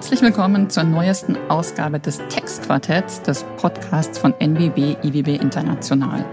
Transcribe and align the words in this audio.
Herzlich 0.00 0.22
willkommen 0.22 0.70
zur 0.70 0.84
neuesten 0.84 1.36
Ausgabe 1.50 2.00
des 2.00 2.22
Textquartetts 2.30 3.20
des 3.20 3.44
Podcasts 3.58 4.18
von 4.18 4.32
NWB 4.40 4.96
IWB 5.02 5.36
International. 5.36 6.24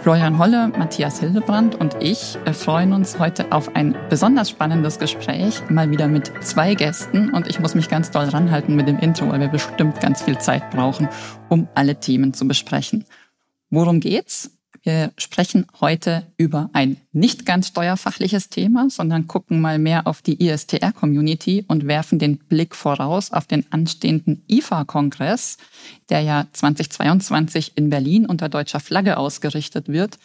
Florian 0.00 0.36
Holle, 0.36 0.66
Matthias 0.76 1.20
Hildebrand 1.20 1.76
und 1.76 1.94
ich 2.00 2.36
freuen 2.52 2.92
uns 2.92 3.20
heute 3.20 3.52
auf 3.52 3.76
ein 3.76 3.94
besonders 4.10 4.50
spannendes 4.50 4.98
Gespräch, 4.98 5.62
mal 5.70 5.92
wieder 5.92 6.08
mit 6.08 6.32
zwei 6.42 6.74
Gästen 6.74 7.32
und 7.32 7.46
ich 7.46 7.60
muss 7.60 7.76
mich 7.76 7.88
ganz 7.88 8.10
doll 8.10 8.30
ranhalten 8.30 8.74
mit 8.74 8.88
dem 8.88 8.98
Intro, 8.98 9.28
weil 9.28 9.38
wir 9.38 9.48
bestimmt 9.48 10.00
ganz 10.00 10.22
viel 10.22 10.38
Zeit 10.38 10.68
brauchen, 10.72 11.08
um 11.48 11.68
alle 11.76 12.00
Themen 12.00 12.34
zu 12.34 12.48
besprechen. 12.48 13.04
Worum 13.70 14.00
geht's? 14.00 14.57
Wir 14.88 15.12
sprechen 15.18 15.66
heute 15.82 16.26
über 16.38 16.70
ein 16.72 16.96
nicht 17.12 17.44
ganz 17.44 17.68
steuerfachliches 17.68 18.48
Thema, 18.48 18.88
sondern 18.88 19.26
gucken 19.26 19.60
mal 19.60 19.78
mehr 19.78 20.06
auf 20.06 20.22
die 20.22 20.42
ISTR-Community 20.42 21.66
und 21.68 21.86
werfen 21.86 22.18
den 22.18 22.38
Blick 22.38 22.74
voraus 22.74 23.30
auf 23.30 23.44
den 23.44 23.70
anstehenden 23.70 24.42
IFA-Kongress, 24.48 25.58
der 26.08 26.22
ja 26.22 26.46
2022 26.54 27.72
in 27.74 27.90
Berlin 27.90 28.24
unter 28.24 28.48
deutscher 28.48 28.80
Flagge 28.80 29.18
ausgerichtet 29.18 29.88
wird. 29.88 30.18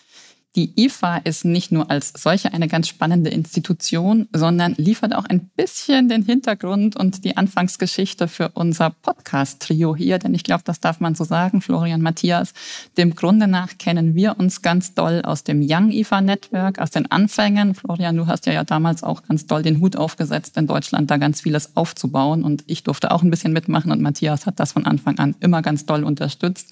Die 0.56 0.72
IFA 0.86 1.18
ist 1.18 1.46
nicht 1.46 1.72
nur 1.72 1.90
als 1.90 2.14
solche 2.16 2.54
eine 2.54 2.68
ganz 2.68 2.88
spannende 2.88 3.32
Institution, 3.32 4.28
sondern 4.34 4.76
liefert 4.78 5.16
auch 5.16 5.26
ein 5.26 5.48
bisschen 5.56 6.10
den 6.10 6.22
Hintergrund 6.24 6.96
und 6.96 7.26
die 7.26 7.38
Anfangsgeschichte 7.38 8.28
für 8.28 8.50
unser 8.50 8.92
Podcast-Trio 8.92 9.96
hier. 9.96 10.20
Denn 10.20 10.36
ich 10.36 10.44
glaube, 10.44 10.62
das 10.64 10.80
darf 10.80 11.00
man 11.00 11.16
so 11.16 11.24
sagen, 11.24 11.62
Florian 11.62 12.04
Matthias. 12.04 12.54
Dem 12.98 13.16
Grunde 13.16 13.48
nach 13.48 13.80
kennen 13.80 14.14
wir 14.14 14.38
uns 14.38 14.62
ganz 14.62 14.94
doll 14.94 15.24
aus 15.24 15.44
dem 15.44 15.66
Young 15.68 15.90
IFA 15.90 16.22
Network, 16.22 16.78
aus 16.78 16.92
den 16.92 17.10
Anfängen. 17.10 17.74
Florian, 17.74 18.16
du 18.16 18.28
hast 18.28 18.46
ja, 18.46 18.54
ja 18.54 18.64
damals 18.64 19.02
auch 19.02 19.24
ganz 19.24 19.48
doll 19.48 19.64
den 19.64 19.82
Hut 19.82 19.96
aufgesetzt, 19.96 20.56
in 20.58 20.68
Deutschland 20.68 21.10
da 21.10 21.18
ganz 21.18 21.42
vieles 21.42 21.76
aufzubauen. 21.76 22.44
Und 22.44 22.64
ich 22.68 22.84
durfte 22.84 23.10
auch 23.10 23.24
ein 23.24 23.32
bisschen 23.32 23.54
mitmachen 23.54 23.92
und 23.92 24.04
Matthias 24.04 24.46
hat 24.46 24.60
das 24.60 24.74
von 24.74 24.86
Anfang 24.86 25.18
an 25.18 25.36
immer 25.40 25.64
ganz 25.64 25.88
doll 25.88 26.04
unterstützt. 26.04 26.70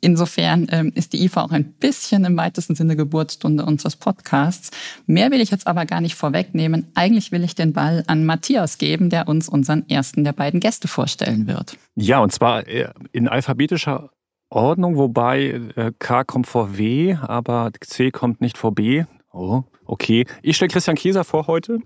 Insofern 0.00 0.66
ähm, 0.70 0.92
ist 0.94 1.12
die 1.12 1.22
IFA 1.24 1.42
auch 1.42 1.52
ein 1.52 1.74
bisschen 1.74 2.24
im 2.24 2.34
weitesten 2.34 2.74
Sinne 2.74 2.96
geboren 2.96 3.17
Geburtsstunde 3.18 3.64
unseres 3.64 3.96
Podcasts. 3.96 4.70
Mehr 5.06 5.32
will 5.32 5.40
ich 5.40 5.50
jetzt 5.50 5.66
aber 5.66 5.86
gar 5.86 6.00
nicht 6.00 6.14
vorwegnehmen. 6.14 6.86
Eigentlich 6.94 7.32
will 7.32 7.42
ich 7.42 7.56
den 7.56 7.72
Ball 7.72 8.04
an 8.06 8.24
Matthias 8.24 8.78
geben, 8.78 9.10
der 9.10 9.26
uns 9.26 9.48
unseren 9.48 9.88
ersten 9.88 10.22
der 10.22 10.32
beiden 10.32 10.60
Gäste 10.60 10.86
vorstellen 10.86 11.48
wird. 11.48 11.76
Ja, 11.96 12.20
und 12.20 12.32
zwar 12.32 12.68
äh, 12.68 12.90
in 13.10 13.26
alphabetischer 13.26 14.10
Ordnung, 14.50 14.96
wobei 14.96 15.60
äh, 15.74 15.90
K 15.98 16.22
kommt 16.22 16.46
vor 16.46 16.78
W, 16.78 17.16
aber 17.20 17.72
C 17.80 18.12
kommt 18.12 18.40
nicht 18.40 18.56
vor 18.56 18.72
B. 18.72 19.04
Oh, 19.32 19.64
okay. 19.84 20.24
Ich 20.42 20.54
stelle 20.54 20.70
Christian 20.70 20.96
Kieser 20.96 21.24
vor 21.24 21.48
heute. 21.48 21.80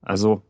Also 0.00 0.42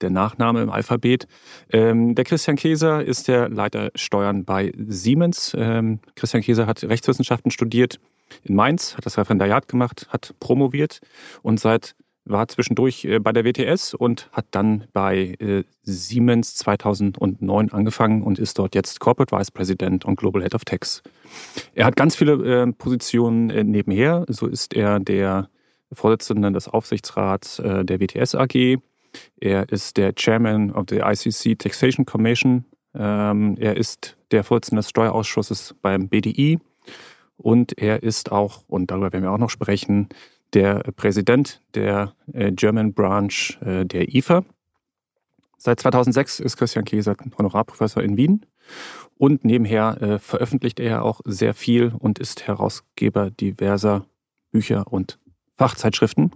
der 0.00 0.10
Nachname 0.10 0.62
im 0.62 0.70
Alphabet. 0.70 1.26
Ähm, 1.70 2.14
der 2.14 2.24
Christian 2.24 2.56
Käser 2.56 3.04
ist 3.04 3.28
der 3.28 3.48
Leiter 3.48 3.90
Steuern 3.94 4.44
bei 4.44 4.72
Siemens. 4.76 5.54
Ähm, 5.58 6.00
Christian 6.14 6.42
Käser 6.42 6.66
hat 6.66 6.84
Rechtswissenschaften 6.84 7.50
studiert 7.50 7.98
in 8.44 8.54
Mainz, 8.54 8.96
hat 8.96 9.06
das 9.06 9.18
Referendariat 9.18 9.68
gemacht, 9.68 10.06
hat 10.10 10.34
promoviert 10.40 11.00
und 11.42 11.60
seit 11.60 11.94
war 12.26 12.48
zwischendurch 12.48 13.04
äh, 13.04 13.18
bei 13.18 13.32
der 13.32 13.44
WTS 13.44 13.94
und 13.94 14.28
hat 14.32 14.46
dann 14.50 14.84
bei 14.92 15.36
äh, 15.38 15.62
Siemens 15.82 16.56
2009 16.56 17.72
angefangen 17.72 18.22
und 18.22 18.38
ist 18.38 18.58
dort 18.58 18.74
jetzt 18.74 19.00
Corporate 19.00 19.34
Vice 19.34 19.50
President 19.50 20.04
und 20.04 20.16
Global 20.16 20.42
Head 20.42 20.54
of 20.54 20.64
Tax. 20.64 21.02
Er 21.74 21.86
hat 21.86 21.96
ganz 21.96 22.16
viele 22.16 22.32
äh, 22.32 22.72
Positionen 22.72 23.46
nebenher. 23.70 24.24
So 24.28 24.46
ist 24.46 24.74
er 24.74 25.00
der 25.00 25.48
Vorsitzende 25.92 26.50
des 26.50 26.66
Aufsichtsrats 26.66 27.62
der 27.62 28.00
WTS 28.00 28.34
AG. 28.34 28.78
Er 29.38 29.68
ist 29.70 29.96
der 29.96 30.14
Chairman 30.14 30.72
of 30.72 30.86
the 30.90 30.98
ICC 30.98 31.58
Taxation 31.58 32.06
Commission. 32.06 32.64
Ähm, 32.94 33.56
er 33.58 33.76
ist 33.76 34.16
der 34.30 34.44
Vorsitzende 34.44 34.80
des 34.80 34.90
Steuerausschusses 34.90 35.74
beim 35.82 36.08
BDI. 36.08 36.58
Und 37.36 37.78
er 37.78 38.02
ist 38.02 38.32
auch, 38.32 38.64
und 38.66 38.90
darüber 38.90 39.12
werden 39.12 39.24
wir 39.24 39.32
auch 39.32 39.38
noch 39.38 39.50
sprechen, 39.50 40.08
der 40.52 40.78
Präsident 40.96 41.60
der 41.74 42.14
äh, 42.32 42.52
German 42.52 42.94
Branch 42.94 43.58
äh, 43.60 43.84
der 43.84 44.14
IFA. 44.14 44.44
Seit 45.58 45.80
2006 45.80 46.40
ist 46.40 46.56
Christian 46.56 46.84
Käser 46.84 47.16
Honorarprofessor 47.38 48.02
in 48.02 48.16
Wien 48.16 48.46
und 49.18 49.44
nebenher 49.44 50.00
äh, 50.00 50.18
veröffentlicht 50.18 50.80
er 50.80 51.02
auch 51.02 51.20
sehr 51.24 51.54
viel 51.54 51.92
und 51.98 52.18
ist 52.18 52.46
Herausgeber 52.46 53.30
diverser 53.30 54.06
Bücher 54.50 54.86
und 54.90 55.18
Fachzeitschriften. 55.56 56.32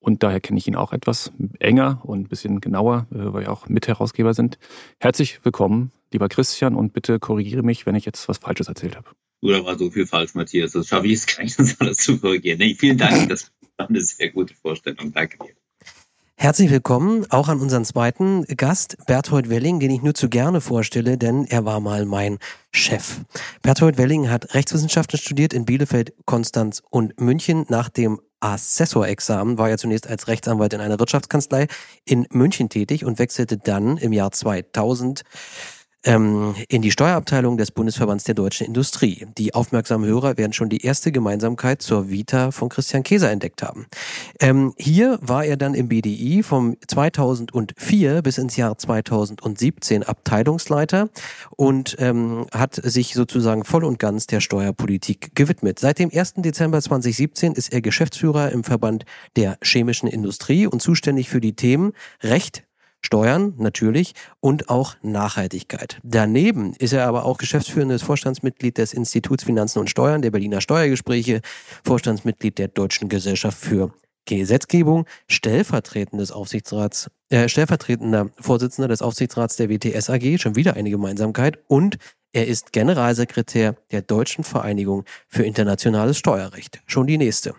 Und 0.00 0.22
daher 0.22 0.40
kenne 0.40 0.58
ich 0.58 0.66
ihn 0.66 0.76
auch 0.76 0.92
etwas 0.92 1.30
enger 1.58 2.00
und 2.04 2.20
ein 2.20 2.28
bisschen 2.28 2.60
genauer, 2.60 3.06
weil 3.10 3.42
wir 3.42 3.52
auch 3.52 3.68
Mitherausgeber 3.68 4.32
sind. 4.32 4.58
Herzlich 4.98 5.44
willkommen, 5.44 5.92
lieber 6.10 6.28
Christian, 6.28 6.74
und 6.74 6.94
bitte 6.94 7.18
korrigiere 7.18 7.62
mich, 7.62 7.84
wenn 7.84 7.94
ich 7.94 8.06
jetzt 8.06 8.26
was 8.28 8.38
Falsches 8.38 8.68
erzählt 8.68 8.96
habe. 8.96 9.10
Oder 9.42 9.64
war 9.64 9.78
so 9.78 9.90
viel 9.90 10.06
falsch, 10.06 10.34
Matthias? 10.34 10.72
Das 10.72 10.88
schaffe 10.88 11.06
ich 11.06 11.12
jetzt 11.12 11.36
gar 11.36 11.44
nicht, 11.44 11.58
das 11.58 11.78
alles 11.80 11.98
zu 11.98 12.18
korrigieren. 12.18 12.58
Nee, 12.58 12.74
vielen 12.74 12.96
Dank, 12.96 13.28
das 13.28 13.52
war 13.76 13.88
eine 13.88 14.00
sehr 14.00 14.30
gute 14.30 14.54
Vorstellung. 14.54 15.12
Danke 15.12 15.38
dir. 15.38 15.54
Herzlich 16.42 16.70
willkommen 16.70 17.26
auch 17.28 17.48
an 17.48 17.60
unseren 17.60 17.84
zweiten 17.84 18.46
Gast, 18.56 18.96
Berthold 19.06 19.50
Welling, 19.50 19.78
den 19.78 19.90
ich 19.90 20.00
nur 20.00 20.14
zu 20.14 20.30
gerne 20.30 20.62
vorstelle, 20.62 21.18
denn 21.18 21.44
er 21.44 21.66
war 21.66 21.80
mal 21.80 22.06
mein 22.06 22.38
Chef. 22.72 23.20
Berthold 23.60 23.98
Welling 23.98 24.30
hat 24.30 24.54
Rechtswissenschaften 24.54 25.18
studiert 25.18 25.52
in 25.52 25.66
Bielefeld, 25.66 26.14
Konstanz 26.24 26.82
und 26.88 27.20
München. 27.20 27.66
Nach 27.68 27.90
dem 27.90 28.22
Assessorexamen 28.40 29.58
war 29.58 29.68
er 29.68 29.76
zunächst 29.76 30.06
als 30.06 30.28
Rechtsanwalt 30.28 30.72
in 30.72 30.80
einer 30.80 30.98
Wirtschaftskanzlei 30.98 31.66
in 32.06 32.26
München 32.30 32.70
tätig 32.70 33.04
und 33.04 33.18
wechselte 33.18 33.58
dann 33.58 33.98
im 33.98 34.14
Jahr 34.14 34.32
2000 34.32 35.24
ähm, 36.04 36.54
in 36.68 36.82
die 36.82 36.90
Steuerabteilung 36.90 37.56
des 37.56 37.70
Bundesverbands 37.70 38.24
der 38.24 38.34
deutschen 38.34 38.66
Industrie. 38.66 39.26
Die 39.36 39.54
aufmerksamen 39.54 40.08
Hörer 40.08 40.36
werden 40.38 40.52
schon 40.52 40.68
die 40.68 40.84
erste 40.84 41.12
Gemeinsamkeit 41.12 41.82
zur 41.82 42.10
Vita 42.10 42.50
von 42.50 42.68
Christian 42.68 43.02
Käser 43.02 43.30
entdeckt 43.30 43.62
haben. 43.62 43.86
Ähm, 44.40 44.72
hier 44.78 45.18
war 45.20 45.44
er 45.44 45.56
dann 45.56 45.74
im 45.74 45.88
BDI 45.88 46.42
vom 46.42 46.76
2004 46.86 48.22
bis 48.22 48.38
ins 48.38 48.56
Jahr 48.56 48.78
2017 48.78 50.02
Abteilungsleiter 50.02 51.10
und 51.56 51.96
ähm, 51.98 52.46
hat 52.52 52.74
sich 52.74 53.14
sozusagen 53.14 53.64
voll 53.64 53.84
und 53.84 53.98
ganz 53.98 54.26
der 54.26 54.40
Steuerpolitik 54.40 55.34
gewidmet. 55.34 55.78
Seit 55.78 55.98
dem 55.98 56.10
1. 56.12 56.34
Dezember 56.36 56.80
2017 56.80 57.52
ist 57.52 57.72
er 57.72 57.80
Geschäftsführer 57.82 58.52
im 58.52 58.64
Verband 58.64 59.04
der 59.36 59.58
chemischen 59.62 60.08
Industrie 60.08 60.66
und 60.66 60.80
zuständig 60.80 61.28
für 61.28 61.40
die 61.40 61.54
Themen 61.54 61.92
Recht, 62.22 62.64
Steuern 63.00 63.54
natürlich 63.58 64.14
und 64.40 64.68
auch 64.68 64.96
Nachhaltigkeit. 65.02 65.98
Daneben 66.02 66.74
ist 66.74 66.92
er 66.92 67.06
aber 67.06 67.24
auch 67.24 67.38
geschäftsführendes 67.38 68.02
Vorstandsmitglied 68.02 68.78
des 68.78 68.92
Instituts 68.92 69.44
Finanzen 69.44 69.78
und 69.78 69.90
Steuern 69.90 70.22
der 70.22 70.30
Berliner 70.30 70.60
Steuergespräche, 70.60 71.40
Vorstandsmitglied 71.84 72.58
der 72.58 72.68
Deutschen 72.68 73.08
Gesellschaft 73.08 73.58
für 73.58 73.92
Gesetzgebung, 74.26 75.06
stellvertretendes 75.28 76.30
Aufsichtsrats, 76.30 77.10
äh, 77.30 77.48
stellvertretender 77.48 78.30
Vorsitzender 78.38 78.88
des 78.88 79.02
Aufsichtsrats 79.02 79.56
der 79.56 79.70
WTS 79.70 80.10
AG, 80.10 80.38
schon 80.38 80.56
wieder 80.56 80.74
eine 80.74 80.90
Gemeinsamkeit, 80.90 81.58
und 81.68 81.96
er 82.32 82.46
ist 82.46 82.72
Generalsekretär 82.72 83.74
der 83.90 84.02
Deutschen 84.02 84.44
Vereinigung 84.44 85.04
für 85.26 85.42
internationales 85.42 86.16
Steuerrecht. 86.16 86.80
Schon 86.86 87.08
die 87.08 87.18
nächste. 87.18 87.54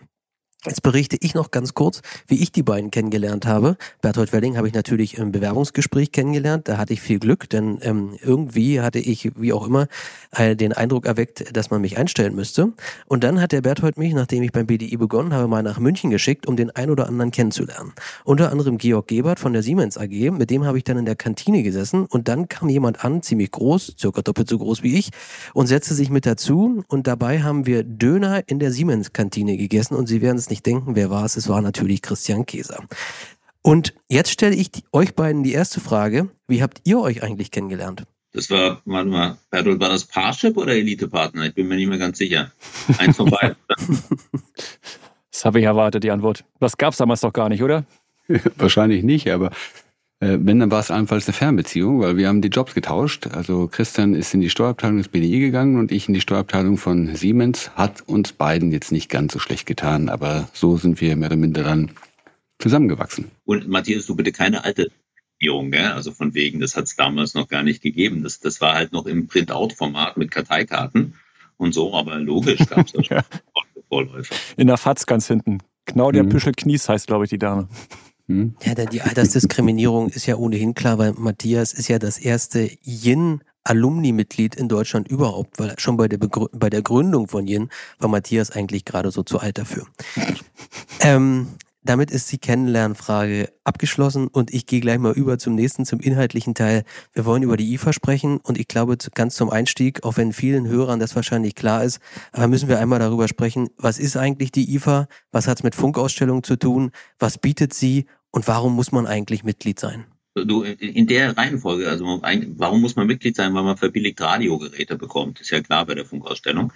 Jetzt 0.64 0.84
berichte 0.84 1.18
ich 1.20 1.34
noch 1.34 1.50
ganz 1.50 1.74
kurz, 1.74 2.04
wie 2.28 2.40
ich 2.40 2.52
die 2.52 2.62
beiden 2.62 2.92
kennengelernt 2.92 3.48
habe. 3.48 3.78
Berthold 4.02 4.32
Welling 4.32 4.58
habe 4.58 4.68
ich 4.68 4.76
natürlich 4.76 5.18
im 5.18 5.32
Bewerbungsgespräch 5.32 6.12
kennengelernt. 6.12 6.68
Da 6.68 6.78
hatte 6.78 6.94
ich 6.94 7.02
viel 7.02 7.18
Glück, 7.18 7.50
denn 7.50 7.80
ähm, 7.82 8.16
irgendwie 8.22 8.80
hatte 8.80 9.00
ich, 9.00 9.32
wie 9.36 9.54
auch 9.54 9.66
immer, 9.66 9.88
äh, 10.36 10.56
den 10.56 10.72
Eindruck 10.72 11.08
erweckt, 11.08 11.58
dass 11.58 11.72
man 11.72 11.82
mich 11.82 11.98
einstellen 11.98 12.36
müsste. 12.36 12.74
Und 13.08 13.24
dann 13.24 13.42
hat 13.42 13.54
der 13.54 13.62
Berthold 13.62 13.98
mich, 13.98 14.14
nachdem 14.14 14.44
ich 14.44 14.52
beim 14.52 14.68
BDI 14.68 14.98
begonnen 14.98 15.34
habe, 15.34 15.48
mal 15.48 15.64
nach 15.64 15.80
München 15.80 16.12
geschickt, 16.12 16.46
um 16.46 16.56
den 16.56 16.70
ein 16.70 16.92
oder 16.92 17.08
anderen 17.08 17.32
kennenzulernen. 17.32 17.94
Unter 18.24 18.52
anderem 18.52 18.78
Georg 18.78 19.08
Gebert 19.08 19.40
von 19.40 19.54
der 19.54 19.64
Siemens 19.64 19.98
AG. 19.98 20.30
Mit 20.30 20.52
dem 20.52 20.64
habe 20.66 20.78
ich 20.78 20.84
dann 20.84 21.00
in 21.00 21.06
der 21.06 21.16
Kantine 21.16 21.64
gesessen. 21.64 22.06
Und 22.06 22.28
dann 22.28 22.50
kam 22.50 22.70
jemand 22.70 23.04
an, 23.04 23.24
ziemlich 23.24 23.50
groß, 23.50 23.96
circa 23.98 24.22
doppelt 24.22 24.48
so 24.48 24.60
groß 24.60 24.84
wie 24.84 24.96
ich, 24.96 25.10
und 25.56 25.66
setzte 25.66 25.96
sich 25.96 26.12
mit 26.12 26.28
dazu. 26.28 26.84
Und 26.88 27.08
dabei 27.08 27.42
haben 27.42 27.66
wir 27.66 27.84
Döner 27.84 28.44
in 28.46 28.60
der 28.60 28.72
Siemens-Kantine 28.72 29.58
gegessen. 29.58 29.96
Und 29.96 30.06
Sie 30.06 30.22
werden 30.22 30.38
es 30.38 30.51
nicht 30.52 30.66
denken, 30.66 30.96
wer 30.96 31.10
war 31.10 31.26
es? 31.26 31.36
Es 31.36 31.50
war 31.50 31.62
natürlich 31.62 32.04
Christian 32.04 32.46
Käser. 32.46 32.84
Und 33.64 33.94
jetzt 34.10 34.32
stelle 34.32 34.56
ich 34.56 34.70
euch 34.92 35.16
beiden 35.16 35.44
die 35.44 35.54
erste 35.54 35.80
Frage. 35.80 36.30
Wie 36.48 36.62
habt 36.62 36.82
ihr 36.84 37.00
euch 37.00 37.24
eigentlich 37.24 37.52
kennengelernt? 37.52 38.04
Das 38.34 38.50
war, 38.50 38.82
warte 38.86 39.10
mal, 39.10 39.38
Bertolt, 39.50 39.80
war 39.82 39.90
das 39.90 40.06
Parship 40.06 40.56
oder 40.56 40.74
Elite-Partner? 40.74 41.48
Ich 41.48 41.54
bin 41.54 41.68
mir 41.68 41.76
nicht 41.76 41.90
mehr 41.90 41.98
ganz 41.98 42.18
sicher. 42.18 42.52
Eins 42.98 43.18
von 43.18 43.30
beiden. 43.30 43.58
das 45.32 45.46
habe 45.46 45.60
ich 45.60 45.66
erwartet, 45.66 46.04
die 46.04 46.12
Antwort. 46.12 46.46
Das 46.60 46.78
gab 46.78 46.94
es 46.94 46.98
damals 46.98 47.22
doch 47.22 47.34
gar 47.34 47.50
nicht, 47.50 47.62
oder? 47.62 47.86
Wahrscheinlich 48.56 49.04
nicht, 49.04 49.30
aber 49.30 49.48
äh, 49.48 49.52
wenn, 50.22 50.60
dann 50.60 50.70
war 50.70 50.80
es 50.80 50.92
allenfalls 50.92 51.28
eine 51.28 51.34
Fernbeziehung, 51.34 52.00
weil 52.00 52.16
wir 52.16 52.28
haben 52.28 52.42
die 52.42 52.50
Jobs 52.50 52.76
getauscht. 52.76 53.28
Also 53.28 53.68
Christian 53.68 54.14
ist 54.14 54.34
in 54.34 54.42
die 54.42 54.52
Steuerabteilung 54.52 54.98
des 54.98 55.08
BDI 55.08 55.40
gegangen 55.40 55.80
und 55.80 55.92
ich 55.92 56.08
in 56.08 56.14
die 56.14 56.22
Steuerabteilung 56.22 56.78
von 56.78 57.16
Siemens. 57.16 57.72
Hat 57.76 58.02
uns 58.08 58.32
beiden 58.32 58.72
jetzt 58.72 58.92
nicht 58.92 59.10
ganz 59.10 59.34
so 59.34 59.40
schlecht 59.40 59.66
getan, 59.66 60.10
aber 60.10 60.48
so 60.54 60.78
sind 60.78 61.02
wir 61.02 61.16
mehr 61.16 61.30
oder 61.30 61.38
minder 61.38 61.64
dann 61.64 61.92
zusammengewachsen. 62.60 63.32
Und 63.46 63.68
Matthias, 63.68 64.06
du 64.06 64.16
bitte 64.16 64.32
keine 64.32 64.64
alte 64.64 64.92
Diskriminierung, 65.42 65.72
gell? 65.72 65.92
also 65.92 66.12
von 66.12 66.36
wegen, 66.36 66.60
das 66.60 66.78
hat 66.78 66.86
es 66.86 66.96
damals 66.96 67.34
noch 67.34 67.48
gar 67.48 67.64
nicht 67.64 67.82
gegeben. 67.82 68.22
Das, 68.22 68.40
das 68.40 68.62
war 68.62 68.76
halt 68.76 68.94
noch 68.94 69.08
im 69.08 69.28
Printout-Format 69.28 70.18
mit 70.18 70.30
Karteikarten 70.30 71.16
und 71.58 71.74
so, 71.74 71.96
aber 71.96 72.18
logisch 72.20 72.60
gab 72.68 72.86
es 72.86 72.94
da 72.94 73.04
schon 73.04 73.24
Vorläufer. 73.90 74.36
In 74.56 74.68
der 74.68 74.78
FAZ 74.78 75.06
ganz 75.06 75.28
hinten. 75.28 75.58
Claudia 75.86 76.24
mhm. 76.24 76.30
Püschel-Knies 76.30 76.88
heißt, 76.88 77.08
glaube 77.08 77.26
ich, 77.26 77.30
die 77.32 77.40
Dame. 77.40 77.68
Mhm. 78.32 78.56
Ja, 78.64 78.76
denn 78.76 78.90
die 78.90 79.02
Altersdiskriminierung 79.02 80.10
ist 80.10 80.26
ja 80.26 80.36
ohnehin 80.36 80.74
klar, 80.74 80.98
weil 80.98 81.14
Matthias 81.14 81.74
ist 81.74 81.88
ja 81.88 82.00
das 82.00 82.18
erste 82.18 82.70
Yin 82.84 83.42
Alumni-Mitglied 83.64 84.56
in 84.56 84.70
Deutschland 84.70 85.08
überhaupt, 85.08 85.60
weil 85.60 85.78
schon 85.78 85.98
bei 85.98 86.08
der, 86.08 86.18
bei 86.18 86.70
der 86.70 86.82
Gründung 86.82 87.28
von 87.28 87.48
Yin 87.48 87.70
war 88.00 88.10
Matthias 88.10 88.52
eigentlich 88.52 88.86
gerade 88.86 89.12
so 89.12 89.24
zu 89.24 89.40
alt 89.40 89.58
dafür. 89.58 89.86
ähm, 91.02 91.48
damit 91.84 92.12
ist 92.12 92.32
die 92.32 92.38
Kennenlernfrage 92.38 93.52
abgeschlossen 93.64 94.28
und 94.28 94.54
ich 94.54 94.68
gehe 94.68 94.82
gleich 94.82 95.00
mal 95.00 95.14
über 95.14 95.40
zum 95.40 95.56
nächsten, 95.56 95.86
zum 95.86 96.00
inhaltlichen 96.00 96.54
Teil. 96.54 96.84
Wir 97.14 97.26
wollen 97.26 97.42
über 97.42 97.58
die 97.58 97.74
IFA 97.74 97.92
sprechen 97.92 98.38
und 98.38 98.60
ich 98.60 98.68
glaube 98.68 98.98
ganz 99.16 99.36
zum 99.36 99.50
Einstieg, 99.50 100.04
auch 100.04 100.18
wenn 100.18 100.32
vielen 100.32 100.68
Hörern 100.68 101.00
das 101.00 101.16
wahrscheinlich 101.16 101.56
klar 101.56 101.84
ist, 101.84 102.00
aber 102.34 102.48
müssen 102.48 102.70
wir 102.70 102.80
einmal 102.80 103.00
darüber 103.00 103.28
sprechen, 103.28 103.70
was 103.78 103.98
ist 103.98 104.16
eigentlich 104.16 104.52
die 104.52 104.76
IFA, 104.76 105.08
was 105.32 105.48
hat 105.48 105.60
es 105.60 105.64
mit 105.64 105.74
Funkausstellungen 105.74 106.44
zu 106.44 106.56
tun, 106.56 106.92
was 107.18 107.40
bietet 107.40 107.74
sie 107.74 108.06
und 108.32 108.48
warum 108.48 108.74
muss 108.76 108.92
man 108.92 109.06
eigentlich 109.06 109.44
Mitglied 109.44 109.80
sein? 109.80 110.06
Du, 110.34 110.64
in 110.64 111.08
der 111.08 111.36
Reihenfolge, 111.36 111.90
also 111.90 112.06
warum 112.56 112.80
muss 112.80 112.96
man 112.96 113.06
Mitglied 113.06 113.36
sein, 113.36 113.54
weil 113.54 113.64
man 113.64 113.76
verbilligt 113.76 114.22
Radiogeräte 114.22 114.98
bekommt, 114.98 115.42
ist 115.42 115.50
ja 115.50 115.60
klar 115.62 115.86
bei 115.86 115.94
der 115.94 116.06
Funkausstellung. 116.06 116.72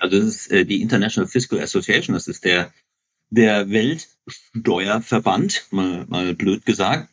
Also 0.00 0.18
das 0.18 0.26
ist 0.26 0.50
äh, 0.50 0.64
die 0.64 0.82
International 0.82 1.28
Fiscal 1.28 1.60
Association, 1.60 2.14
das 2.14 2.26
ist 2.26 2.44
der 2.44 2.72
der 3.30 3.70
Weltsteuerverband, 3.70 5.66
mal, 5.70 6.04
mal 6.08 6.34
blöd 6.34 6.64
gesagt. 6.66 7.08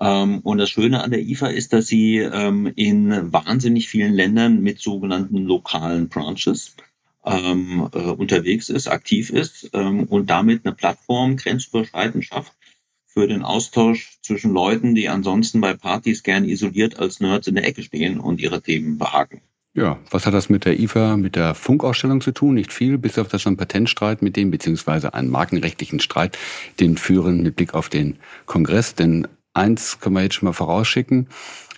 Ähm, 0.00 0.40
und 0.40 0.58
das 0.58 0.70
Schöne 0.70 1.02
an 1.02 1.10
der 1.10 1.20
IFA 1.20 1.48
ist, 1.48 1.72
dass 1.72 1.86
sie 1.86 2.18
ähm, 2.18 2.70
in 2.74 3.32
wahnsinnig 3.32 3.88
vielen 3.88 4.12
Ländern 4.14 4.62
mit 4.62 4.80
sogenannten 4.80 5.38
lokalen 5.38 6.08
Branches 6.08 6.76
ähm, 7.24 7.88
äh, 7.92 7.98
unterwegs 7.98 8.68
ist, 8.68 8.88
aktiv 8.88 9.30
ist 9.30 9.72
und 9.74 10.28
damit 10.28 10.66
eine 10.66 10.74
Plattform 10.74 11.36
grenzüberschreitend 11.36 12.24
schafft 12.24 12.52
für 13.14 13.28
den 13.28 13.42
Austausch 13.42 14.18
zwischen 14.22 14.52
Leuten, 14.52 14.94
die 14.94 15.08
ansonsten 15.08 15.60
bei 15.60 15.72
Partys 15.72 16.24
gern 16.24 16.44
isoliert 16.44 16.98
als 16.98 17.20
Nerds 17.20 17.46
in 17.46 17.54
der 17.54 17.66
Ecke 17.66 17.82
stehen 17.82 18.18
und 18.18 18.40
ihre 18.40 18.60
Themen 18.60 18.98
behaken. 18.98 19.40
Ja, 19.76 19.98
was 20.10 20.26
hat 20.26 20.34
das 20.34 20.48
mit 20.48 20.64
der 20.64 20.78
IFA, 20.78 21.16
mit 21.16 21.36
der 21.36 21.54
Funkausstellung 21.54 22.20
zu 22.20 22.32
tun? 22.32 22.54
Nicht 22.54 22.72
viel, 22.72 22.98
bis 22.98 23.18
auf 23.18 23.28
das 23.28 23.42
schon 23.42 23.56
Patentstreit 23.56 24.20
mit 24.20 24.36
dem, 24.36 24.50
beziehungsweise 24.50 25.14
einen 25.14 25.30
markenrechtlichen 25.30 26.00
Streit, 26.00 26.38
den 26.80 26.96
führen 26.96 27.42
mit 27.42 27.56
Blick 27.56 27.74
auf 27.74 27.88
den 27.88 28.16
Kongress. 28.46 28.94
Denn 28.94 29.26
eins 29.54 30.00
können 30.00 30.16
wir 30.16 30.22
jetzt 30.22 30.34
schon 30.34 30.46
mal 30.46 30.52
vorausschicken. 30.52 31.28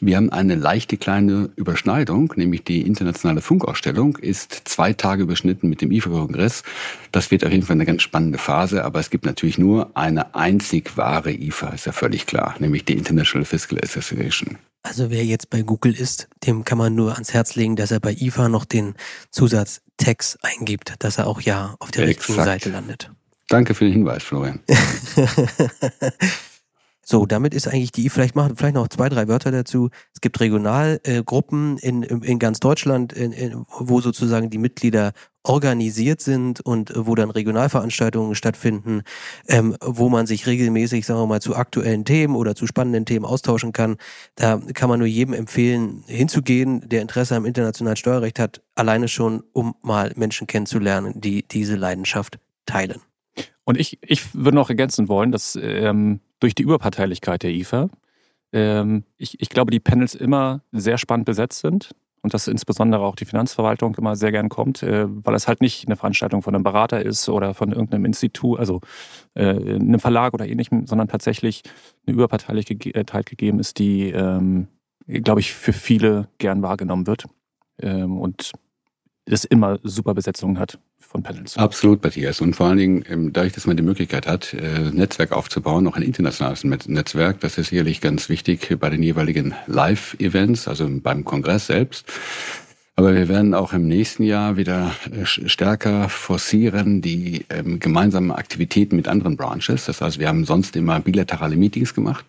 Wir 0.00 0.16
haben 0.16 0.30
eine 0.30 0.56
leichte 0.56 0.98
kleine 0.98 1.50
Überschneidung, 1.56 2.32
nämlich 2.36 2.64
die 2.64 2.82
internationale 2.82 3.40
Funkausstellung 3.40 4.16
ist 4.16 4.62
zwei 4.66 4.92
Tage 4.92 5.22
überschnitten 5.22 5.70
mit 5.70 5.80
dem 5.80 5.90
IFA-Kongress. 5.90 6.64
Das 7.12 7.30
wird 7.30 7.44
auf 7.44 7.50
jeden 7.50 7.64
Fall 7.64 7.74
eine 7.74 7.86
ganz 7.86 8.02
spannende 8.02 8.38
Phase, 8.38 8.84
aber 8.84 9.00
es 9.00 9.08
gibt 9.08 9.24
natürlich 9.24 9.56
nur 9.56 9.96
eine 9.96 10.34
einzig 10.34 10.96
wahre 10.98 11.32
IFA, 11.32 11.68
ist 11.70 11.86
ja 11.86 11.92
völlig 11.92 12.26
klar, 12.26 12.54
nämlich 12.58 12.84
die 12.84 12.92
International 12.92 13.46
Fiscal 13.46 13.78
Association. 13.82 14.58
Also 14.82 15.10
wer 15.10 15.24
jetzt 15.24 15.50
bei 15.50 15.62
Google 15.62 15.94
ist, 15.94 16.28
dem 16.46 16.64
kann 16.64 16.78
man 16.78 16.94
nur 16.94 17.14
ans 17.14 17.32
Herz 17.32 17.56
legen, 17.56 17.76
dass 17.76 17.90
er 17.90 17.98
bei 17.98 18.12
IFA 18.12 18.48
noch 18.48 18.66
den 18.66 18.94
Zusatz 19.30 19.80
Tax 19.96 20.38
eingibt, 20.42 20.94
dass 20.98 21.18
er 21.18 21.26
auch 21.26 21.40
ja 21.40 21.74
auf 21.78 21.90
der 21.90 22.04
Exakt. 22.04 22.28
richtigen 22.28 22.44
Seite 22.44 22.70
landet. 22.70 23.10
Danke 23.48 23.74
für 23.74 23.84
den 23.84 23.92
Hinweis, 23.92 24.22
Florian. 24.24 24.60
So, 27.08 27.24
damit 27.24 27.54
ist 27.54 27.68
eigentlich 27.68 27.92
die, 27.92 28.10
vielleicht 28.10 28.34
machen 28.34 28.56
vielleicht 28.56 28.74
noch 28.74 28.88
zwei, 28.88 29.08
drei 29.08 29.28
Wörter 29.28 29.52
dazu. 29.52 29.90
Es 30.12 30.20
gibt 30.20 30.40
Regionalgruppen 30.40 31.78
äh, 31.78 31.86
in, 31.86 32.02
in 32.02 32.40
ganz 32.40 32.58
Deutschland, 32.58 33.12
in, 33.12 33.30
in, 33.30 33.64
wo 33.78 34.00
sozusagen 34.00 34.50
die 34.50 34.58
Mitglieder 34.58 35.12
organisiert 35.44 36.20
sind 36.20 36.60
und 36.62 36.92
wo 36.96 37.14
dann 37.14 37.30
Regionalveranstaltungen 37.30 38.34
stattfinden, 38.34 39.02
ähm, 39.46 39.76
wo 39.80 40.08
man 40.08 40.26
sich 40.26 40.48
regelmäßig, 40.48 41.06
sagen 41.06 41.20
wir 41.20 41.28
mal, 41.28 41.40
zu 41.40 41.54
aktuellen 41.54 42.04
Themen 42.04 42.34
oder 42.34 42.56
zu 42.56 42.66
spannenden 42.66 43.04
Themen 43.04 43.24
austauschen 43.24 43.70
kann. 43.70 43.98
Da 44.34 44.60
kann 44.74 44.88
man 44.88 44.98
nur 44.98 45.06
jedem 45.06 45.32
empfehlen, 45.32 46.02
hinzugehen, 46.08 46.88
der 46.88 47.02
Interesse 47.02 47.36
am 47.36 47.46
internationalen 47.46 47.96
Steuerrecht 47.96 48.40
hat, 48.40 48.62
alleine 48.74 49.06
schon, 49.06 49.44
um 49.52 49.76
mal 49.80 50.12
Menschen 50.16 50.48
kennenzulernen, 50.48 51.20
die 51.20 51.46
diese 51.46 51.76
Leidenschaft 51.76 52.40
teilen. 52.66 53.00
Und 53.62 53.78
ich, 53.78 54.00
ich 54.02 54.34
würde 54.34 54.56
noch 54.56 54.70
ergänzen 54.70 55.08
wollen, 55.08 55.30
dass 55.30 55.56
ähm, 55.60 56.18
durch 56.40 56.54
die 56.54 56.62
Überparteilichkeit 56.62 57.42
der 57.42 57.50
IFA, 57.50 57.88
ähm, 58.52 59.04
ich, 59.16 59.40
ich 59.40 59.48
glaube, 59.48 59.70
die 59.70 59.80
Panels 59.80 60.14
immer 60.14 60.62
sehr 60.72 60.98
spannend 60.98 61.26
besetzt 61.26 61.60
sind 61.60 61.94
und 62.22 62.34
dass 62.34 62.48
insbesondere 62.48 63.02
auch 63.02 63.16
die 63.16 63.24
Finanzverwaltung 63.24 63.94
immer 63.96 64.16
sehr 64.16 64.32
gern 64.32 64.48
kommt, 64.48 64.82
äh, 64.82 65.06
weil 65.08 65.34
es 65.34 65.46
halt 65.46 65.60
nicht 65.60 65.86
eine 65.86 65.96
Veranstaltung 65.96 66.42
von 66.42 66.54
einem 66.54 66.64
Berater 66.64 67.04
ist 67.04 67.28
oder 67.28 67.54
von 67.54 67.72
irgendeinem 67.72 68.04
Institut, 68.04 68.58
also 68.58 68.80
äh, 69.34 69.50
einem 69.50 70.00
Verlag 70.00 70.34
oder 70.34 70.46
ähnlichem, 70.46 70.86
sondern 70.86 71.08
tatsächlich 71.08 71.62
eine 72.06 72.14
Überparteilichkeit 72.14 73.26
gegeben 73.26 73.60
ist, 73.60 73.78
die, 73.78 74.10
ähm, 74.10 74.68
glaube 75.06 75.40
ich, 75.40 75.52
für 75.52 75.72
viele 75.72 76.28
gern 76.38 76.62
wahrgenommen 76.62 77.06
wird 77.06 77.26
ähm, 77.80 78.18
und 78.18 78.52
es 79.34 79.44
immer 79.44 79.78
super 79.82 80.14
Besetzungen 80.14 80.58
hat 80.58 80.78
von 81.00 81.22
Panels. 81.22 81.56
Absolut, 81.56 82.02
Matthias. 82.02 82.40
Und 82.40 82.54
vor 82.54 82.66
allen 82.66 82.78
Dingen, 82.78 83.04
ähm, 83.08 83.32
dadurch, 83.32 83.52
dass 83.52 83.66
man 83.66 83.76
die 83.76 83.82
Möglichkeit 83.82 84.26
hat, 84.26 84.54
äh, 84.54 84.90
Netzwerk 84.92 85.32
aufzubauen, 85.32 85.86
auch 85.86 85.96
ein 85.96 86.02
internationales 86.02 86.64
Netzwerk, 86.64 87.40
das 87.40 87.58
ist 87.58 87.68
sicherlich 87.68 88.00
ganz 88.00 88.28
wichtig 88.28 88.76
bei 88.78 88.90
den 88.90 89.02
jeweiligen 89.02 89.54
Live-Events, 89.66 90.68
also 90.68 90.88
beim 90.90 91.24
Kongress 91.24 91.66
selbst. 91.66 92.04
Aber 92.98 93.14
wir 93.14 93.28
werden 93.28 93.52
auch 93.52 93.74
im 93.74 93.86
nächsten 93.86 94.22
Jahr 94.22 94.56
wieder 94.56 94.92
äh, 95.12 95.26
stärker 95.26 96.08
forcieren 96.08 97.02
die 97.02 97.44
ähm, 97.50 97.78
gemeinsamen 97.78 98.30
Aktivitäten 98.30 98.96
mit 98.96 99.06
anderen 99.06 99.36
Branches. 99.36 99.84
Das 99.84 100.00
heißt, 100.00 100.18
wir 100.18 100.28
haben 100.28 100.46
sonst 100.46 100.76
immer 100.76 100.98
bilaterale 101.00 101.56
Meetings 101.56 101.94
gemacht. 101.94 102.24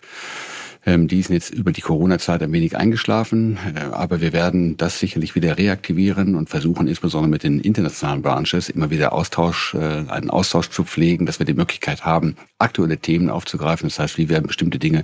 Ähm, 0.87 1.09
die 1.09 1.21
sind 1.21 1.33
jetzt 1.33 1.53
über 1.53 1.73
die 1.73 1.81
Corona-Zeit 1.81 2.41
ein 2.41 2.53
wenig 2.53 2.77
eingeschlafen, 2.77 3.57
äh, 3.75 3.81
aber 3.91 4.21
wir 4.21 4.31
werden 4.31 4.77
das 4.77 4.99
sicherlich 4.99 5.35
wieder 5.35 5.57
reaktivieren 5.57 6.35
und 6.35 6.49
versuchen 6.49 6.87
insbesondere 6.87 7.29
mit 7.29 7.43
den 7.43 7.59
internationalen 7.59 8.21
Branches 8.21 8.69
immer 8.69 8.89
wieder 8.89 9.11
Austausch, 9.11 9.73
äh, 9.73 10.05
einen 10.07 10.29
Austausch 10.29 10.69
zu 10.69 10.85
pflegen, 10.85 11.25
dass 11.25 11.39
wir 11.39 11.45
die 11.45 11.55
Möglichkeit 11.55 12.05
haben, 12.05 12.37
aktuelle 12.57 12.99
Themen 12.99 13.29
aufzugreifen. 13.29 13.89
Das 13.89 13.99
heißt, 13.99 14.17
wie 14.17 14.29
werden 14.29 14.47
bestimmte 14.47 14.79
Dinge 14.79 15.03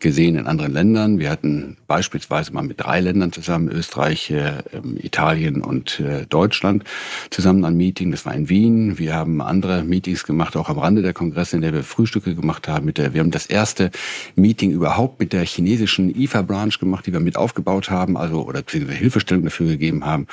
gesehen 0.00 0.36
in 0.36 0.46
anderen 0.46 0.72
Ländern. 0.72 1.18
Wir 1.18 1.30
hatten 1.30 1.78
beispielsweise 1.86 2.52
mal 2.52 2.62
mit 2.62 2.80
drei 2.80 3.00
Ländern 3.00 3.32
zusammen, 3.32 3.68
Österreich, 3.68 4.30
äh, 4.30 4.58
ähm, 4.74 4.98
Italien 5.00 5.62
und 5.62 6.02
Deutschland, 6.28 6.84
zusammen 7.30 7.64
ein 7.64 7.76
Meeting. 7.76 8.10
Das 8.10 8.26
war 8.26 8.34
in 8.34 8.48
Wien. 8.48 8.98
Wir 8.98 9.14
haben 9.14 9.40
andere 9.40 9.82
Meetings 9.82 10.24
gemacht, 10.24 10.56
auch 10.56 10.68
am 10.68 10.78
Rande 10.78 11.00
der 11.00 11.12
Kongresse, 11.12 11.56
in 11.56 11.62
der 11.62 11.72
wir 11.72 11.84
Frühstücke 11.84 12.34
gemacht 12.34 12.68
haben. 12.68 12.84
Mit 12.84 12.98
der, 12.98 13.14
wir 13.14 13.20
haben 13.20 13.30
das 13.30 13.46
erste 13.46 13.90
Meeting 14.34 14.72
überhaupt 14.72 15.21
mit 15.22 15.32
der 15.32 15.46
chinesischen 15.46 16.12
IFA-Branch 16.12 16.76
gemacht, 16.80 17.06
die 17.06 17.12
wir 17.12 17.20
mit 17.20 17.36
aufgebaut 17.36 17.90
haben, 17.90 18.16
also 18.16 18.44
oder 18.44 18.60
Hilfestellung 18.68 19.44
dafür 19.44 19.68
gegeben 19.68 20.04
haben. 20.04 20.26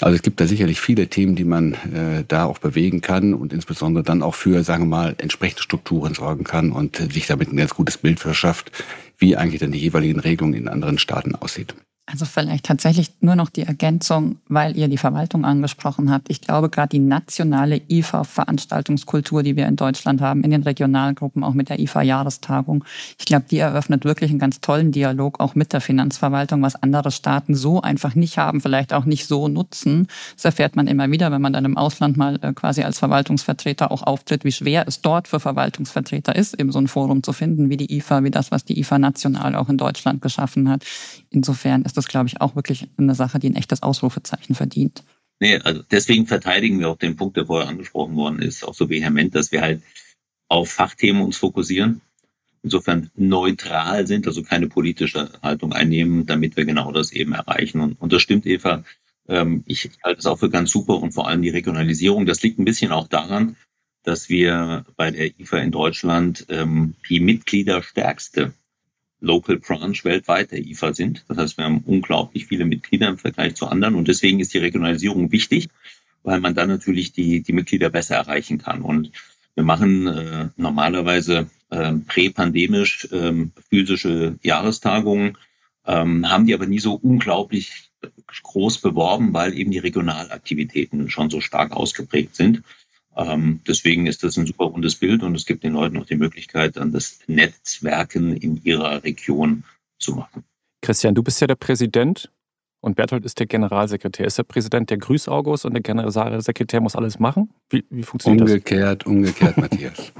Also 0.00 0.16
es 0.16 0.22
gibt 0.22 0.40
da 0.40 0.46
sicherlich 0.46 0.80
viele 0.80 1.08
Themen, 1.08 1.36
die 1.36 1.44
man 1.44 1.74
äh, 1.74 2.24
da 2.26 2.46
auch 2.46 2.58
bewegen 2.58 3.02
kann 3.02 3.34
und 3.34 3.52
insbesondere 3.52 4.02
dann 4.02 4.22
auch 4.22 4.34
für, 4.34 4.64
sagen 4.64 4.84
wir 4.84 4.96
mal, 4.96 5.14
entsprechende 5.18 5.62
Strukturen 5.62 6.14
sorgen 6.14 6.44
kann 6.44 6.72
und 6.72 6.98
äh, 6.98 7.12
sich 7.12 7.26
damit 7.26 7.52
ein 7.52 7.58
ganz 7.58 7.74
gutes 7.74 7.98
Bild 7.98 8.20
verschafft, 8.20 8.72
wie 9.18 9.36
eigentlich 9.36 9.60
dann 9.60 9.72
die 9.72 9.80
jeweiligen 9.80 10.18
Regelungen 10.18 10.54
in 10.54 10.68
anderen 10.68 10.96
Staaten 10.96 11.34
aussieht. 11.34 11.74
Also 12.04 12.24
vielleicht 12.24 12.66
tatsächlich 12.66 13.12
nur 13.20 13.36
noch 13.36 13.48
die 13.48 13.62
Ergänzung, 13.62 14.40
weil 14.48 14.76
ihr 14.76 14.88
die 14.88 14.98
Verwaltung 14.98 15.44
angesprochen 15.44 16.10
habt. 16.10 16.30
Ich 16.30 16.40
glaube, 16.40 16.68
gerade 16.68 16.88
die 16.88 16.98
nationale 16.98 17.80
IFA-Veranstaltungskultur, 17.88 19.44
die 19.44 19.54
wir 19.54 19.68
in 19.68 19.76
Deutschland 19.76 20.20
haben, 20.20 20.42
in 20.42 20.50
den 20.50 20.64
Regionalgruppen, 20.64 21.44
auch 21.44 21.54
mit 21.54 21.68
der 21.68 21.78
IFA-Jahrestagung, 21.78 22.84
ich 23.20 23.24
glaube, 23.24 23.44
die 23.48 23.58
eröffnet 23.58 24.04
wirklich 24.04 24.30
einen 24.30 24.40
ganz 24.40 24.60
tollen 24.60 24.90
Dialog 24.90 25.38
auch 25.38 25.54
mit 25.54 25.72
der 25.72 25.80
Finanzverwaltung, 25.80 26.60
was 26.60 26.74
andere 26.74 27.12
Staaten 27.12 27.54
so 27.54 27.80
einfach 27.80 28.16
nicht 28.16 28.36
haben, 28.36 28.60
vielleicht 28.60 28.92
auch 28.92 29.04
nicht 29.04 29.28
so 29.28 29.46
nutzen. 29.46 30.08
Das 30.34 30.44
erfährt 30.44 30.74
man 30.74 30.88
immer 30.88 31.08
wieder, 31.12 31.30
wenn 31.30 31.40
man 31.40 31.52
dann 31.52 31.64
im 31.64 31.78
Ausland 31.78 32.16
mal 32.16 32.36
äh, 32.42 32.52
quasi 32.52 32.82
als 32.82 32.98
Verwaltungsvertreter 32.98 33.92
auch 33.92 34.02
auftritt, 34.02 34.44
wie 34.44 34.52
schwer 34.52 34.88
es 34.88 35.02
dort 35.02 35.28
für 35.28 35.38
Verwaltungsvertreter 35.38 36.34
ist, 36.34 36.58
eben 36.58 36.72
so 36.72 36.80
ein 36.80 36.88
Forum 36.88 37.22
zu 37.22 37.32
finden, 37.32 37.70
wie 37.70 37.76
die 37.76 37.96
IFA, 37.96 38.24
wie 38.24 38.32
das, 38.32 38.50
was 38.50 38.64
die 38.64 38.80
IFA 38.80 38.98
national 38.98 39.54
auch 39.54 39.68
in 39.68 39.78
Deutschland 39.78 40.20
geschaffen 40.20 40.68
hat. 40.68 40.82
Insofern 41.30 41.84
ist 41.92 41.96
das, 41.98 42.08
glaube 42.08 42.28
ich, 42.28 42.40
auch 42.40 42.56
wirklich 42.56 42.88
eine 42.96 43.14
Sache, 43.14 43.38
die 43.38 43.50
ein 43.50 43.54
echtes 43.54 43.82
Ausrufezeichen 43.82 44.54
verdient. 44.54 45.04
Nee, 45.40 45.58
also 45.58 45.82
deswegen 45.90 46.26
verteidigen 46.26 46.78
wir 46.78 46.88
auch 46.88 46.96
den 46.96 47.16
Punkt, 47.16 47.36
der 47.36 47.46
vorher 47.46 47.68
angesprochen 47.68 48.16
worden 48.16 48.40
ist, 48.40 48.64
auch 48.64 48.74
so 48.74 48.88
vehement, 48.88 49.34
dass 49.34 49.52
wir 49.52 49.60
halt 49.60 49.82
auf 50.48 50.70
Fachthemen 50.70 51.20
uns 51.20 51.36
fokussieren, 51.36 52.00
insofern 52.62 53.10
neutral 53.14 54.06
sind, 54.06 54.26
also 54.26 54.42
keine 54.42 54.68
politische 54.68 55.30
Haltung 55.42 55.74
einnehmen, 55.74 56.24
damit 56.24 56.56
wir 56.56 56.64
genau 56.64 56.92
das 56.92 57.12
eben 57.12 57.32
erreichen. 57.32 57.80
Und, 57.80 58.00
und 58.00 58.12
das 58.12 58.22
stimmt, 58.22 58.46
Eva. 58.46 58.84
Ähm, 59.28 59.62
ich 59.66 59.90
halte 60.02 60.20
es 60.20 60.26
auch 60.26 60.38
für 60.38 60.48
ganz 60.48 60.70
super 60.70 60.94
und 60.94 61.12
vor 61.12 61.28
allem 61.28 61.42
die 61.42 61.50
Regionalisierung. 61.50 62.24
Das 62.24 62.42
liegt 62.42 62.58
ein 62.58 62.64
bisschen 62.64 62.92
auch 62.92 63.08
daran, 63.08 63.56
dass 64.02 64.30
wir 64.30 64.86
bei 64.96 65.10
der 65.10 65.38
IFA 65.38 65.58
in 65.58 65.72
Deutschland 65.72 66.46
ähm, 66.48 66.94
die 67.08 67.20
Mitgliederstärkste 67.20 68.54
Local 69.22 69.58
Branch 69.58 70.04
weltweit 70.04 70.50
der 70.50 70.58
IFA 70.58 70.92
sind. 70.92 71.24
Das 71.28 71.38
heißt, 71.38 71.56
wir 71.56 71.64
haben 71.64 71.82
unglaublich 71.86 72.46
viele 72.46 72.64
Mitglieder 72.64 73.08
im 73.08 73.18
Vergleich 73.18 73.54
zu 73.54 73.66
anderen 73.66 73.94
und 73.94 74.08
deswegen 74.08 74.40
ist 74.40 74.52
die 74.52 74.58
Regionalisierung 74.58 75.32
wichtig, 75.32 75.68
weil 76.22 76.40
man 76.40 76.54
dann 76.54 76.68
natürlich 76.68 77.12
die, 77.12 77.42
die 77.42 77.52
Mitglieder 77.52 77.88
besser 77.88 78.16
erreichen 78.16 78.58
kann. 78.58 78.82
Und 78.82 79.12
wir 79.54 79.64
machen 79.64 80.06
äh, 80.06 80.48
normalerweise 80.56 81.48
äh, 81.70 81.92
präpandemisch 81.92 83.08
äh, 83.12 83.46
physische 83.70 84.38
Jahrestagungen, 84.42 85.38
ähm, 85.86 86.28
haben 86.28 86.46
die 86.46 86.54
aber 86.54 86.66
nie 86.66 86.80
so 86.80 86.94
unglaublich 86.94 87.90
groß 88.42 88.78
beworben, 88.78 89.32
weil 89.32 89.56
eben 89.56 89.70
die 89.70 89.78
Regionalaktivitäten 89.78 91.10
schon 91.10 91.30
so 91.30 91.40
stark 91.40 91.72
ausgeprägt 91.72 92.34
sind. 92.34 92.62
Ähm, 93.16 93.60
deswegen 93.66 94.06
ist 94.06 94.22
das 94.22 94.36
ein 94.36 94.46
super 94.46 94.64
rundes 94.64 94.96
Bild 94.96 95.22
und 95.22 95.34
es 95.34 95.44
gibt 95.44 95.64
den 95.64 95.74
Leuten 95.74 95.98
auch 95.98 96.06
die 96.06 96.16
Möglichkeit, 96.16 96.76
dann 96.76 96.92
das 96.92 97.20
Netzwerken 97.26 98.36
in 98.36 98.62
ihrer 98.64 99.04
Region 99.04 99.64
zu 99.98 100.14
machen. 100.14 100.44
Christian, 100.80 101.14
du 101.14 101.22
bist 101.22 101.40
ja 101.40 101.46
der 101.46 101.54
Präsident 101.54 102.30
und 102.80 102.96
Berthold 102.96 103.24
ist 103.24 103.38
der 103.38 103.46
Generalsekretär. 103.46 104.26
Ist 104.26 104.38
der 104.38 104.42
Präsident 104.42 104.90
der 104.90 104.98
Grüßaugust 104.98 105.64
und 105.64 105.74
der 105.74 105.82
Generalsekretär 105.82 106.80
muss 106.80 106.96
alles 106.96 107.18
machen? 107.18 107.50
Wie, 107.70 107.84
wie 107.90 108.02
funktioniert 108.02 108.42
umgekehrt, 108.42 109.02
das? 109.02 109.06
Umgekehrt, 109.06 109.56
umgekehrt, 109.56 109.56
Matthias. 109.56 110.12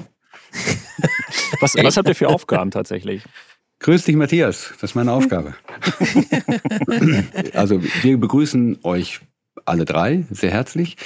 was, 1.61 1.75
was 1.75 1.97
habt 1.97 2.09
ihr 2.09 2.15
für 2.15 2.29
Aufgaben 2.29 2.71
tatsächlich? 2.71 3.25
Grüß 3.81 4.05
dich, 4.05 4.15
Matthias. 4.15 4.73
Das 4.81 4.91
ist 4.91 4.95
meine 4.95 5.13
Aufgabe. 5.13 5.57
also 7.55 7.83
wir 7.83 8.17
begrüßen 8.19 8.79
euch 8.85 9.21
alle 9.65 9.85
drei 9.85 10.25
sehr 10.31 10.51
herzlich. 10.51 10.97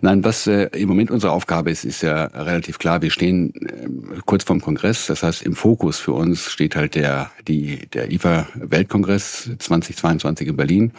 Nein, 0.00 0.24
was 0.24 0.46
äh, 0.46 0.70
im 0.74 0.88
Moment 0.88 1.10
unsere 1.10 1.32
Aufgabe 1.32 1.70
ist, 1.70 1.84
ist 1.84 2.02
ja 2.02 2.24
relativ 2.24 2.78
klar. 2.78 3.02
Wir 3.02 3.10
stehen 3.10 3.52
äh, 3.54 4.20
kurz 4.24 4.44
vorm 4.44 4.60
Kongress. 4.60 5.06
Das 5.06 5.22
heißt, 5.22 5.42
im 5.42 5.54
Fokus 5.54 5.98
für 5.98 6.12
uns 6.12 6.50
steht 6.50 6.76
halt 6.76 6.94
der, 6.94 7.30
die, 7.46 7.86
der 7.88 8.10
IFA 8.10 8.48
Weltkongress 8.54 9.50
2022 9.58 10.48
in 10.48 10.56
Berlin 10.56 10.92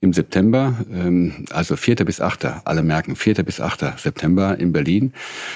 im 0.00 0.12
September, 0.12 0.74
ähm, 0.92 1.46
also 1.50 1.76
4. 1.76 1.96
bis 2.04 2.20
8. 2.20 2.66
Alle 2.66 2.82
merken, 2.82 3.16
4. 3.16 3.42
bis 3.42 3.60
8. 3.60 3.98
September 3.98 4.56
in 4.58 4.72
Berlin. 4.72 5.12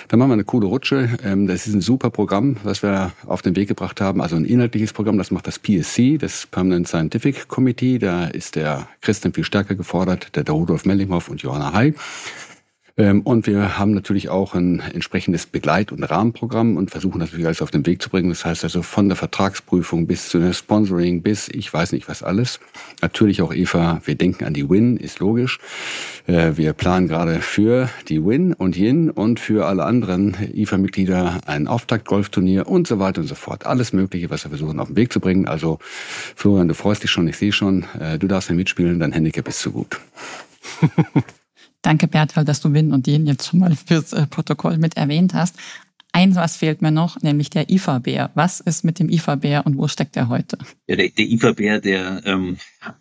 Da 0.08 0.16
machen 0.16 0.30
wir 0.30 0.34
eine 0.34 0.44
coole 0.44 0.66
Rutsche. 0.66 1.10
Ähm, 1.24 1.46
das 1.46 1.66
ist 1.66 1.74
ein 1.74 1.80
super 1.80 2.10
Programm, 2.10 2.56
was 2.64 2.82
wir 2.82 3.12
auf 3.26 3.42
den 3.42 3.54
Weg 3.54 3.68
gebracht 3.68 4.00
haben. 4.00 4.20
Also 4.20 4.36
ein 4.36 4.44
inhaltliches 4.44 4.92
Programm, 4.92 5.16
das 5.16 5.30
macht 5.30 5.46
das 5.46 5.60
PSC, 5.60 6.18
das 6.18 6.46
Permanent 6.46 6.88
Scientific 6.88 7.46
Committee. 7.46 7.98
Da 7.98 8.26
ist 8.26 8.56
der 8.56 8.88
Christian 9.00 9.32
viel 9.32 9.44
stärker 9.44 9.76
gefordert, 9.76 10.34
der 10.34 10.44
Rudolf 10.52 10.84
Mellinghoff 10.84 11.28
und 11.28 11.42
Johanna 11.42 11.72
Hay. 11.72 11.94
Ähm, 12.98 13.22
und 13.22 13.46
wir 13.46 13.78
haben 13.78 13.92
natürlich 13.92 14.28
auch 14.28 14.54
ein 14.54 14.80
entsprechendes 14.80 15.46
Begleit- 15.46 15.92
und 15.92 16.02
Rahmenprogramm 16.02 16.76
und 16.76 16.90
versuchen 16.90 17.18
natürlich 17.18 17.46
alles 17.46 17.62
auf 17.62 17.70
den 17.70 17.86
Weg 17.86 18.02
zu 18.02 18.10
bringen. 18.10 18.28
Das 18.28 18.44
heißt 18.44 18.64
also 18.64 18.82
von 18.82 19.08
der 19.08 19.16
Vertragsprüfung 19.16 20.06
bis 20.06 20.28
zu 20.28 20.38
der 20.38 20.52
Sponsoring 20.52 21.22
bis 21.22 21.48
ich 21.48 21.72
weiß 21.72 21.92
nicht 21.92 22.08
was 22.08 22.22
alles. 22.22 22.60
Natürlich 23.00 23.40
auch 23.40 23.54
Eva, 23.54 24.00
wir 24.04 24.14
denken 24.14 24.44
an 24.44 24.52
die 24.52 24.68
Win, 24.68 24.98
ist 24.98 25.20
logisch. 25.20 25.58
Äh, 26.26 26.52
wir 26.56 26.74
planen 26.74 27.08
gerade 27.08 27.40
für 27.40 27.88
die 28.08 28.24
Win 28.24 28.52
und 28.52 28.76
Yin 28.76 29.10
und 29.10 29.40
für 29.40 29.66
alle 29.66 29.84
anderen 29.84 30.36
IFA-Mitglieder 30.52 31.40
ein 31.46 31.68
Auftakt-Golfturnier 31.68 32.66
und 32.66 32.86
so 32.86 32.98
weiter 32.98 33.22
und 33.22 33.26
so 33.26 33.34
fort. 33.34 33.64
Alles 33.64 33.92
Mögliche, 33.92 34.28
was 34.28 34.44
wir 34.44 34.50
versuchen 34.50 34.78
auf 34.80 34.88
den 34.88 34.96
Weg 34.96 35.12
zu 35.12 35.20
bringen. 35.20 35.48
Also 35.48 35.78
Florian, 36.36 36.68
du 36.68 36.74
freust 36.74 37.02
dich 37.02 37.10
schon, 37.10 37.26
ich 37.26 37.38
sehe 37.38 37.52
schon, 37.52 37.84
äh, 37.98 38.18
du 38.18 38.26
darfst 38.26 38.50
ja 38.50 38.54
mitspielen, 38.54 39.00
dein 39.00 39.12
Handicap 39.12 39.48
ist 39.48 39.60
zu 39.60 39.72
gut. 39.72 39.98
Danke, 41.82 42.06
Berthold, 42.06 42.48
dass 42.48 42.60
du 42.60 42.72
Win 42.72 42.92
und 42.92 43.06
Jen 43.06 43.26
jetzt 43.26 43.48
schon 43.48 43.58
mal 43.58 43.74
fürs 43.74 44.12
äh, 44.12 44.26
Protokoll 44.26 44.78
mit 44.78 44.96
erwähnt 44.96 45.34
hast. 45.34 45.56
Eins 46.14 46.36
was 46.36 46.56
fehlt 46.56 46.82
mir 46.82 46.90
noch, 46.90 47.22
nämlich 47.22 47.48
der 47.48 47.70
IFA-Bär. 47.70 48.30
Was 48.34 48.60
ist 48.60 48.84
mit 48.84 48.98
dem 48.98 49.08
IFA-Bär 49.08 49.64
und 49.64 49.78
wo 49.78 49.88
steckt 49.88 50.14
er 50.14 50.28
heute? 50.28 50.58
Ja, 50.86 50.96
der, 50.96 51.08
der 51.08 51.24
IFA-Bär, 51.24 51.80
der 51.80 52.20
ähm, 52.26 52.58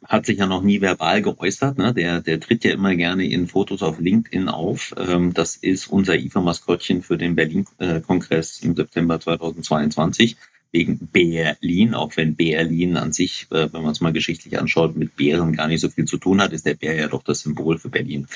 hat 0.07 0.25
sich 0.25 0.38
ja 0.38 0.47
noch 0.47 0.63
nie 0.63 0.79
verbal 0.79 1.21
geäußert. 1.21 1.77
Ne? 1.77 1.93
Der, 1.93 2.21
der 2.21 2.39
tritt 2.39 2.63
ja 2.63 2.71
immer 2.71 2.95
gerne 2.95 3.29
in 3.29 3.47
Fotos 3.47 3.83
auf 3.83 4.00
LinkedIn 4.00 4.47
auf. 4.47 4.95
Ähm, 4.97 5.33
das 5.33 5.57
ist 5.57 5.88
unser 5.88 6.15
IFA-Maskottchen 6.15 7.03
für 7.03 7.17
den 7.17 7.35
Berlin-Kongress 7.35 8.61
im 8.61 8.77
September 8.77 9.19
2022 9.19 10.38
wegen 10.71 11.09
Berlin, 11.11 11.93
auch 11.93 12.15
wenn 12.15 12.35
Berlin 12.35 12.95
an 12.95 13.11
sich, 13.11 13.47
äh, 13.51 13.71
wenn 13.73 13.83
man 13.83 13.91
es 13.91 14.01
mal 14.01 14.13
geschichtlich 14.13 14.57
anschaut, 14.57 14.95
mit 14.95 15.15
Bären 15.15 15.53
gar 15.53 15.67
nicht 15.67 15.81
so 15.81 15.89
viel 15.89 16.05
zu 16.05 16.17
tun 16.17 16.41
hat, 16.41 16.53
ist 16.53 16.65
der 16.65 16.75
Bär 16.75 16.95
ja 16.95 17.07
doch 17.07 17.23
das 17.23 17.41
Symbol 17.41 17.77
für 17.77 17.89
Berlin. 17.89 18.27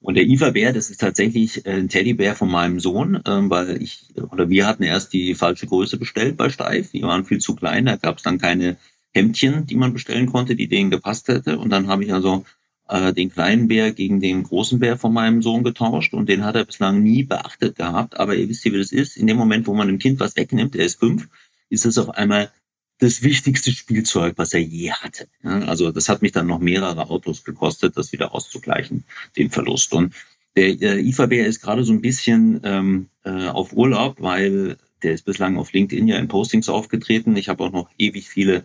Und 0.00 0.14
der 0.14 0.24
Iva-Bär, 0.24 0.72
das 0.72 0.90
ist 0.90 1.00
tatsächlich 1.00 1.66
äh, 1.66 1.72
ein 1.72 1.88
Teddybär 1.88 2.36
von 2.36 2.50
meinem 2.50 2.78
Sohn, 2.80 3.20
ähm, 3.26 3.50
weil 3.50 3.82
ich 3.82 4.06
oder 4.30 4.48
wir 4.48 4.66
hatten 4.66 4.84
erst 4.84 5.12
die 5.12 5.34
falsche 5.34 5.66
Größe 5.66 5.98
bestellt 5.98 6.36
bei 6.36 6.50
Steif. 6.50 6.92
Die 6.92 7.02
waren 7.02 7.24
viel 7.24 7.38
zu 7.38 7.54
klein, 7.56 7.86
da 7.86 7.96
gab 7.96 8.18
es 8.18 8.22
dann 8.22 8.38
keine 8.38 8.76
Hemdchen, 9.12 9.66
die 9.66 9.74
man 9.74 9.92
bestellen 9.92 10.26
konnte, 10.26 10.54
die 10.54 10.68
denen 10.68 10.90
gepasst 10.90 11.28
hätte. 11.28 11.58
Und 11.58 11.70
dann 11.70 11.88
habe 11.88 12.04
ich 12.04 12.12
also 12.12 12.44
äh, 12.88 13.12
den 13.12 13.30
kleinen 13.30 13.66
Bär 13.66 13.92
gegen 13.92 14.20
den 14.20 14.44
großen 14.44 14.78
Bär 14.78 14.96
von 14.96 15.12
meinem 15.12 15.42
Sohn 15.42 15.64
getauscht 15.64 16.14
und 16.14 16.28
den 16.28 16.44
hat 16.44 16.54
er 16.54 16.64
bislang 16.64 17.02
nie 17.02 17.24
beachtet 17.24 17.76
gehabt. 17.76 18.18
Aber 18.18 18.36
ihr 18.36 18.48
wisst 18.48 18.64
ja, 18.64 18.72
wie 18.72 18.78
das 18.78 18.92
ist. 18.92 19.16
In 19.16 19.26
dem 19.26 19.36
Moment, 19.36 19.66
wo 19.66 19.74
man 19.74 19.88
dem 19.88 19.98
Kind 19.98 20.20
was 20.20 20.36
wegnimmt, 20.36 20.76
er 20.76 20.86
ist 20.86 21.00
fünf, 21.00 21.28
ist 21.70 21.84
das 21.84 21.98
auf 21.98 22.10
einmal 22.10 22.50
das 22.98 23.22
wichtigste 23.22 23.70
Spielzeug, 23.72 24.34
was 24.36 24.52
er 24.52 24.60
je 24.60 24.90
hatte. 24.92 25.28
Also 25.42 25.92
das 25.92 26.08
hat 26.08 26.22
mich 26.22 26.32
dann 26.32 26.46
noch 26.46 26.58
mehrere 26.58 27.08
Autos 27.10 27.44
gekostet, 27.44 27.96
das 27.96 28.12
wieder 28.12 28.34
auszugleichen, 28.34 29.04
den 29.36 29.50
Verlust. 29.50 29.92
Und 29.92 30.14
der, 30.56 30.74
der 30.74 30.98
IFA-Bär 30.98 31.46
ist 31.46 31.62
gerade 31.62 31.84
so 31.84 31.92
ein 31.92 32.00
bisschen 32.00 32.60
ähm, 32.64 33.08
äh, 33.24 33.46
auf 33.46 33.72
Urlaub, 33.72 34.20
weil 34.20 34.76
der 35.02 35.12
ist 35.12 35.24
bislang 35.24 35.56
auf 35.56 35.72
LinkedIn 35.72 36.08
ja 36.08 36.18
in 36.18 36.28
Postings 36.28 36.68
aufgetreten. 36.68 37.36
Ich 37.36 37.48
habe 37.48 37.62
auch 37.62 37.72
noch 37.72 37.90
ewig 37.98 38.28
viele 38.28 38.64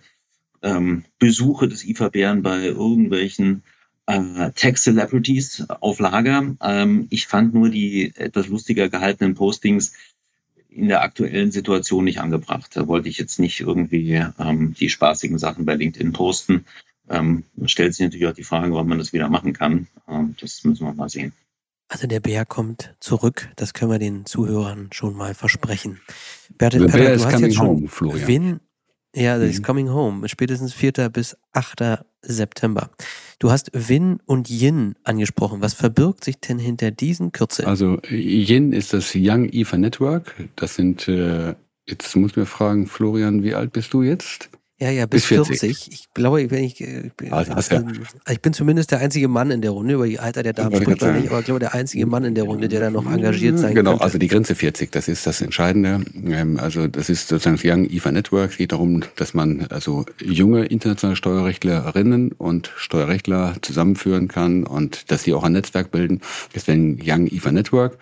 ähm, 0.63 1.05
Besuche 1.19 1.67
des 1.67 1.85
IFA-Bären 1.85 2.41
bei 2.41 2.65
irgendwelchen 2.65 3.63
äh, 4.07 4.49
Tech-Celebrities 4.51 5.65
auf 5.69 5.99
Lager. 5.99 6.55
Ähm, 6.61 7.07
ich 7.09 7.27
fand 7.27 7.53
nur 7.53 7.69
die 7.69 8.15
etwas 8.15 8.47
lustiger 8.47 8.89
gehaltenen 8.89 9.35
Postings 9.35 9.93
in 10.75 10.87
der 10.87 11.01
aktuellen 11.01 11.51
Situation 11.51 12.05
nicht 12.05 12.19
angebracht. 12.19 12.71
Da 12.75 12.87
wollte 12.87 13.09
ich 13.09 13.17
jetzt 13.17 13.39
nicht 13.39 13.59
irgendwie 13.59 14.23
ähm, 14.39 14.73
die 14.73 14.89
spaßigen 14.89 15.37
Sachen 15.37 15.65
bei 15.65 15.75
LinkedIn 15.75 16.13
posten. 16.13 16.65
Ähm, 17.09 17.43
stellt 17.65 17.93
sich 17.93 18.05
natürlich 18.05 18.27
auch 18.27 18.33
die 18.33 18.43
Frage, 18.43 18.73
wann 18.73 18.87
man 18.87 18.97
das 18.97 19.13
wieder 19.13 19.29
machen 19.29 19.53
kann. 19.53 19.87
Ähm, 20.07 20.35
das 20.39 20.63
müssen 20.63 20.85
wir 20.85 20.93
mal 20.93 21.09
sehen. 21.09 21.33
Also 21.89 22.07
der 22.07 22.21
Bär 22.21 22.45
kommt 22.45 22.95
zurück, 22.99 23.49
das 23.55 23.73
können 23.73 23.91
wir 23.91 23.99
den 23.99 24.25
Zuhörern 24.25 24.89
schon 24.91 25.15
mal 25.15 25.35
versprechen. 25.35 25.99
Bert, 26.57 26.73
der 26.73 26.79
Bär 26.79 26.87
Bert, 26.87 27.15
ist 27.17 27.29
coming 27.29 27.59
home, 27.59 27.87
Florian. 27.87 28.27
Win, 28.27 28.59
ja, 29.15 29.37
das 29.37 29.45
mhm. 29.45 29.51
ist 29.51 29.63
coming 29.63 29.89
home, 29.89 30.27
spätestens 30.27 30.73
4. 30.73 31.09
bis 31.09 31.37
8. 31.51 32.03
September. 32.23 32.89
Du 33.39 33.51
hast 33.51 33.71
Win 33.73 34.19
und 34.25 34.49
Yin 34.49 34.95
angesprochen. 35.03 35.61
Was 35.61 35.73
verbirgt 35.73 36.23
sich 36.23 36.39
denn 36.39 36.59
hinter 36.59 36.91
diesen 36.91 37.31
Kürzeln? 37.31 37.67
Also 37.67 37.99
Yin 38.09 38.73
ist 38.73 38.93
das 38.93 39.11
Young 39.15 39.49
IFA 39.49 39.77
Network. 39.77 40.35
Das 40.55 40.75
sind, 40.75 41.07
äh, 41.07 41.55
jetzt 41.87 42.15
muss 42.15 42.31
ich 42.31 42.37
mir 42.37 42.45
fragen, 42.45 42.87
Florian, 42.87 43.43
wie 43.43 43.53
alt 43.53 43.73
bist 43.73 43.93
du 43.93 44.01
jetzt? 44.01 44.49
Ja, 44.79 44.89
ja, 44.89 45.05
bis, 45.05 45.21
bis 45.21 45.45
40. 45.45 45.59
40. 45.59 45.91
Ich 45.93 46.13
glaube, 46.13 46.49
wenn 46.49 46.63
ich, 46.63 46.81
äh, 46.81 47.11
also 47.29 47.53
ich, 47.57 47.69
bin, 47.69 47.99
ich 48.29 48.41
bin 48.41 48.53
zumindest 48.53 48.91
der 48.91 48.99
einzige 48.99 49.27
Mann 49.27 49.51
in 49.51 49.61
der 49.61 49.71
Runde, 49.71 49.93
über 49.93 50.07
die 50.07 50.19
Alter 50.19 50.41
der 50.41 50.53
Damen 50.53 50.75
spricht 50.75 50.99
man 51.01 51.21
nicht, 51.21 51.29
aber 51.29 51.39
ich 51.39 51.45
glaube, 51.45 51.59
der 51.59 51.75
einzige 51.75 52.05
Mann 52.07 52.25
in 52.25 52.33
der 52.33 52.45
Runde, 52.45 52.67
der 52.67 52.79
da 52.79 52.89
noch 52.89 53.05
engagiert 53.05 53.59
sein 53.59 53.75
Genau, 53.75 53.91
könnte. 53.91 54.03
also 54.03 54.17
die 54.17 54.27
Grenze 54.27 54.55
40, 54.55 54.91
das 54.91 55.07
ist 55.07 55.27
das 55.27 55.41
Entscheidende. 55.41 56.01
Ähm, 56.25 56.59
also 56.59 56.87
das 56.87 57.09
ist 57.09 57.27
sozusagen 57.27 57.55
das 57.57 57.63
Young 57.65 57.85
IFA 57.89 58.11
Network. 58.11 58.51
Es 58.51 58.57
geht 58.57 58.71
darum, 58.71 59.03
dass 59.15 59.33
man 59.35 59.67
also 59.69 60.05
junge 60.19 60.65
internationale 60.65 61.15
Steuerrechtlerinnen 61.15 62.31
und 62.31 62.71
Steuerrechtler 62.75 63.55
zusammenführen 63.61 64.27
kann 64.27 64.63
und 64.65 65.11
dass 65.11 65.23
sie 65.23 65.33
auch 65.33 65.43
ein 65.43 65.53
Netzwerk 65.53 65.91
bilden. 65.91 66.21
Ein 66.67 66.99
Young 67.03 67.27
IFA 67.27 67.51
Network. 67.51 67.97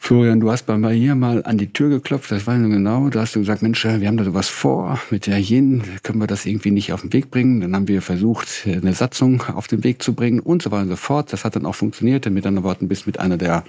Florian, 0.00 0.40
du 0.40 0.50
hast 0.50 0.64
bei 0.64 0.78
mir 0.78 1.14
mal 1.14 1.44
an 1.44 1.58
die 1.58 1.72
Tür 1.72 1.90
geklopft, 1.90 2.30
das 2.30 2.46
weiß 2.46 2.60
ich 2.62 2.70
genau. 2.70 3.10
Da 3.10 3.20
hast 3.20 3.34
du 3.34 3.40
gesagt, 3.40 3.62
Mensch, 3.62 3.84
wir 3.84 4.06
haben 4.06 4.16
da 4.16 4.24
sowas 4.24 4.48
vor 4.48 5.00
mit 5.10 5.26
der 5.26 5.38
Yin, 5.38 5.82
können 6.02 6.20
wir 6.20 6.26
das 6.26 6.46
irgendwie 6.46 6.70
nicht 6.70 6.92
auf 6.92 7.02
den 7.02 7.12
Weg 7.12 7.30
bringen? 7.30 7.60
Dann 7.60 7.74
haben 7.74 7.88
wir 7.88 8.00
versucht, 8.00 8.48
eine 8.64 8.94
Satzung 8.94 9.42
auf 9.42 9.66
den 9.66 9.84
Weg 9.84 10.02
zu 10.02 10.14
bringen 10.14 10.40
und 10.40 10.62
so 10.62 10.70
weiter 10.70 10.84
und 10.84 10.88
so 10.90 10.96
fort. 10.96 11.32
Das 11.32 11.44
hat 11.44 11.56
dann 11.56 11.66
auch 11.66 11.74
funktioniert. 11.74 12.30
Mit 12.30 12.46
anderen 12.46 12.64
Worten, 12.64 12.88
bist 12.88 13.06
mit 13.06 13.18
einer 13.18 13.36
der 13.36 13.64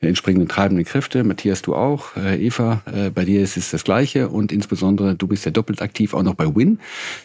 entsprechenden 0.00 0.48
treibenden 0.48 0.84
Kräfte. 0.84 1.24
Matthias, 1.24 1.62
du 1.62 1.74
auch. 1.74 2.16
Äh, 2.16 2.44
Eva, 2.44 2.82
äh, 2.92 3.10
bei 3.10 3.24
dir 3.24 3.42
ist 3.42 3.56
es 3.56 3.70
das 3.70 3.82
Gleiche. 3.82 4.28
Und 4.28 4.52
insbesondere, 4.52 5.14
du 5.14 5.26
bist 5.26 5.46
ja 5.46 5.50
doppelt 5.50 5.80
aktiv 5.80 6.14
auch 6.14 6.22
noch 6.22 6.34
bei 6.34 6.54
WIN. 6.54 6.80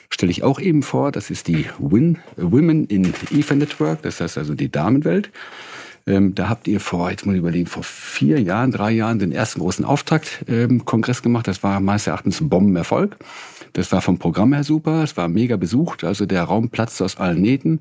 Stelle 0.10 0.32
ich 0.32 0.44
auch 0.44 0.60
eben 0.60 0.82
vor. 0.84 1.12
Das 1.12 1.30
ist 1.30 1.48
die 1.48 1.66
WIN, 1.80 2.20
Women 2.38 2.86
in 2.86 3.14
IFA 3.32 3.56
Network. 3.56 4.02
Das 4.04 4.22
heißt 4.22 4.38
also 4.38 4.56
die 4.56 4.72
Damenwelt. 4.72 5.32
Ähm, 6.08 6.36
da 6.36 6.50
habt 6.50 6.68
ihr 6.68 6.80
vor, 6.80 7.12
jetzt 7.12 7.26
muss 7.26 7.36
ich 7.36 7.40
überlegen, 7.40 7.68
vor 7.68 7.84
vier 7.84 8.42
Jahren, 8.42 8.72
drei 8.72 8.92
Jahren 8.92 9.20
den 9.20 9.32
ersten 9.32 9.60
großen 9.60 9.86
Auftakt-Kongress 9.86 11.18
ähm, 11.18 11.24
gemacht. 11.24 11.48
Das 11.48 11.64
war 11.64 11.80
meines 11.80 12.08
Erachtens 12.08 12.42
ein 12.42 12.50
Bombenerfolg. 12.50 13.18
Das 13.74 13.92
war 13.92 14.02
vom 14.02 14.18
Programm 14.18 14.54
her 14.54 14.64
super. 14.64 15.04
Es 15.04 15.16
war 15.18 15.28
mega 15.28 15.58
besucht. 15.58 16.04
Also 16.04 16.26
der 16.26 16.44
Raum 16.44 16.70
platzte 16.70 17.06
aus 17.06 17.18
allen 17.18 17.42
Nähten. 17.42 17.80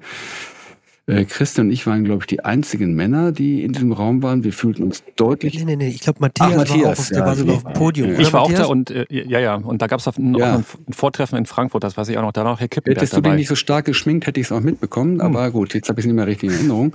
Äh, 1.10 1.24
Christian 1.24 1.66
und 1.66 1.72
ich 1.72 1.86
waren, 1.86 2.04
glaube 2.04 2.22
ich, 2.22 2.26
die 2.26 2.44
einzigen 2.44 2.94
Männer, 2.94 3.32
die 3.32 3.62
in 3.62 3.72
diesem 3.72 3.92
Raum 3.92 4.22
waren. 4.22 4.44
Wir 4.44 4.52
fühlten 4.52 4.82
uns 4.82 5.02
deutlich. 5.16 5.58
Nee, 5.58 5.64
nee, 5.64 5.76
nee. 5.76 5.88
Ich 5.88 6.00
glaube, 6.00 6.20
Matthias, 6.20 6.50
Ach, 6.52 6.56
Matthias, 6.56 6.82
war, 6.82 6.92
auch, 6.92 7.08
der 7.08 7.18
ja, 7.18 7.24
war 7.26 7.36
sogar 7.36 7.56
auf 7.56 7.62
dem 7.64 7.72
Podium. 7.72 8.10
Ich 8.12 8.18
oder, 8.18 8.32
war 8.32 8.40
auch 8.42 8.48
Matthias? 8.48 8.66
da 8.66 8.72
und 8.72 8.90
äh, 8.90 9.06
ja, 9.08 9.40
ja, 9.40 9.54
und 9.54 9.82
da 9.82 9.86
gab 9.86 10.00
es 10.00 10.06
ein, 10.06 10.34
Ja. 10.34 10.56
ein, 10.56 10.64
ein 10.88 10.92
Vortreffen 10.92 11.38
in 11.38 11.46
Frankfurt, 11.46 11.84
das 11.84 11.96
weiß 11.96 12.08
ich 12.08 12.18
auch 12.18 12.22
noch. 12.22 12.32
Da 12.32 12.44
war 12.44 12.52
auch 12.54 12.60
Herr 12.60 12.68
Kippenberg 12.68 12.98
Hättest 12.98 13.12
du 13.12 13.16
dich 13.16 13.24
dabei. 13.24 13.36
nicht 13.36 13.48
so 13.48 13.54
stark 13.54 13.84
geschminkt, 13.84 14.26
hätte 14.26 14.40
ich 14.40 14.46
es 14.46 14.52
auch 14.52 14.60
mitbekommen. 14.60 15.20
Aber 15.20 15.50
gut, 15.50 15.74
jetzt 15.74 15.88
habe 15.88 16.00
ich 16.00 16.04
es 16.04 16.06
nicht 16.06 16.16
mehr 16.16 16.26
richtig 16.26 16.50
in 16.50 16.56
Erinnerung. 16.56 16.92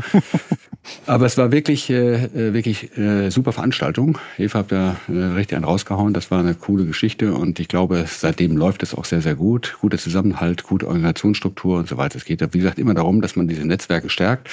aber 1.05 1.25
es 1.25 1.37
war 1.37 1.51
wirklich, 1.51 1.89
äh, 1.89 2.25
äh, 2.25 2.53
wirklich 2.53 2.97
äh, 2.97 3.29
super 3.29 3.51
Veranstaltung. 3.51 4.17
Eva 4.37 4.59
hat 4.59 4.71
da 4.71 4.95
äh, 5.07 5.11
richtig 5.11 5.55
einen 5.55 5.65
rausgehauen. 5.65 6.13
Das 6.13 6.31
war 6.31 6.39
eine 6.39 6.53
coole 6.55 6.85
Geschichte 6.85 7.33
und 7.33 7.59
ich 7.59 7.67
glaube, 7.67 8.05
seitdem 8.07 8.57
läuft 8.57 8.83
es 8.83 8.93
auch 8.93 9.05
sehr, 9.05 9.21
sehr 9.21 9.35
gut. 9.35 9.77
Guter 9.81 9.97
Zusammenhalt, 9.97 10.63
gute 10.63 10.87
Organisationsstruktur 10.87 11.79
und 11.79 11.87
so 11.87 11.97
weiter. 11.97 12.17
Es 12.17 12.25
geht, 12.25 12.41
ja, 12.41 12.47
wie 12.51 12.59
gesagt, 12.59 12.79
immer 12.79 12.93
darum, 12.93 13.21
dass 13.21 13.35
man 13.35 13.47
diese 13.47 13.65
Netzwerke 13.65 14.04
stärkt, 14.09 14.49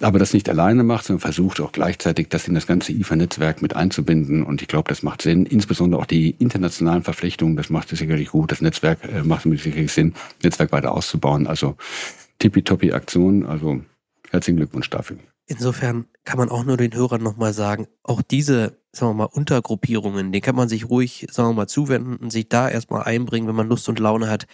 aber 0.00 0.18
das 0.18 0.32
nicht 0.32 0.48
alleine 0.48 0.82
macht, 0.84 1.04
sondern 1.04 1.20
versucht 1.20 1.60
auch 1.60 1.72
gleichzeitig, 1.72 2.28
das 2.28 2.48
in 2.48 2.54
das 2.54 2.66
ganze 2.66 2.92
IFA-Netzwerk 2.92 3.62
mit 3.62 3.74
einzubinden. 3.76 4.42
Und 4.42 4.62
ich 4.62 4.68
glaube, 4.68 4.88
das 4.88 5.02
macht 5.02 5.22
Sinn. 5.22 5.46
Insbesondere 5.46 6.00
auch 6.00 6.06
die 6.06 6.30
internationalen 6.38 7.02
Verflechtungen, 7.02 7.56
das 7.56 7.70
macht 7.70 7.92
es 7.92 7.98
sicherlich 7.98 8.30
gut. 8.30 8.52
Das 8.52 8.60
Netzwerk 8.60 8.98
äh, 9.04 9.22
macht 9.22 9.46
es 9.46 9.62
sicherlich 9.62 9.92
Sinn, 9.92 10.14
Netzwerk 10.42 10.72
weiter 10.72 10.92
auszubauen. 10.92 11.46
Also 11.46 11.76
tippitoppi 12.38 12.92
Aktion. 12.92 13.46
Also 13.46 13.80
herzlichen 14.30 14.56
Glückwunsch 14.56 14.90
dafür. 14.90 15.18
Insofern 15.46 16.04
kann 16.24 16.38
man 16.38 16.50
auch 16.50 16.64
nur 16.64 16.76
den 16.76 16.94
Hörern 16.94 17.22
nochmal 17.22 17.54
sagen, 17.54 17.86
auch 18.02 18.20
diese, 18.20 18.76
sagen 18.92 19.12
wir 19.12 19.14
mal, 19.14 19.24
Untergruppierungen, 19.32 20.30
denen 20.30 20.42
kann 20.42 20.54
man 20.54 20.68
sich 20.68 20.90
ruhig, 20.90 21.26
sagen 21.30 21.48
wir 21.50 21.54
mal, 21.54 21.66
zuwenden 21.66 22.16
und 22.16 22.30
sich 22.30 22.50
da 22.50 22.68
erstmal 22.68 23.04
einbringen, 23.04 23.48
wenn 23.48 23.56
man 23.56 23.68
Lust 23.68 23.88
und 23.88 23.98
Laune 23.98 24.28
hat. 24.28 24.46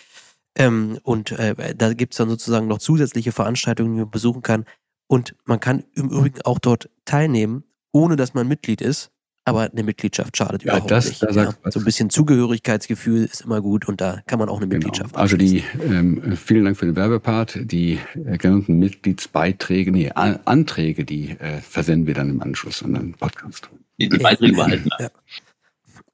Ähm, 0.56 0.98
und 1.02 1.32
äh, 1.32 1.74
da 1.76 1.92
gibt's 1.94 2.16
dann 2.16 2.28
sozusagen 2.28 2.68
noch 2.68 2.78
zusätzliche 2.78 3.32
Veranstaltungen, 3.32 3.94
die 3.94 4.00
man 4.02 4.10
besuchen 4.10 4.42
kann. 4.42 4.64
Und 5.06 5.34
man 5.44 5.60
kann 5.60 5.84
im 5.94 6.08
Übrigen 6.10 6.40
auch 6.42 6.58
dort 6.58 6.88
teilnehmen, 7.04 7.64
ohne 7.92 8.16
dass 8.16 8.34
man 8.34 8.46
Mitglied 8.48 8.80
ist. 8.80 9.10
Aber 9.46 9.70
eine 9.70 9.82
Mitgliedschaft 9.82 10.34
schadet 10.38 10.62
Ja, 10.62 10.72
überhaupt 10.72 10.90
das- 10.90 11.06
nicht. 11.08 11.22
da 11.22 11.54
was. 11.62 11.74
So 11.74 11.80
ein 11.80 11.84
bisschen 11.84 12.08
Zugehörigkeitsgefühl 12.08 13.24
ist 13.24 13.42
immer 13.42 13.60
gut 13.60 13.86
und 13.88 14.00
da 14.00 14.22
kann 14.26 14.38
man 14.38 14.48
auch 14.48 14.56
eine 14.56 14.66
Mitgliedschaft 14.66 15.10
Genau. 15.10 15.20
Also 15.20 15.36
abschließen. 15.36 15.62
die, 15.80 15.84
ähm, 15.94 16.36
vielen 16.36 16.64
Dank 16.64 16.78
für 16.78 16.86
den 16.86 16.96
Werbepart. 16.96 17.58
Die 17.60 17.98
äh, 18.24 18.38
genannten 18.38 18.78
Mitgliedsbeiträge, 18.78 19.92
nee, 19.92 20.10
An 20.14 20.38
Anträge, 20.46 21.04
die 21.04 21.32
äh, 21.32 21.60
versenden 21.60 22.06
wir 22.06 22.14
dann 22.14 22.30
im 22.30 22.40
Anschluss 22.42 22.82
an 22.82 22.94
den 22.94 23.12
Podcast. 23.12 23.68
Die, 24.00 24.08
die 24.08 24.16
Beiträge 24.16 24.54
behalten. 24.56 24.88
Ja. 24.98 25.10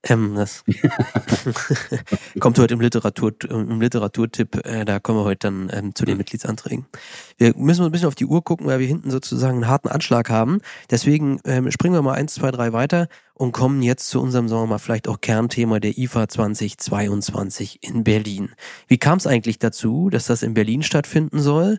Ähm, 0.03 0.35
das 0.35 0.65
kommt 2.41 2.59
heute 2.59 2.73
im, 2.73 2.81
Literatur, 2.81 3.35
im 3.51 3.81
Literaturtipp, 3.81 4.65
äh, 4.65 4.85
da 4.87 4.99
kommen 4.99 5.19
wir 5.19 5.25
heute 5.25 5.49
dann 5.49 5.71
ähm, 5.73 5.95
zu 5.95 6.07
den 6.07 6.17
Mitgliedsanträgen. 6.17 6.87
Wir 7.37 7.55
müssen 7.57 7.85
ein 7.85 7.93
bisschen 7.93 8.09
auf 8.09 8.15
die 8.15 8.25
Uhr 8.25 8.43
gucken, 8.43 8.67
weil 8.67 8.79
wir 8.79 8.87
hinten 8.87 9.11
sozusagen 9.11 9.57
einen 9.57 9.69
harten 9.69 9.89
Anschlag 9.89 10.31
haben. 10.31 10.61
Deswegen 10.91 11.41
ähm, 11.45 11.71
springen 11.71 11.95
wir 11.95 12.03
mal 12.03 12.15
eins, 12.15 12.35
zwei, 12.35 12.51
drei 12.51 12.73
weiter 12.73 13.09
und 13.35 13.53
kommen 13.53 13.83
jetzt 13.83 14.09
zu 14.09 14.23
unserem, 14.23 14.49
sagen 14.49 14.63
wir 14.63 14.67
mal, 14.69 14.79
vielleicht 14.79 15.07
auch 15.07 15.21
Kernthema 15.21 15.81
der 15.81 15.99
IFA 15.99 16.29
2022 16.29 17.83
in 17.83 18.03
Berlin. 18.03 18.53
Wie 18.89 18.99
kam 18.99 19.19
es 19.19 19.27
eigentlich 19.27 19.59
dazu, 19.59 20.09
dass 20.09 20.27
das 20.27 20.43
in 20.43 20.55
Berlin 20.55 20.83
stattfinden 20.83 21.41
soll? 21.41 21.79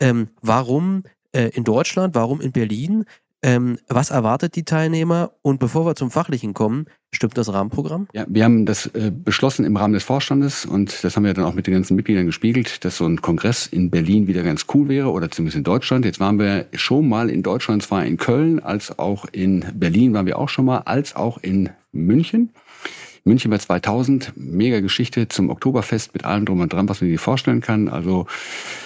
Ähm, 0.00 0.30
warum 0.40 1.04
äh, 1.32 1.50
in 1.50 1.62
Deutschland? 1.62 2.16
Warum 2.16 2.40
in 2.40 2.50
Berlin? 2.50 3.04
Ähm, 3.42 3.78
was 3.88 4.10
erwartet 4.10 4.54
die 4.56 4.64
Teilnehmer? 4.64 5.32
Und 5.42 5.60
bevor 5.60 5.86
wir 5.86 5.94
zum 5.94 6.10
Fachlichen 6.10 6.52
kommen, 6.52 6.86
stimmt 7.10 7.38
das 7.38 7.52
Rahmenprogramm? 7.52 8.08
Ja, 8.12 8.26
wir 8.28 8.44
haben 8.44 8.66
das 8.66 8.86
äh, 8.86 9.10
beschlossen 9.12 9.64
im 9.64 9.76
Rahmen 9.76 9.94
des 9.94 10.04
Vorstandes 10.04 10.66
und 10.66 11.02
das 11.02 11.16
haben 11.16 11.24
wir 11.24 11.32
dann 11.32 11.44
auch 11.44 11.54
mit 11.54 11.66
den 11.66 11.74
ganzen 11.74 11.96
Mitgliedern 11.96 12.26
gespiegelt, 12.26 12.84
dass 12.84 12.98
so 12.98 13.06
ein 13.06 13.22
Kongress 13.22 13.66
in 13.66 13.90
Berlin 13.90 14.26
wieder 14.26 14.42
ganz 14.42 14.66
cool 14.74 14.88
wäre 14.88 15.10
oder 15.10 15.30
zumindest 15.30 15.56
in 15.56 15.64
Deutschland. 15.64 16.04
Jetzt 16.04 16.20
waren 16.20 16.38
wir 16.38 16.66
schon 16.74 17.08
mal 17.08 17.30
in 17.30 17.42
Deutschland, 17.42 17.82
zwar 17.82 18.04
in 18.04 18.18
Köln, 18.18 18.60
als 18.60 18.98
auch 18.98 19.24
in 19.32 19.64
Berlin 19.74 20.12
waren 20.12 20.26
wir 20.26 20.38
auch 20.38 20.48
schon 20.48 20.66
mal, 20.66 20.78
als 20.78 21.16
auch 21.16 21.38
in 21.38 21.70
München. 21.92 22.50
München 23.24 23.50
war 23.50 23.58
2000, 23.58 24.32
mega 24.36 24.80
Geschichte 24.80 25.28
zum 25.28 25.50
Oktoberfest 25.50 26.14
mit 26.14 26.24
allem 26.24 26.46
drum 26.46 26.60
und 26.60 26.72
dran, 26.72 26.88
was 26.88 27.00
man 27.00 27.10
sich 27.10 27.20
vorstellen 27.20 27.60
kann. 27.60 27.88
Also 27.88 28.26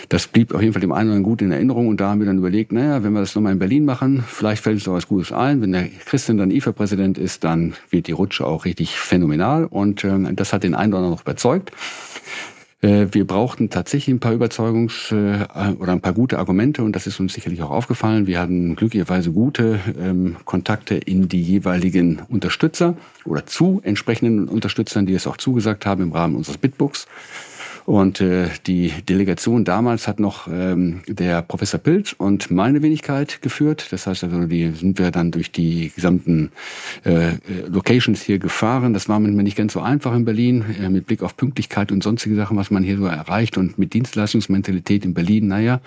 das 0.08 0.26
blieb 0.26 0.54
auf 0.54 0.60
jeden 0.60 0.72
Fall 0.72 0.80
dem 0.80 0.92
einen 0.92 1.08
oder 1.08 1.16
anderen 1.16 1.22
gut 1.22 1.42
in 1.42 1.52
Erinnerung 1.52 1.88
und 1.88 2.00
da 2.00 2.10
haben 2.10 2.20
wir 2.20 2.26
dann 2.26 2.38
überlegt, 2.38 2.72
naja, 2.72 3.02
wenn 3.02 3.12
wir 3.12 3.20
das 3.20 3.34
nochmal 3.34 3.52
in 3.52 3.58
Berlin 3.58 3.84
machen, 3.84 4.24
vielleicht 4.26 4.62
fällt 4.62 4.76
uns 4.76 4.84
doch 4.84 4.92
was 4.92 5.08
Gutes 5.08 5.32
ein. 5.32 5.62
Wenn 5.62 5.72
der 5.72 5.88
Christian 6.04 6.38
dann 6.38 6.50
IFA-Präsident 6.50 7.16
ist, 7.18 7.44
dann 7.44 7.74
wird 7.90 8.06
die 8.08 8.12
Rutsche 8.12 8.46
auch 8.46 8.64
richtig 8.64 8.98
phänomenal 8.98 9.66
und 9.66 10.04
ähm, 10.04 10.34
das 10.36 10.52
hat 10.52 10.64
den 10.64 10.74
einen 10.74 10.92
oder 10.92 10.98
anderen 10.98 11.14
noch 11.14 11.22
überzeugt. 11.22 11.70
Äh, 12.84 13.08
Wir 13.12 13.26
brauchten 13.26 13.70
tatsächlich 13.70 14.14
ein 14.14 14.20
paar 14.20 14.32
Überzeugungs- 14.32 15.10
äh, 15.10 15.72
oder 15.78 15.92
ein 15.92 16.02
paar 16.02 16.12
gute 16.12 16.38
Argumente 16.38 16.82
und 16.82 16.94
das 16.94 17.06
ist 17.06 17.18
uns 17.18 17.32
sicherlich 17.32 17.62
auch 17.62 17.70
aufgefallen. 17.70 18.26
Wir 18.26 18.40
hatten 18.40 18.76
glücklicherweise 18.76 19.32
gute 19.32 19.80
ähm, 19.98 20.36
Kontakte 20.44 20.94
in 20.96 21.28
die 21.28 21.40
jeweiligen 21.40 22.20
Unterstützer 22.28 22.94
oder 23.24 23.46
zu 23.46 23.80
entsprechenden 23.82 24.48
Unterstützern, 24.48 25.06
die 25.06 25.14
es 25.14 25.26
auch 25.26 25.38
zugesagt 25.38 25.86
haben 25.86 26.02
im 26.02 26.12
Rahmen 26.12 26.36
unseres 26.36 26.58
Bitbooks. 26.58 27.06
Und 27.86 28.20
äh, 28.22 28.48
die 28.66 28.92
Delegation 29.06 29.64
damals 29.64 30.08
hat 30.08 30.18
noch 30.18 30.48
ähm, 30.48 31.02
der 31.06 31.42
Professor 31.42 31.78
Pilz 31.78 32.14
und 32.16 32.50
meine 32.50 32.80
Wenigkeit 32.80 33.42
geführt. 33.42 33.88
Das 33.90 34.06
heißt 34.06 34.24
also, 34.24 34.46
die 34.46 34.70
sind 34.70 34.98
wir 34.98 35.10
dann 35.10 35.30
durch 35.30 35.52
die 35.52 35.92
gesamten 35.94 36.50
äh, 37.04 37.32
äh, 37.32 37.38
Locations 37.68 38.22
hier 38.22 38.38
gefahren. 38.38 38.94
Das 38.94 39.08
war 39.10 39.20
manchmal 39.20 39.44
nicht 39.44 39.56
ganz 39.56 39.74
so 39.74 39.80
einfach 39.80 40.14
in 40.14 40.24
Berlin, 40.24 40.64
äh, 40.80 40.88
mit 40.88 41.06
Blick 41.06 41.22
auf 41.22 41.36
Pünktlichkeit 41.36 41.92
und 41.92 42.02
sonstige 42.02 42.36
Sachen, 42.36 42.56
was 42.56 42.70
man 42.70 42.82
hier 42.82 42.96
so 42.96 43.04
erreicht 43.04 43.58
und 43.58 43.78
mit 43.78 43.92
Dienstleistungsmentalität 43.92 45.04
in 45.04 45.12
Berlin. 45.12 45.48
Naja, 45.48 45.80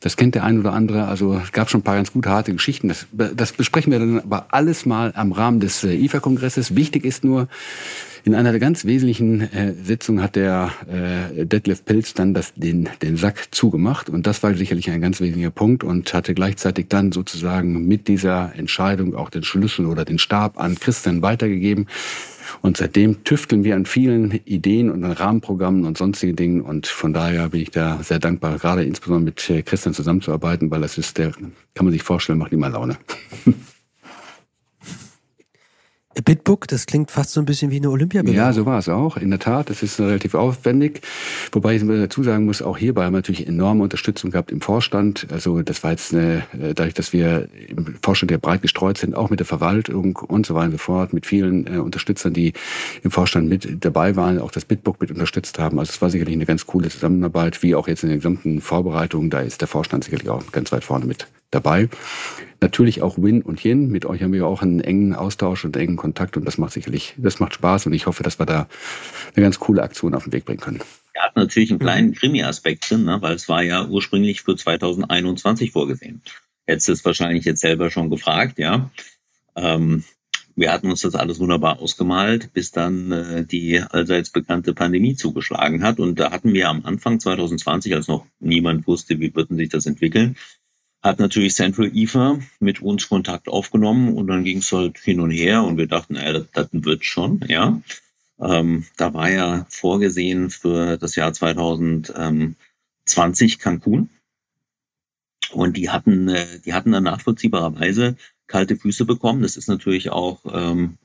das 0.00 0.16
kennt 0.16 0.34
der 0.36 0.44
ein 0.44 0.58
oder 0.58 0.72
andere. 0.72 1.06
Also 1.06 1.34
es 1.34 1.52
gab 1.52 1.68
schon 1.68 1.80
ein 1.80 1.84
paar 1.84 1.96
ganz 1.96 2.12
gute, 2.12 2.30
harte 2.30 2.52
Geschichten. 2.52 2.88
Das, 2.88 3.06
das 3.12 3.52
besprechen 3.52 3.92
wir 3.92 3.98
dann 3.98 4.20
aber 4.20 4.46
alles 4.52 4.86
mal 4.86 5.12
am 5.14 5.32
Rahmen 5.32 5.60
des 5.60 5.84
äh, 5.84 5.94
IFA-Kongresses. 5.94 6.76
Wichtig 6.76 7.04
ist 7.04 7.24
nur, 7.24 7.48
in 8.26 8.34
einer 8.34 8.50
der 8.50 8.58
ganz 8.58 8.84
wesentlichen 8.84 9.40
äh, 9.40 9.72
Sitzungen 9.72 10.20
hat 10.20 10.34
der 10.34 10.72
äh, 10.90 11.46
Detlef 11.46 11.84
Pilz 11.84 12.12
dann 12.12 12.34
das, 12.34 12.52
den, 12.54 12.88
den 13.00 13.16
Sack 13.16 13.48
zugemacht 13.52 14.10
und 14.10 14.26
das 14.26 14.42
war 14.42 14.52
sicherlich 14.54 14.90
ein 14.90 15.00
ganz 15.00 15.20
wesentlicher 15.20 15.52
Punkt 15.52 15.84
und 15.84 16.12
hatte 16.12 16.34
gleichzeitig 16.34 16.88
dann 16.88 17.12
sozusagen 17.12 17.86
mit 17.86 18.08
dieser 18.08 18.52
Entscheidung 18.56 19.14
auch 19.14 19.30
den 19.30 19.44
Schlüssel 19.44 19.86
oder 19.86 20.04
den 20.04 20.18
Stab 20.18 20.58
an 20.58 20.74
Christian 20.74 21.22
weitergegeben. 21.22 21.86
Und 22.62 22.78
seitdem 22.78 23.22
tüfteln 23.22 23.62
wir 23.62 23.76
an 23.76 23.86
vielen 23.86 24.32
Ideen 24.44 24.90
und 24.90 25.04
an 25.04 25.12
Rahmenprogrammen 25.12 25.84
und 25.84 25.96
sonstigen 25.96 26.34
Dingen. 26.34 26.60
Und 26.62 26.86
von 26.86 27.12
daher 27.12 27.50
bin 27.50 27.60
ich 27.60 27.70
da 27.70 28.02
sehr 28.02 28.18
dankbar, 28.18 28.58
gerade 28.58 28.84
insbesondere 28.84 29.24
mit 29.24 29.50
äh, 29.50 29.62
Christian 29.62 29.94
zusammenzuarbeiten, 29.94 30.70
weil 30.70 30.80
das 30.80 30.98
ist 30.98 31.18
der, 31.18 31.30
kann 31.30 31.84
man 31.84 31.92
sich 31.92 32.02
vorstellen, 32.02 32.38
macht 32.38 32.52
immer 32.52 32.70
Laune. 32.70 32.96
Bitbook, 36.24 36.66
das 36.68 36.86
klingt 36.86 37.10
fast 37.10 37.32
so 37.32 37.40
ein 37.40 37.46
bisschen 37.46 37.70
wie 37.70 37.76
eine 37.76 37.90
Olympiabewerbung. 37.90 38.36
Ja, 38.36 38.52
so 38.52 38.66
war 38.66 38.78
es 38.78 38.88
auch. 38.88 39.16
In 39.16 39.30
der 39.30 39.38
Tat, 39.38 39.70
das 39.70 39.82
ist 39.82 40.00
relativ 40.00 40.34
aufwendig. 40.34 41.02
Wobei 41.52 41.76
ich 41.76 41.86
dazu 41.86 42.22
sagen 42.22 42.46
muss, 42.46 42.62
auch 42.62 42.78
hierbei 42.78 43.04
haben 43.04 43.12
wir 43.12 43.18
natürlich 43.18 43.46
enorme 43.46 43.82
Unterstützung 43.82 44.30
gehabt 44.30 44.50
im 44.50 44.60
Vorstand. 44.60 45.26
Also 45.30 45.62
das 45.62 45.82
war 45.84 45.90
jetzt 45.90 46.14
eine, 46.14 46.44
dadurch, 46.52 46.94
dass 46.94 47.12
wir 47.12 47.48
im 47.68 47.96
Vorstand 48.02 48.30
ja 48.30 48.38
breit 48.38 48.62
gestreut 48.62 48.98
sind, 48.98 49.14
auch 49.14 49.30
mit 49.30 49.40
der 49.40 49.46
Verwaltung 49.46 50.16
und 50.16 50.46
so 50.46 50.54
weiter 50.54 50.66
und 50.66 50.72
so 50.72 50.78
fort, 50.78 51.12
mit 51.12 51.26
vielen 51.26 51.66
äh, 51.66 51.78
Unterstützern, 51.78 52.32
die 52.32 52.52
im 53.02 53.10
Vorstand 53.10 53.48
mit 53.48 53.84
dabei 53.84 54.16
waren, 54.16 54.40
auch 54.40 54.50
das 54.50 54.64
Bitbook 54.64 55.00
mit 55.00 55.10
unterstützt 55.10 55.58
haben. 55.58 55.78
Also 55.78 55.90
es 55.90 56.02
war 56.02 56.10
sicherlich 56.10 56.34
eine 56.34 56.46
ganz 56.46 56.66
coole 56.66 56.88
Zusammenarbeit, 56.88 57.62
wie 57.62 57.74
auch 57.74 57.88
jetzt 57.88 58.02
in 58.02 58.08
der 58.08 58.18
gesamten 58.18 58.60
Vorbereitung. 58.60 59.30
Da 59.30 59.40
ist 59.40 59.60
der 59.60 59.68
Vorstand 59.68 60.04
sicherlich 60.04 60.28
auch 60.28 60.50
ganz 60.52 60.72
weit 60.72 60.84
vorne 60.84 61.04
mit 61.06 61.26
dabei. 61.50 61.88
Natürlich 62.60 63.02
auch 63.02 63.18
Win 63.18 63.42
und 63.42 63.64
Yin. 63.64 63.88
Mit 63.88 64.06
euch 64.06 64.22
haben 64.22 64.32
wir 64.32 64.46
auch 64.46 64.62
einen 64.62 64.80
engen 64.80 65.14
Austausch 65.14 65.64
und 65.64 65.76
engen 65.76 65.96
Kontakt 65.96 66.36
und 66.36 66.44
das 66.44 66.58
macht 66.58 66.72
sicherlich, 66.72 67.14
das 67.18 67.40
macht 67.40 67.54
Spaß 67.54 67.86
und 67.86 67.92
ich 67.92 68.06
hoffe, 68.06 68.22
dass 68.22 68.38
wir 68.38 68.46
da 68.46 68.68
eine 69.34 69.42
ganz 69.44 69.58
coole 69.58 69.82
Aktion 69.82 70.14
auf 70.14 70.24
den 70.24 70.32
Weg 70.32 70.44
bringen 70.44 70.60
können. 70.60 70.80
Er 71.12 71.22
hat 71.22 71.36
natürlich 71.36 71.70
einen 71.70 71.78
kleinen 71.78 72.12
Krimi-Aspekt 72.12 72.90
drin, 72.90 73.04
ne, 73.04 73.18
weil 73.20 73.34
es 73.34 73.48
war 73.48 73.62
ja 73.62 73.86
ursprünglich 73.86 74.42
für 74.42 74.56
2021 74.56 75.72
vorgesehen. 75.72 76.22
Hättest 76.66 76.88
du 76.88 76.92
es 76.92 77.04
wahrscheinlich 77.04 77.44
jetzt 77.44 77.60
selber 77.60 77.90
schon 77.90 78.10
gefragt, 78.10 78.58
ja. 78.58 78.90
Ähm, 79.54 80.04
wir 80.58 80.72
hatten 80.72 80.90
uns 80.90 81.02
das 81.02 81.14
alles 81.14 81.38
wunderbar 81.38 81.80
ausgemalt, 81.80 82.54
bis 82.54 82.70
dann 82.70 83.12
äh, 83.12 83.44
die 83.44 83.78
allseits 83.78 84.30
bekannte 84.30 84.72
Pandemie 84.72 85.14
zugeschlagen 85.14 85.82
hat. 85.82 86.00
Und 86.00 86.18
da 86.18 86.32
hatten 86.32 86.54
wir 86.54 86.70
am 86.70 86.84
Anfang 86.84 87.20
2020, 87.20 87.94
als 87.94 88.08
noch 88.08 88.26
niemand 88.40 88.86
wusste, 88.86 89.20
wie 89.20 89.34
würden 89.34 89.58
sich 89.58 89.68
das 89.68 89.84
entwickeln, 89.84 90.36
hat 91.06 91.18
natürlich 91.20 91.54
Central 91.54 91.90
IFA 91.94 92.38
mit 92.60 92.82
uns 92.82 93.08
Kontakt 93.08 93.48
aufgenommen 93.48 94.14
und 94.14 94.26
dann 94.26 94.44
ging 94.44 94.58
es 94.58 94.72
halt 94.72 94.98
hin 94.98 95.20
und 95.20 95.30
her 95.30 95.62
und 95.62 95.78
wir 95.78 95.86
dachten, 95.86 96.14
naja, 96.14 96.32
das, 96.34 96.46
das 96.52 96.68
wird 96.72 97.04
schon, 97.04 97.40
ja. 97.48 97.80
Ähm, 98.38 98.84
da 98.96 99.14
war 99.14 99.30
ja 99.30 99.66
vorgesehen 99.70 100.50
für 100.50 100.98
das 100.98 101.16
Jahr 101.16 101.32
2020 101.32 102.56
Cancun. 103.58 104.10
Und 105.52 105.76
die 105.76 105.90
hatten, 105.90 106.28
äh, 106.28 106.60
die 106.64 106.74
hatten 106.74 106.92
dann 106.92 107.04
nachvollziehbarerweise 107.04 108.16
kalte 108.46 108.76
Füße 108.76 109.04
bekommen. 109.06 109.42
Das 109.42 109.56
ist 109.56 109.68
natürlich 109.68 110.10
auch 110.10 110.40
ähm, 110.52 110.98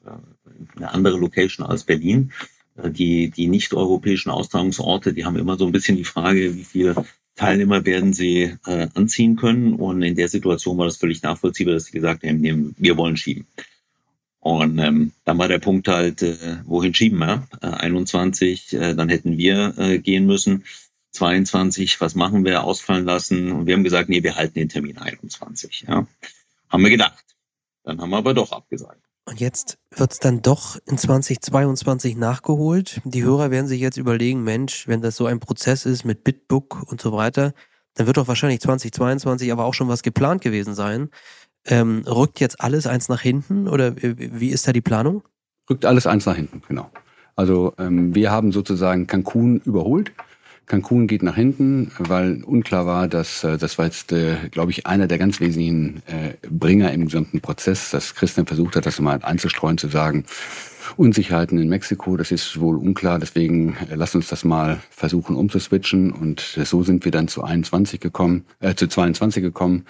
eine 0.76 0.92
andere 0.92 1.18
Location 1.18 1.66
als 1.66 1.84
Berlin. 1.86 2.34
Äh, 2.76 2.90
Die, 2.90 3.30
die 3.30 3.48
nicht-europäischen 3.48 4.30
Austragungsorte, 4.32 5.14
die 5.14 5.26
haben 5.26 5.38
immer 5.38 5.58
so 5.58 5.66
ein 5.66 5.72
bisschen 5.72 5.98
die 5.98 6.06
Frage, 6.06 6.56
wie 6.56 6.64
viele 6.64 7.06
Teilnehmer 7.42 7.84
werden 7.88 8.14
sie 8.14 8.56
äh, 8.68 8.88
anziehen 8.94 9.36
können. 9.36 9.74
Und 9.74 10.04
in 10.04 10.16
der 10.16 10.30
Situation 10.30 10.78
war 10.78 10.86
das 10.86 10.98
völlig 10.98 11.24
nachvollziehbar, 11.24 11.74
dass 11.74 11.86
sie 11.86 11.92
gesagt 11.92 12.24
haben, 12.24 12.76
wir 12.78 12.98
wollen 12.98 13.18
schieben. 13.18 13.48
Und 14.40 14.78
ähm, 14.78 15.12
dann 15.26 15.40
war 15.40 15.48
der 15.48 15.58
Punkt 15.58 15.88
halt, 15.88 16.22
äh, 16.22 16.58
wohin 16.66 16.94
schieben 16.94 17.18
wir? 17.18 17.48
Äh, 17.62 17.66
21, 17.66 18.74
äh, 18.74 18.94
dann 18.94 19.10
hätten 19.10 19.40
wir 19.40 19.74
äh, 19.80 19.98
gehen 19.98 20.28
müssen. 20.28 20.66
22, 21.14 22.00
was 22.00 22.14
machen 22.14 22.46
wir? 22.46 22.64
Ausfallen 22.64 23.06
lassen. 23.06 23.52
Und 23.52 23.66
wir 23.66 23.74
haben 23.74 23.84
gesagt, 23.84 24.10
nee, 24.10 24.22
wir 24.22 24.36
halten 24.36 24.54
den 24.54 24.70
Termin 24.70 25.00
21. 25.00 25.86
Ja. 25.88 26.06
Haben 26.70 26.84
wir 26.84 26.92
gedacht. 26.92 27.26
Dann 27.84 28.00
haben 28.02 28.12
wir 28.12 28.18
aber 28.18 28.36
doch 28.36 28.52
abgesagt. 28.52 29.02
Und 29.26 29.40
jetzt 29.40 29.78
wird 29.96 30.14
es 30.14 30.20
dann 30.20 30.42
doch 30.42 30.78
in 30.88 30.98
2022 30.98 32.18
nachgeholt. 32.18 33.02
Die 33.06 33.24
Hörer 33.24 33.52
werden 33.52 33.68
sich 33.68 33.80
jetzt 33.80 33.98
überlegen, 33.98 34.44
Mensch, 34.44 34.88
wenn 34.88 35.02
das 35.02 35.16
so 35.16 35.26
ein 35.26 35.40
Prozess 35.40 35.86
ist 35.86 36.06
mit 36.06 36.24
Bitbook 36.24 36.84
und 36.92 37.02
so 37.02 37.14
weiter, 37.14 37.54
dann 37.94 38.08
wird 38.08 38.18
doch 38.18 38.28
wahrscheinlich 38.28 38.62
2022 38.62 39.52
aber 39.52 39.66
auch 39.66 39.74
schon 39.74 39.90
was 39.90 40.02
geplant 40.02 40.42
gewesen 40.42 40.74
sein. 40.74 41.10
Ähm, 41.66 42.04
rückt 42.08 42.40
jetzt 42.40 42.62
alles 42.62 42.88
eins 42.88 43.10
nach 43.10 43.22
hinten 43.22 43.68
oder 43.68 43.96
wie 43.98 44.50
ist 44.50 44.68
da 44.68 44.74
die 44.74 44.82
Planung? 44.82 45.24
Rückt 45.70 45.86
alles 45.86 46.08
eins 46.08 46.26
nach 46.26 46.36
hinten, 46.36 46.64
genau. 46.68 46.90
Also 47.36 47.74
ähm, 47.78 48.16
wir 48.16 48.32
haben 48.32 48.52
sozusagen 48.52 49.08
Cancun 49.08 49.62
überholt. 49.64 50.12
Cancun 50.66 51.08
geht 51.08 51.24
nach 51.24 51.36
hinten, 51.36 51.92
weil 51.98 52.44
unklar 52.44 52.86
war, 52.86 53.08
dass 53.08 53.44
äh, 53.44 53.58
das 53.58 53.78
war 53.78 53.86
jetzt, 53.86 54.12
äh, 54.12 54.50
glaube 54.50 54.72
ich, 54.72 54.88
einer 54.88 55.08
der 55.08 55.18
ganz 55.18 55.40
wesentlichen 55.40 56.02
äh, 56.08 56.48
Bringer 56.50 56.92
im 56.94 57.06
gesamten 57.06 57.42
Prozess, 57.42 57.90
dass 57.92 58.16
Christian 58.16 58.46
versucht 58.46 58.76
hat, 58.76 58.86
das 58.86 59.00
mal 59.00 59.20
einzustreuen, 59.22 59.78
zu 59.78 59.90
sagen, 59.90 60.26
Unsicherheiten 60.98 61.58
in 61.58 61.70
Mexiko, 61.70 62.18
das 62.18 62.32
ist 62.32 62.60
wohl 62.60 62.78
unklar, 62.78 63.20
deswegen 63.20 63.78
lass 63.94 64.16
uns 64.16 64.28
das 64.28 64.44
mal 64.44 64.82
versuchen 64.90 65.36
umzuswitchen 65.36 66.12
und 66.12 66.40
so 66.40 66.84
sind 66.84 67.06
wir 67.06 67.12
dann 67.12 67.28
zu 67.28 67.44
21 67.44 68.00
gekommen, 68.00 68.46
äh, 68.60 68.76
zu 68.76 68.88
22 68.88 69.44
gekommen. 69.44 69.86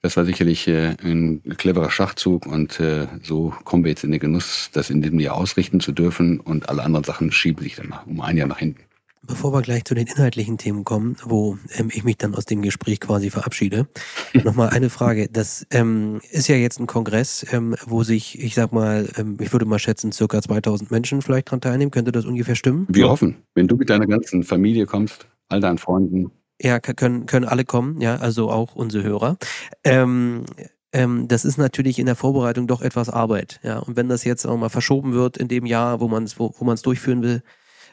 Das 0.00 0.16
war 0.16 0.24
sicherlich 0.24 0.68
äh, 0.68 0.94
ein 1.02 1.42
cleverer 1.56 1.90
Schachzug 1.90 2.46
und 2.46 2.78
äh, 2.78 3.08
so 3.22 3.52
kommen 3.64 3.84
wir 3.84 3.90
jetzt 3.90 4.04
in 4.04 4.12
den 4.12 4.20
Genuss, 4.20 4.70
das 4.72 4.90
in 4.90 5.02
diesem 5.02 5.18
Jahr 5.18 5.34
ausrichten 5.34 5.80
zu 5.80 5.92
dürfen 5.92 6.38
und 6.38 6.68
alle 6.68 6.84
anderen 6.84 7.04
Sachen 7.04 7.32
schieben 7.32 7.62
sich 7.64 7.76
dann 7.76 7.92
um 8.06 8.20
ein 8.20 8.36
Jahr 8.36 8.46
nach 8.46 8.58
hinten. 8.58 8.87
Bevor 9.22 9.52
wir 9.52 9.62
gleich 9.62 9.84
zu 9.84 9.94
den 9.94 10.06
inhaltlichen 10.06 10.58
Themen 10.58 10.84
kommen, 10.84 11.16
wo 11.24 11.58
ähm, 11.76 11.90
ich 11.92 12.04
mich 12.04 12.16
dann 12.16 12.34
aus 12.34 12.44
dem 12.44 12.62
Gespräch 12.62 13.00
quasi 13.00 13.30
verabschiede, 13.30 13.88
nochmal 14.44 14.70
eine 14.70 14.90
Frage. 14.90 15.28
Das 15.28 15.66
ähm, 15.70 16.20
ist 16.30 16.48
ja 16.48 16.56
jetzt 16.56 16.80
ein 16.80 16.86
Kongress, 16.86 17.44
ähm, 17.52 17.74
wo 17.86 18.02
sich, 18.02 18.38
ich 18.42 18.54
sag 18.54 18.72
mal, 18.72 19.08
ähm, 19.16 19.36
ich 19.40 19.52
würde 19.52 19.66
mal 19.66 19.78
schätzen, 19.78 20.12
circa 20.12 20.40
2000 20.40 20.90
Menschen 20.90 21.22
vielleicht 21.22 21.50
dran 21.50 21.60
teilnehmen. 21.60 21.90
Könnte 21.90 22.12
das 22.12 22.24
ungefähr 22.24 22.54
stimmen? 22.54 22.86
Wir 22.90 23.08
hoffen. 23.08 23.36
Wenn 23.54 23.68
du 23.68 23.76
mit 23.76 23.90
deiner 23.90 24.06
ganzen 24.06 24.42
Familie 24.42 24.86
kommst, 24.86 25.28
all 25.48 25.60
deinen 25.60 25.78
Freunden, 25.78 26.30
ja, 26.60 26.80
können, 26.80 27.26
können 27.26 27.44
alle 27.44 27.64
kommen, 27.64 28.00
ja, 28.00 28.16
also 28.16 28.50
auch 28.50 28.74
unsere 28.74 29.04
Hörer. 29.04 29.38
Ähm, 29.84 30.44
ähm, 30.92 31.28
das 31.28 31.44
ist 31.44 31.58
natürlich 31.58 31.98
in 31.98 32.06
der 32.06 32.16
Vorbereitung 32.16 32.66
doch 32.66 32.82
etwas 32.82 33.08
Arbeit, 33.08 33.60
ja. 33.62 33.78
Und 33.78 33.96
wenn 33.96 34.08
das 34.08 34.24
jetzt 34.24 34.46
auch 34.46 34.56
mal 34.56 34.70
verschoben 34.70 35.12
wird 35.12 35.36
in 35.36 35.48
dem 35.48 35.66
Jahr, 35.66 36.00
wo 36.00 36.08
man 36.08 36.24
es 36.24 36.38
wo, 36.38 36.54
wo 36.58 36.64
man's 36.64 36.82
durchführen 36.82 37.22
will, 37.22 37.42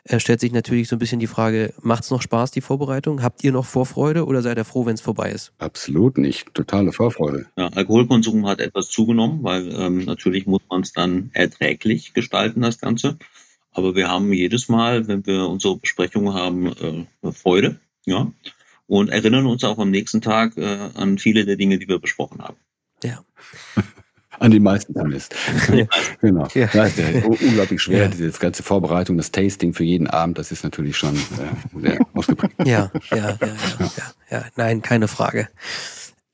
äh, 0.06 0.20
stellt 0.20 0.40
sich 0.40 0.52
natürlich 0.52 0.88
so 0.88 0.96
ein 0.96 1.00
bisschen 1.00 1.20
die 1.20 1.28
Frage, 1.28 1.74
macht 1.82 2.04
es 2.04 2.12
noch 2.12 2.22
Spaß, 2.22 2.52
die 2.52 2.62
Vorbereitung? 2.62 3.22
Habt 3.22 3.44
ihr 3.44 3.52
noch 3.52 3.66
Vorfreude 3.66 4.26
oder 4.26 4.42
seid 4.42 4.58
ihr 4.58 4.66
froh, 4.66 4.86
wenn 4.86 4.96
es 4.96 5.02
vorbei 5.02 5.32
ist? 5.32 5.54
Absolut 5.58 6.18
nicht. 6.18 6.54
Totale 6.54 6.92
Vorfreude. 6.92 7.48
Ja, 7.58 7.68
Alkoholkonsum 7.68 8.48
hat 8.48 8.60
etwas 8.60 8.90
zugenommen, 8.90 9.44
weil 9.44 9.72
ähm, 9.74 10.06
natürlich 10.06 10.46
muss 10.48 10.62
man 10.70 10.82
es 10.82 10.94
dann 10.94 11.30
erträglich 11.34 12.14
gestalten, 12.14 12.62
das 12.62 12.80
Ganze. 12.80 13.18
Aber 13.72 13.96
wir 13.96 14.10
haben 14.10 14.32
jedes 14.32 14.70
Mal, 14.70 15.08
wenn 15.08 15.26
wir 15.26 15.48
unsere 15.50 15.78
Besprechungen 15.78 16.34
haben, 16.34 17.08
äh, 17.24 17.32
Freude. 17.32 17.80
Ja 18.06 18.32
und 18.88 19.10
erinnern 19.10 19.46
uns 19.46 19.64
auch 19.64 19.80
am 19.80 19.92
nächsten 19.92 20.22
Tag 20.22 20.58
äh, 20.58 20.90
an 20.94 21.18
viele 21.18 21.46
der 21.46 21.56
Dinge, 21.56 21.80
die 21.80 21.88
wir 21.88 22.00
besprochen 22.00 22.42
haben. 22.42 22.58
Ja. 23.04 23.24
An 24.40 24.52
die 24.52 24.60
meisten 24.60 24.94
zumindest. 24.94 25.36
Ja. 25.76 25.86
genau. 26.22 26.48
Ja. 26.54 26.68
Das 26.68 26.90
ist 26.90 27.00
ja 27.00 27.26
unglaublich 27.26 27.82
schwer, 27.82 28.04
ja. 28.04 28.08
diese 28.08 28.40
ganze 28.40 28.64
Vorbereitung, 28.64 29.18
das 29.18 29.32
Tasting 29.32 29.74
für 29.74 29.84
jeden 29.84 30.08
Abend, 30.08 30.38
das 30.38 30.52
ist 30.52 30.64
natürlich 30.64 30.98
schon 30.98 31.16
äh, 31.16 31.80
sehr 31.82 32.00
ausgeprägt. 32.14 32.54
Ja, 32.60 32.92
ja, 33.12 33.18
ja, 33.18 33.18
ja, 33.18 33.38
ja, 33.80 34.14
ja. 34.30 34.46
Nein, 34.56 34.82
keine 34.82 35.08
Frage. 35.08 35.50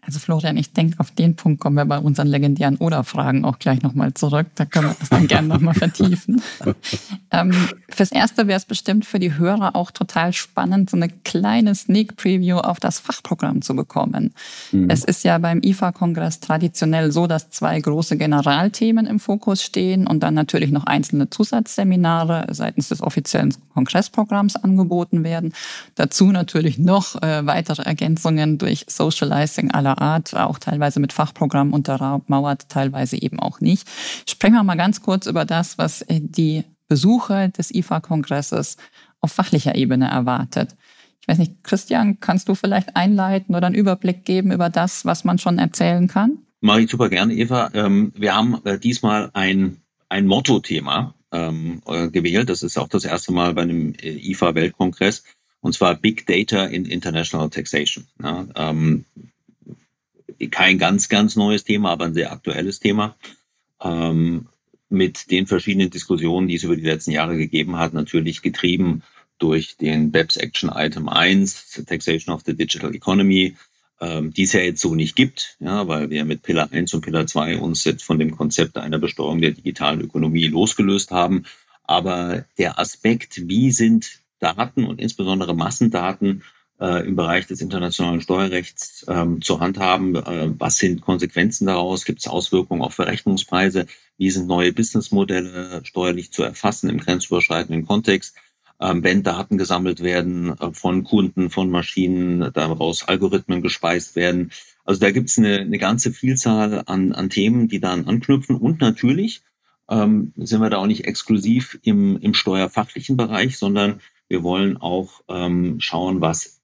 Also 0.04 0.18
Florian, 0.18 0.58
ich 0.58 0.74
denke, 0.74 1.00
auf 1.00 1.12
den 1.12 1.36
Punkt 1.36 1.62
kommen 1.62 1.76
wir 1.76 1.86
bei 1.86 2.00
unseren 2.00 2.26
legendären 2.26 2.78
Oder-Fragen 2.78 3.46
auch 3.46 3.60
gleich 3.60 3.84
nochmal 3.84 4.16
zurück. 4.16 4.48
Da 4.56 4.66
können 4.66 4.88
wir 4.88 4.96
das 5.00 5.10
dann 5.10 5.28
gerne 5.28 5.48
nochmal 5.48 5.76
vertiefen. 5.76 6.42
ähm, 7.32 7.54
fürs 7.88 8.12
Erste 8.12 8.48
wäre 8.48 8.58
es 8.58 8.66
bestimmt 8.66 9.06
für 9.06 9.20
die 9.20 9.38
Hörer 9.38 9.76
auch 9.76 9.92
total 9.92 10.34
spannend, 10.34 10.90
so 10.90 10.98
eine 10.98 11.10
kleine 11.10 11.76
Sneak 11.76 12.16
Preview 12.16 12.58
auf 12.58 12.80
das 12.80 13.00
Fachprogramm 13.00 13.62
zu 13.62 13.76
bekommen. 13.76 14.34
Mhm. 14.72 14.90
Es 14.90 15.04
ist 15.04 15.24
ja 15.24 15.38
beim 15.38 15.62
IFA-Kongress 15.64 16.40
traditionell 16.40 17.12
so, 17.12 17.28
dass 17.28 17.52
zwei 17.52 17.80
große 17.80 18.18
Generalthemen 18.18 19.06
im 19.06 19.20
Fokus 19.20 19.62
stehen 19.62 20.08
und 20.08 20.22
dann 20.24 20.34
natürlich 20.34 20.72
noch 20.72 20.86
einzelne 20.86 21.30
Zusatzseminare 21.30 22.48
seitens 22.50 22.90
des 22.90 23.04
offiziellen 23.04 23.54
Kongressprogramms 23.76 24.56
angeboten 24.56 25.24
werden. 25.24 25.54
Dazu 25.94 26.32
natürlich 26.32 26.80
noch 26.80 27.22
äh, 27.22 27.46
weitere 27.46 27.84
Ergänzungen 27.84 28.58
durch 28.58 28.86
Socializing 28.90 29.70
aller 29.70 29.91
aller 29.92 30.02
Art, 30.02 30.36
auch 30.36 30.60
teilweise 30.60 31.00
mit 31.00 31.14
Fachprogrammen 31.14 31.74
untermauert, 31.74 32.70
teilweise 32.70 33.22
eben 33.22 33.40
auch 33.40 33.60
nicht. 33.60 33.88
Sprechen 34.30 34.54
wir 34.54 34.64
mal 34.64 34.76
ganz 34.76 35.02
kurz 35.02 35.26
über 35.26 35.46
das, 35.46 35.78
was 35.78 36.02
äh, 36.04 36.20
die 36.22 36.64
Besucher 36.88 37.48
des 37.48 37.74
IFA-Kongresses 37.74 38.78
auf 39.22 39.32
fachlicher 39.32 39.76
Ebene 39.76 40.10
erwartet. 40.10 40.76
Ich 41.22 41.28
weiß 41.28 41.38
nicht, 41.38 41.64
Christian, 41.64 42.20
kannst 42.20 42.50
du 42.50 42.56
vielleicht 42.56 42.96
einleiten 42.96 43.56
oder 43.56 43.68
einen 43.68 43.76
Überblick 43.76 44.26
geben 44.26 44.52
über 44.52 44.70
das, 44.70 45.06
was 45.06 45.24
man 45.24 45.38
schon 45.38 45.60
erzählen 45.60 46.08
kann? 46.08 46.40
Mache 46.60 46.82
ich 46.82 46.92
super 46.92 47.10
gerne, 47.10 47.34
Eva. 47.34 47.70
Ähm, 47.74 48.12
wir 48.16 48.36
haben 48.36 48.60
äh, 48.66 48.80
diesmal 48.80 49.30
ein, 49.34 49.78
ein 50.10 50.28
Motto-Thema 50.28 51.14
ähm, 51.32 51.82
äh, 51.86 52.10
gewählt. 52.10 52.50
Das 52.50 52.64
ist 52.64 52.78
auch 52.78 52.90
das 52.90 53.06
erste 53.06 53.32
Mal 53.32 53.54
bei 53.54 53.62
einem 53.62 53.94
IFA-Weltkongress. 54.02 55.24
Und 55.62 55.74
zwar 55.74 55.96
Big 55.96 56.26
Data 56.26 56.66
in 56.66 56.86
International 56.86 57.50
Taxation. 57.50 58.06
Kein 60.50 60.78
ganz, 60.78 61.10
ganz 61.10 61.36
neues 61.36 61.64
Thema, 61.64 61.92
aber 61.92 62.06
ein 62.06 62.14
sehr 62.14 62.32
aktuelles 62.32 62.80
Thema. 62.80 63.16
Ähm, 63.84 64.48
mit 64.90 65.32
den 65.32 65.48
verschiedenen 65.48 65.90
Diskussionen, 65.90 66.48
die 66.48 66.56
es 66.56 66.64
über 66.64 66.76
die 66.76 66.82
letzten 66.82 67.12
Jahre 67.12 67.38
gegeben 67.38 67.78
hat, 67.78 67.94
natürlich 67.94 68.42
getrieben 68.42 69.04
durch 69.40 69.78
den 69.78 70.12
BEPS 70.12 70.38
Action 70.38 70.70
Item 70.74 71.10
1, 71.10 71.84
Taxation 71.88 72.36
of 72.36 72.44
the 72.46 72.56
Digital 72.56 72.94
Economy, 72.94 73.56
ähm, 74.02 74.34
die 74.34 74.44
es 74.44 74.54
ja 74.54 74.60
jetzt 74.60 74.82
so 74.82 74.94
nicht 74.94 75.16
gibt, 75.16 75.56
ja, 75.60 75.88
weil 75.88 76.10
wir 76.10 76.26
mit 76.26 76.44
Pillar 76.44 76.72
1 76.72 76.94
und 76.94 77.02
Pillar 77.02 77.26
2 77.26 77.58
uns 77.58 77.84
jetzt 77.86 78.04
von 78.04 78.20
dem 78.20 78.36
Konzept 78.36 78.78
einer 78.78 79.00
Besteuerung 79.00 79.42
der 79.42 79.52
digitalen 79.52 80.02
Ökonomie 80.02 80.48
losgelöst 80.48 81.12
haben. 81.12 81.46
Aber 81.84 82.46
der 82.58 82.80
Aspekt, 82.80 83.48
wie 83.48 83.72
sind 83.72 84.20
Daten 84.40 84.86
und 84.86 85.00
insbesondere 85.00 85.56
Massendaten 85.56 86.44
äh, 86.82 87.06
im 87.08 87.16
Bereich 87.16 87.46
des 87.46 87.62
internationalen 87.62 88.22
Steuerrechts 88.22 89.06
ähm, 89.08 89.42
zu 89.42 89.60
handhaben. 89.60 90.16
Äh, 90.16 90.50
was 90.58 90.78
sind 90.78 91.02
Konsequenzen 91.02 91.68
daraus? 91.68 92.06
Gibt 92.06 92.20
es 92.20 92.28
Auswirkungen 92.28 92.82
auf 92.82 92.96
Verrechnungspreise? 92.96 93.86
Wie 94.18 94.32
sind 94.32 94.48
neue 94.48 94.74
Businessmodelle 94.74 95.82
steuerlich 95.84 96.32
zu 96.32 96.44
erfassen 96.44 96.90
im 96.90 96.98
grenzüberschreitenden 96.98 97.86
Kontext? 97.86 98.36
Ähm, 98.80 99.04
wenn 99.04 99.22
Daten 99.22 99.60
gesammelt 99.60 100.02
werden 100.02 100.58
äh, 100.58 100.72
von 100.74 101.04
Kunden, 101.04 101.52
von 101.52 101.70
Maschinen, 101.70 102.52
daraus 102.52 103.08
Algorithmen 103.08 103.62
gespeist 103.62 104.16
werden. 104.16 104.52
Also 104.84 105.00
da 105.02 105.12
gibt 105.12 105.30
es 105.30 105.38
eine, 105.38 105.60
eine 105.60 105.78
ganze 105.78 106.12
Vielzahl 106.12 106.82
an, 106.88 107.14
an 107.14 107.30
Themen, 107.30 107.68
die 107.68 107.80
dann 107.80 108.08
anknüpfen. 108.08 108.56
Und 108.56 108.82
natürlich 108.82 109.44
ähm, 109.88 110.34
sind 110.36 110.62
wir 110.62 110.72
da 110.72 110.78
auch 110.78 110.88
nicht 110.88 111.06
exklusiv 111.06 111.78
im, 111.84 112.18
im 112.18 112.34
steuerfachlichen 112.34 113.18
Bereich, 113.18 113.60
sondern 113.60 114.02
wir 114.28 114.42
wollen 114.42 114.78
auch 114.78 115.22
ähm, 115.30 115.80
schauen, 115.80 116.22
was 116.22 116.61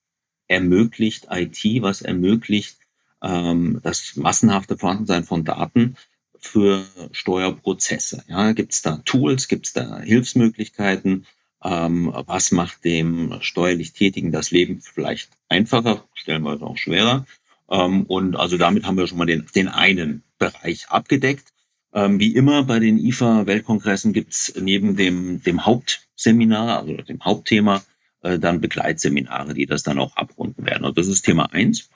ermöglicht 0.48 1.28
IT, 1.30 1.62
was 1.82 2.02
ermöglicht 2.02 2.78
ähm, 3.22 3.80
das 3.82 4.16
massenhafte 4.16 4.76
Vorhandensein 4.76 5.24
von 5.24 5.44
Daten 5.44 5.96
für 6.38 6.84
Steuerprozesse. 7.12 8.24
Ja, 8.28 8.52
gibt 8.52 8.72
es 8.72 8.82
da 8.82 8.98
Tools, 9.04 9.48
gibt 9.48 9.66
es 9.66 9.72
da 9.72 10.00
Hilfsmöglichkeiten? 10.00 11.26
Ähm, 11.62 12.12
was 12.14 12.52
macht 12.52 12.84
dem 12.84 13.38
steuerlich 13.40 13.92
Tätigen 13.92 14.30
das 14.30 14.50
Leben 14.50 14.80
vielleicht 14.80 15.30
einfacher, 15.48 16.04
stellenweise 16.14 16.64
auch 16.64 16.76
schwerer? 16.76 17.26
Ähm, 17.68 18.04
und 18.04 18.36
also 18.36 18.56
damit 18.56 18.84
haben 18.84 18.96
wir 18.96 19.06
schon 19.06 19.18
mal 19.18 19.26
den, 19.26 19.46
den 19.54 19.68
einen 19.68 20.22
Bereich 20.38 20.88
abgedeckt. 20.88 21.52
Ähm, 21.92 22.20
wie 22.20 22.34
immer 22.34 22.64
bei 22.64 22.78
den 22.78 22.98
IFA-Weltkongressen 22.98 24.12
gibt 24.12 24.34
es 24.34 24.54
neben 24.60 24.96
dem, 24.96 25.42
dem 25.42 25.66
Hauptseminar, 25.66 26.80
also 26.80 26.96
dem 26.96 27.24
Hauptthema, 27.24 27.82
äh, 28.22 28.38
dann 28.38 28.60
Begleitseminare, 28.60 29.54
die 29.54 29.66
das 29.66 29.82
dann 29.82 29.98
auch 29.98 30.16
abrunden 30.16 30.64
werden. 30.66 30.84
Und 30.84 30.98
das 30.98 31.08
ist 31.08 31.22
Thema 31.22 31.52
eins. 31.52 31.90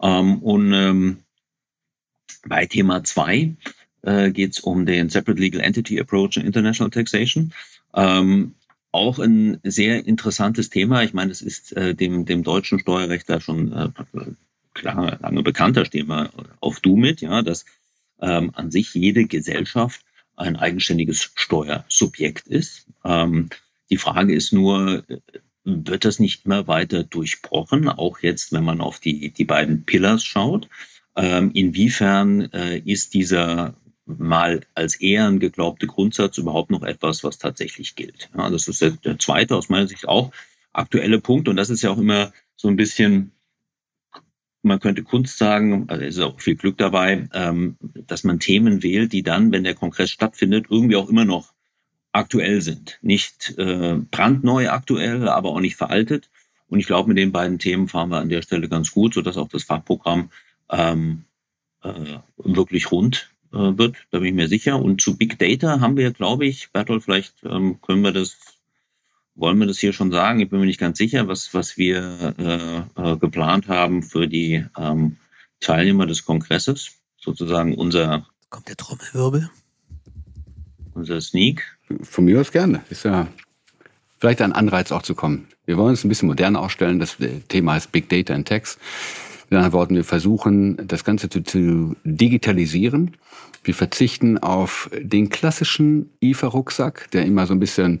Ähm, 0.00 0.42
und 0.42 0.72
ähm, 0.72 1.18
bei 2.46 2.66
Thema 2.66 3.04
zwei 3.04 3.54
äh, 4.02 4.30
geht 4.30 4.52
es 4.52 4.60
um 4.60 4.86
den 4.86 5.08
Separate 5.08 5.40
Legal 5.40 5.60
Entity 5.60 6.00
Approach 6.00 6.36
in 6.36 6.46
International 6.46 6.90
Taxation. 6.90 7.52
Ähm, 7.94 8.54
auch 8.92 9.18
ein 9.18 9.58
sehr 9.64 10.06
interessantes 10.06 10.70
Thema. 10.70 11.02
Ich 11.02 11.14
meine, 11.14 11.32
es 11.32 11.42
ist 11.42 11.72
äh, 11.72 11.94
dem, 11.94 12.26
dem 12.26 12.44
deutschen 12.44 12.78
Steuerrecht 12.78 13.28
da 13.28 13.40
schon 13.40 13.72
äh, 13.72 13.88
klar, 14.72 15.18
lange 15.20 15.42
bekannter, 15.42 15.84
stehen 15.84 16.08
wir 16.08 16.30
auf 16.60 16.80
Du 16.80 16.96
mit, 16.96 17.20
ja, 17.20 17.42
dass 17.42 17.64
ähm, 18.20 18.50
an 18.54 18.70
sich 18.70 18.94
jede 18.94 19.26
Gesellschaft 19.26 20.04
ein 20.36 20.56
eigenständiges 20.56 21.30
Steuersubjekt 21.34 22.46
ist. 22.46 22.86
Ähm, 23.04 23.50
die 23.90 23.96
Frage 23.96 24.34
ist 24.34 24.52
nur, 24.52 25.04
wird 25.64 26.04
das 26.04 26.18
nicht 26.18 26.44
immer 26.44 26.66
weiter 26.68 27.04
durchbrochen, 27.04 27.88
auch 27.88 28.20
jetzt, 28.20 28.52
wenn 28.52 28.64
man 28.64 28.80
auf 28.80 29.00
die, 29.00 29.30
die 29.30 29.44
beiden 29.44 29.84
Pillars 29.84 30.24
schaut? 30.24 30.68
Ähm, 31.16 31.50
inwiefern 31.54 32.52
äh, 32.52 32.78
ist 32.78 33.14
dieser 33.14 33.74
mal 34.06 34.60
als 34.74 34.96
Ehren 34.96 35.40
geglaubte 35.40 35.86
Grundsatz 35.86 36.36
überhaupt 36.36 36.70
noch 36.70 36.82
etwas, 36.82 37.24
was 37.24 37.38
tatsächlich 37.38 37.94
gilt? 37.94 38.28
Ja, 38.36 38.50
das 38.50 38.68
ist 38.68 38.82
der, 38.82 38.90
der 38.90 39.18
zweite, 39.18 39.56
aus 39.56 39.70
meiner 39.70 39.88
Sicht 39.88 40.06
auch 40.06 40.32
aktuelle 40.72 41.20
Punkt. 41.20 41.48
Und 41.48 41.56
das 41.56 41.70
ist 41.70 41.82
ja 41.82 41.90
auch 41.90 41.98
immer 41.98 42.32
so 42.56 42.68
ein 42.68 42.76
bisschen 42.76 43.32
man 44.64 44.80
könnte 44.80 45.02
Kunst 45.02 45.38
sagen, 45.38 45.84
also 45.88 46.02
ist 46.04 46.18
auch 46.18 46.40
viel 46.40 46.56
Glück 46.56 46.78
dabei, 46.78 47.28
ähm, 47.32 47.76
dass 48.06 48.24
man 48.24 48.40
Themen 48.40 48.82
wählt, 48.82 49.12
die 49.12 49.22
dann, 49.22 49.52
wenn 49.52 49.64
der 49.64 49.74
Kongress 49.74 50.10
stattfindet, 50.10 50.66
irgendwie 50.70 50.96
auch 50.96 51.08
immer 51.08 51.24
noch 51.24 51.53
aktuell 52.14 52.62
sind. 52.62 52.98
Nicht 53.02 53.58
äh, 53.58 53.96
brandneu 54.10 54.70
aktuell, 54.70 55.28
aber 55.28 55.50
auch 55.50 55.60
nicht 55.60 55.76
veraltet. 55.76 56.30
Und 56.68 56.80
ich 56.80 56.86
glaube, 56.86 57.08
mit 57.08 57.18
den 57.18 57.32
beiden 57.32 57.58
Themen 57.58 57.88
fahren 57.88 58.10
wir 58.10 58.18
an 58.18 58.28
der 58.28 58.42
Stelle 58.42 58.68
ganz 58.68 58.92
gut, 58.92 59.14
sodass 59.14 59.36
auch 59.36 59.48
das 59.48 59.64
Fachprogramm 59.64 60.30
ähm, 60.70 61.24
äh, 61.82 62.18
wirklich 62.36 62.90
rund 62.90 63.30
äh, 63.52 63.56
wird. 63.56 63.96
Da 64.10 64.18
bin 64.18 64.28
ich 64.28 64.34
mir 64.34 64.48
sicher. 64.48 64.80
Und 64.80 65.00
zu 65.00 65.16
Big 65.16 65.38
Data 65.38 65.80
haben 65.80 65.96
wir, 65.96 66.12
glaube 66.12 66.46
ich, 66.46 66.70
Bertolt, 66.72 67.02
vielleicht 67.02 67.34
ähm, 67.44 67.80
können 67.82 68.02
wir 68.02 68.12
das 68.12 68.36
wollen 69.36 69.58
wir 69.58 69.66
das 69.66 69.78
hier 69.78 69.92
schon 69.92 70.12
sagen? 70.12 70.40
Ich 70.40 70.48
bin 70.48 70.60
mir 70.60 70.66
nicht 70.66 70.78
ganz 70.78 70.96
sicher, 70.96 71.26
was, 71.26 71.54
was 71.54 71.76
wir 71.76 72.34
äh, 72.38 73.02
äh, 73.02 73.16
geplant 73.16 73.68
haben 73.68 74.04
für 74.04 74.28
die 74.28 74.64
ähm, 74.78 75.16
Teilnehmer 75.60 76.06
des 76.06 76.24
Kongresses. 76.24 76.92
Sozusagen 77.18 77.74
unser. 77.74 78.26
Kommt 78.50 78.68
der 78.68 78.76
Trommelwirbel? 78.76 79.50
Unser 80.94 81.20
Sneak. 81.20 81.76
Von 82.02 82.24
mir 82.24 82.40
aus 82.40 82.52
gerne. 82.52 82.82
Ist 82.90 83.04
ja 83.04 83.26
vielleicht 84.18 84.40
ein 84.40 84.52
Anreiz 84.52 84.92
auch 84.92 85.02
zu 85.02 85.14
kommen. 85.14 85.48
Wir 85.66 85.76
wollen 85.76 85.90
uns 85.90 86.04
ein 86.04 86.08
bisschen 86.08 86.28
moderner 86.28 86.60
aufstellen. 86.60 86.98
Das 86.98 87.16
Thema 87.48 87.76
ist 87.76 87.92
Big 87.92 88.08
Data 88.08 88.34
and 88.34 88.46
Text. 88.46 88.78
Mit 89.50 89.58
anderen 89.58 89.72
Worten, 89.72 89.96
wir 89.96 90.04
versuchen, 90.04 90.86
das 90.86 91.04
Ganze 91.04 91.28
zu, 91.28 91.42
zu 91.42 91.96
digitalisieren. 92.04 93.16
Wir 93.62 93.74
verzichten 93.74 94.38
auf 94.38 94.90
den 94.92 95.28
klassischen 95.28 96.10
IFA-Rucksack, 96.20 97.10
der 97.10 97.24
immer 97.24 97.46
so 97.46 97.54
ein 97.54 97.60
bisschen 97.60 98.00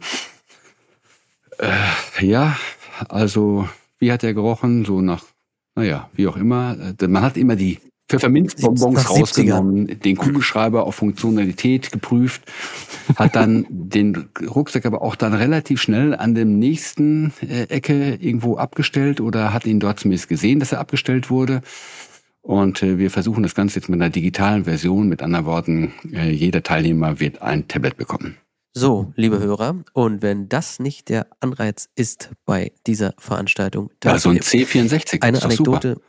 äh, 1.58 2.26
ja, 2.26 2.56
also 3.08 3.68
wie 3.98 4.12
hat 4.12 4.24
er 4.24 4.34
gerochen? 4.34 4.84
So 4.84 5.00
nach, 5.00 5.24
naja, 5.74 6.10
wie 6.14 6.26
auch 6.26 6.36
immer. 6.36 6.76
Äh, 7.00 7.08
man 7.08 7.22
hat 7.22 7.36
immer 7.36 7.56
die 7.56 7.80
Pfefferminzbonbons 8.08 9.08
rausgenommen, 9.08 9.98
den 10.00 10.16
Kugelschreiber 10.16 10.84
auf 10.84 10.94
Funktionalität 10.94 11.90
geprüft, 11.90 12.42
hat 13.16 13.34
dann 13.34 13.66
den 13.70 14.28
Rucksack 14.46 14.84
aber 14.84 15.00
auch 15.00 15.16
dann 15.16 15.32
relativ 15.32 15.80
schnell 15.80 16.14
an 16.14 16.34
dem 16.34 16.58
nächsten 16.58 17.32
äh, 17.40 17.62
Ecke 17.64 18.16
irgendwo 18.20 18.56
abgestellt 18.56 19.20
oder 19.20 19.54
hat 19.54 19.64
ihn 19.64 19.80
dort 19.80 20.00
zumindest 20.00 20.28
gesehen, 20.28 20.60
dass 20.60 20.72
er 20.72 20.80
abgestellt 20.80 21.30
wurde. 21.30 21.62
Und 22.42 22.82
äh, 22.82 22.98
wir 22.98 23.10
versuchen 23.10 23.42
das 23.42 23.54
Ganze 23.54 23.76
jetzt 23.76 23.88
mit 23.88 24.00
einer 24.00 24.10
digitalen 24.10 24.64
Version. 24.64 25.08
Mit 25.08 25.22
anderen 25.22 25.46
Worten, 25.46 25.94
äh, 26.12 26.30
jeder 26.30 26.62
Teilnehmer 26.62 27.18
wird 27.20 27.40
ein 27.40 27.68
Tablet 27.68 27.96
bekommen. 27.96 28.36
So, 28.74 29.12
liebe 29.16 29.38
Hörer, 29.38 29.76
und 29.92 30.20
wenn 30.20 30.48
das 30.48 30.80
nicht 30.80 31.08
der 31.08 31.28
Anreiz 31.40 31.88
ist 31.94 32.32
bei 32.44 32.72
dieser 32.86 33.14
Veranstaltung, 33.18 33.90
dann 34.00 34.12
also 34.12 34.30
ein 34.30 34.40
C64. 34.40 35.22
Eine 35.22 35.42
Anekdote. 35.42 36.00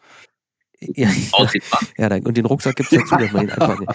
Ja, 0.96 1.10
ja, 1.98 2.08
ja, 2.10 2.16
und 2.24 2.38
den 2.38 2.46
Rucksack 2.46 2.76
gibt 2.76 2.92
es 2.92 3.00
dazu, 3.00 3.16
dass 3.16 3.32
man 3.32 3.44
ihn 3.44 3.52
einpacken 3.52 3.86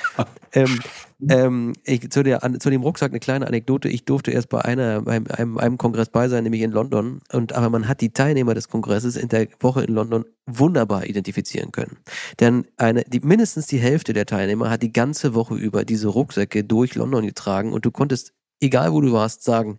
ähm, 0.52 0.80
ähm, 1.28 1.72
ich, 1.84 2.10
zu, 2.10 2.22
der, 2.22 2.40
zu 2.58 2.70
dem 2.70 2.82
Rucksack 2.82 3.12
eine 3.12 3.20
kleine 3.20 3.46
Anekdote. 3.46 3.88
Ich 3.88 4.04
durfte 4.04 4.30
erst 4.30 4.48
bei 4.48 4.60
einer, 4.62 5.02
beim, 5.02 5.26
einem, 5.28 5.58
einem 5.58 5.78
Kongress 5.78 6.08
bei 6.08 6.28
sein, 6.28 6.44
nämlich 6.44 6.62
in 6.62 6.70
London. 6.70 7.20
Und 7.32 7.52
aber 7.52 7.70
man 7.70 7.88
hat 7.88 8.00
die 8.00 8.12
Teilnehmer 8.12 8.54
des 8.54 8.68
Kongresses 8.68 9.16
in 9.16 9.28
der 9.28 9.48
Woche 9.60 9.84
in 9.84 9.94
London 9.94 10.24
wunderbar 10.46 11.06
identifizieren 11.06 11.72
können. 11.72 11.98
Denn 12.40 12.66
eine, 12.76 13.04
die, 13.04 13.20
mindestens 13.20 13.66
die 13.66 13.78
Hälfte 13.78 14.12
der 14.12 14.26
Teilnehmer 14.26 14.70
hat 14.70 14.82
die 14.82 14.92
ganze 14.92 15.34
Woche 15.34 15.54
über 15.54 15.84
diese 15.84 16.08
Rucksäcke 16.08 16.64
durch 16.64 16.94
London 16.94 17.26
getragen 17.26 17.72
und 17.72 17.84
du 17.84 17.90
konntest 17.90 18.32
egal 18.60 18.92
wo 18.92 19.00
du 19.00 19.12
warst, 19.12 19.42
sagen, 19.42 19.78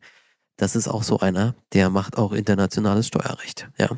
das 0.57 0.75
ist 0.75 0.87
auch 0.87 1.03
so 1.03 1.19
einer, 1.19 1.55
der 1.73 1.89
macht 1.89 2.17
auch 2.17 2.33
internationales 2.33 3.07
Steuerrecht. 3.07 3.69
Ja. 3.79 3.89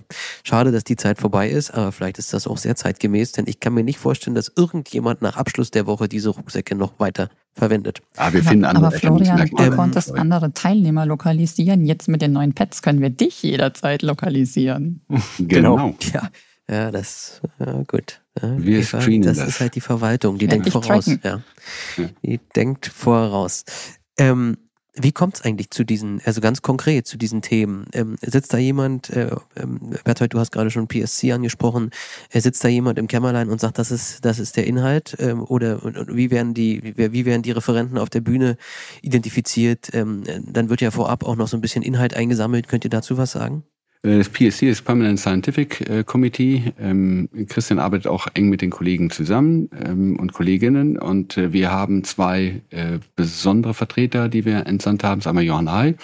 Schade, 0.43 0.71
dass 0.71 0.83
die 0.83 0.95
Zeit 0.95 1.19
vorbei 1.19 1.49
ist, 1.49 1.71
aber 1.71 1.91
vielleicht 1.91 2.19
ist 2.19 2.33
das 2.33 2.47
auch 2.47 2.57
sehr 2.57 2.75
zeitgemäß, 2.75 3.33
denn 3.33 3.45
ich 3.47 3.59
kann 3.59 3.73
mir 3.73 3.83
nicht 3.83 3.99
vorstellen, 3.99 4.33
dass 4.33 4.51
irgendjemand 4.55 5.21
nach 5.21 5.35
Abschluss 5.35 5.71
der 5.71 5.87
Woche 5.87 6.07
diese 6.07 6.29
Rucksäcke 6.29 6.75
noch 6.75 6.99
weiter 6.99 7.29
verwendet. 7.51 8.01
Ah, 8.15 8.31
wir 8.31 8.43
finden 8.43 8.65
andere 8.65 8.87
aber 8.87 8.97
Florian, 8.97 9.49
du 9.49 9.63
ähm, 9.63 9.75
konntest 9.75 10.13
andere 10.13 10.53
Teilnehmer 10.53 11.05
lokalisieren. 11.05 11.85
Jetzt 11.85 12.07
mit 12.07 12.21
den 12.21 12.31
neuen 12.31 12.53
Pads 12.53 12.81
können 12.81 13.01
wir 13.01 13.09
dich 13.09 13.43
jederzeit 13.43 14.01
lokalisieren. 14.01 15.01
Genau. 15.37 15.75
genau. 15.75 15.95
Ja, 16.13 16.29
ja 16.69 16.91
das, 16.91 17.41
ja, 17.59 17.83
gut. 17.87 18.21
Ja, 18.41 18.57
wir 18.57 18.83
screenen 18.83 19.23
das. 19.23 19.37
Das 19.37 19.49
ist 19.49 19.59
halt 19.59 19.75
die 19.75 19.81
Verwaltung, 19.81 20.37
die 20.37 20.45
ja, 20.45 20.51
denkt 20.51 20.69
voraus. 20.69 21.09
Ja. 21.23 21.41
Die 22.23 22.39
denkt 22.55 22.87
voraus. 22.87 23.65
Ähm, 24.17 24.57
wie 24.95 25.11
kommt 25.11 25.35
es 25.35 25.41
eigentlich 25.41 25.71
zu 25.71 25.83
diesen, 25.83 26.21
also 26.23 26.39
ganz 26.39 26.61
konkret 26.61 27.07
zu 27.07 27.17
diesen 27.17 27.41
Themen? 27.41 27.87
Ähm, 27.93 28.15
sitzt 28.21 28.53
da 28.53 28.57
jemand, 28.57 29.09
äh, 29.09 29.35
ähm, 29.55 29.95
Berthold, 30.03 30.33
du 30.33 30.39
hast 30.39 30.51
gerade 30.51 30.69
schon 30.69 30.87
PSC 30.87 31.31
angesprochen, 31.31 31.89
äh, 32.29 32.39
sitzt 32.39 32.63
da 32.63 32.67
jemand 32.67 32.99
im 32.99 33.07
Kämmerlein 33.07 33.49
und 33.49 33.59
sagt, 33.59 33.79
das 33.79 33.91
ist, 33.91 34.23
das 34.23 34.37
ist 34.39 34.55
der 34.55 34.67
Inhalt? 34.67 35.15
Ähm, 35.19 35.43
oder 35.43 35.83
und, 35.83 35.97
und 35.97 36.15
wie 36.15 36.29
werden 36.29 36.53
die, 36.53 36.83
wie, 36.83 37.11
wie 37.11 37.25
werden 37.25 37.41
die 37.41 37.51
Referenten 37.51 37.97
auf 37.97 38.09
der 38.09 38.21
Bühne 38.21 38.57
identifiziert? 39.01 39.89
Ähm, 39.93 40.23
dann 40.45 40.69
wird 40.69 40.81
ja 40.81 40.91
vorab 40.91 41.23
auch 41.23 41.35
noch 41.35 41.47
so 41.47 41.57
ein 41.57 41.61
bisschen 41.61 41.83
Inhalt 41.83 42.15
eingesammelt. 42.15 42.67
Könnt 42.67 42.83
ihr 42.83 42.91
dazu 42.91 43.17
was 43.17 43.31
sagen? 43.31 43.63
Äh, 44.03 44.17
das 44.17 44.29
PSC 44.29 44.69
ist 44.69 44.83
Permanent 44.83 45.19
Scientific 45.19 45.89
äh, 45.89 46.03
Committee. 46.03 46.73
Ähm, 46.79 47.29
Christian 47.47 47.79
arbeitet 47.79 48.07
auch 48.07 48.27
eng 48.33 48.49
mit 48.49 48.61
den 48.61 48.69
Kollegen 48.69 49.09
zusammen 49.09 49.69
ähm, 49.83 50.19
und 50.19 50.33
Kolleginnen. 50.33 50.97
Und 50.97 51.37
äh, 51.37 51.53
wir 51.53 51.71
haben 51.71 52.03
zwei 52.03 52.61
besondere 53.15 53.73
Vertreter, 53.73 54.29
die 54.29 54.45
wir 54.45 54.67
entsandt 54.67 55.03
haben. 55.03 55.19
Das 55.19 55.25
ist 55.25 55.29
einmal 55.29 55.43
Johann 55.43 55.71
Hay 55.71 55.95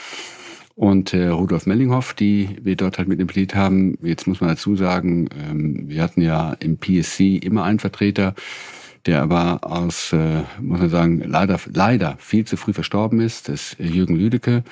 und 0.75 1.13
Rudolf 1.13 1.65
Mellinghoff, 1.65 2.13
die 2.13 2.55
wir 2.61 2.77
dort 2.77 2.97
halt 2.97 3.09
mit 3.09 3.19
implementiert 3.19 3.59
haben. 3.59 3.97
Jetzt 4.01 4.27
muss 4.27 4.39
man 4.39 4.51
dazu 4.51 4.77
sagen, 4.77 5.27
ähm, 5.37 5.89
wir 5.89 6.01
hatten 6.01 6.21
ja 6.21 6.53
im 6.59 6.77
PSC 6.77 7.37
immer 7.37 7.65
einen 7.65 7.79
Vertreter, 7.79 8.33
der 9.05 9.21
aber 9.21 9.59
aus, 9.63 10.13
muss 10.61 10.79
man 10.79 10.89
sagen, 10.89 11.21
leider, 11.25 11.59
leider 11.73 12.15
viel 12.19 12.45
zu 12.45 12.55
früh 12.55 12.73
verstorben 12.73 13.19
ist. 13.19 13.49
Das 13.49 13.73
ist 13.73 13.93
Jürgen 13.93 14.15
Lüdecke 14.15 14.63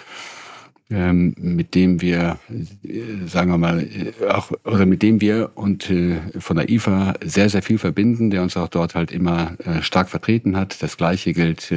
ähm, 0.89 1.35
mit 1.37 1.75
dem 1.75 2.01
wir, 2.01 2.39
äh, 2.49 3.27
sagen 3.27 3.51
wir 3.51 3.57
mal, 3.57 3.81
äh, 3.81 4.13
auch, 4.29 4.51
oder 4.63 4.85
mit 4.85 5.01
dem 5.01 5.19
wir 5.19 5.51
und 5.55 5.89
äh, 5.89 6.19
von 6.39 6.55
der 6.55 6.69
IFA 6.69 7.15
sehr, 7.23 7.49
sehr 7.49 7.61
viel 7.61 7.77
verbinden, 7.77 8.29
der 8.29 8.41
uns 8.41 8.55
auch 8.55 8.69
dort 8.69 8.95
halt 8.95 9.11
immer 9.11 9.57
stark 9.81 10.09
vertreten 10.09 10.55
hat. 10.55 10.81
Das 10.81 10.97
Gleiche 10.97 11.33
gilt 11.33 11.73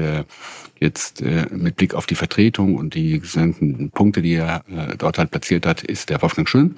jetzt 0.79 1.23
mit 1.51 1.77
Blick 1.77 1.95
auf 1.95 2.07
die 2.07 2.15
Vertretung 2.15 2.77
und 2.77 2.95
die 2.95 3.21
gesamten 3.21 3.91
Punkte, 3.91 4.23
die 4.23 4.35
er 4.35 4.65
dort 4.99 5.19
halt 5.19 5.31
platziert 5.31 5.67
hat, 5.67 5.83
ist 5.83 6.11
der 6.11 6.23
Wolfgang 6.23 6.49
Schön 6.49 6.77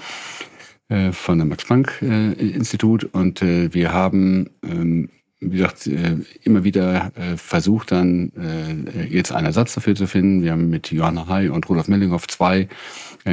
von 1.12 1.38
dem 1.38 1.48
Max-Planck-Institut. 1.48 3.04
Und 3.12 3.40
wir 3.40 3.92
haben 3.92 4.50
ähm, 4.62 5.08
wie 5.42 5.56
gesagt, 5.56 5.86
äh, 5.88 6.16
immer 6.42 6.62
wieder 6.62 7.12
äh, 7.16 7.36
versucht 7.36 7.90
dann 7.90 8.32
äh, 8.36 9.04
jetzt 9.06 9.32
einen 9.32 9.46
Ersatz 9.46 9.74
dafür 9.74 9.94
zu 9.94 10.06
finden. 10.06 10.42
Wir 10.42 10.52
haben 10.52 10.70
mit 10.70 10.92
Johanna 10.92 11.26
Hay 11.26 11.48
und 11.48 11.68
Rudolf 11.68 11.88
Mellinghoff 11.88 12.26
zwei 12.28 12.68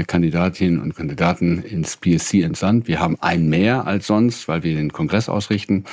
Kandidatinnen 0.05 0.79
und 0.79 0.95
Kandidaten 0.95 1.63
ins 1.63 1.97
PSC 1.97 2.43
entsandt. 2.43 2.87
Wir 2.87 2.99
haben 2.99 3.19
einen 3.21 3.49
mehr 3.49 3.87
als 3.87 4.05
sonst, 4.05 4.47
weil 4.47 4.61
wir 4.61 4.75
den 4.75 4.93
Kongress 4.93 5.29
ausrichten 5.29 5.85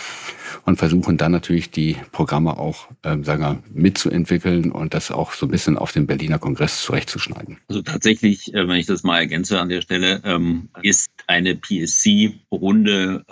und 0.66 0.76
versuchen 0.76 1.16
dann 1.16 1.32
natürlich 1.32 1.70
die 1.70 1.96
Programme 2.12 2.58
auch 2.58 2.88
ähm, 3.04 3.24
sagen 3.24 3.42
wir, 3.42 3.62
mitzuentwickeln 3.72 4.70
und 4.70 4.92
das 4.92 5.10
auch 5.10 5.32
so 5.32 5.46
ein 5.46 5.50
bisschen 5.50 5.78
auf 5.78 5.92
den 5.92 6.06
Berliner 6.06 6.38
Kongress 6.38 6.82
zurechtzuschneiden. 6.82 7.56
Also 7.68 7.80
tatsächlich, 7.80 8.50
wenn 8.52 8.70
ich 8.72 8.84
das 8.84 9.02
mal 9.02 9.18
ergänze 9.18 9.60
an 9.60 9.70
der 9.70 9.80
Stelle, 9.80 10.20
ähm, 10.24 10.68
ist 10.82 11.08
eine 11.26 11.56
PSC-Runde 11.56 13.24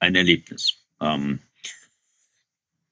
ein 0.00 0.14
Erlebnis. 0.14 0.78
Ähm, 1.00 1.40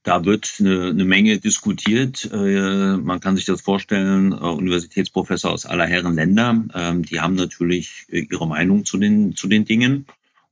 da 0.09 0.25
wird 0.25 0.55
eine, 0.59 0.87
eine 0.87 1.05
Menge 1.05 1.39
diskutiert. 1.39 2.31
Äh, 2.33 2.97
man 2.97 3.21
kann 3.21 3.37
sich 3.37 3.45
das 3.45 3.61
vorstellen, 3.61 4.33
äh, 4.33 4.37
Universitätsprofessor 4.37 5.51
aus 5.51 5.67
aller 5.67 5.85
Herren 5.85 6.15
Länder, 6.15 6.65
äh, 6.73 6.95
die 7.03 7.21
haben 7.21 7.35
natürlich 7.35 8.07
äh, 8.09 8.21
ihre 8.21 8.49
Meinung 8.49 8.87
zu 8.87 8.97
den, 8.97 9.37
zu 9.37 9.49
den 9.49 9.67
Dingen. 9.67 10.07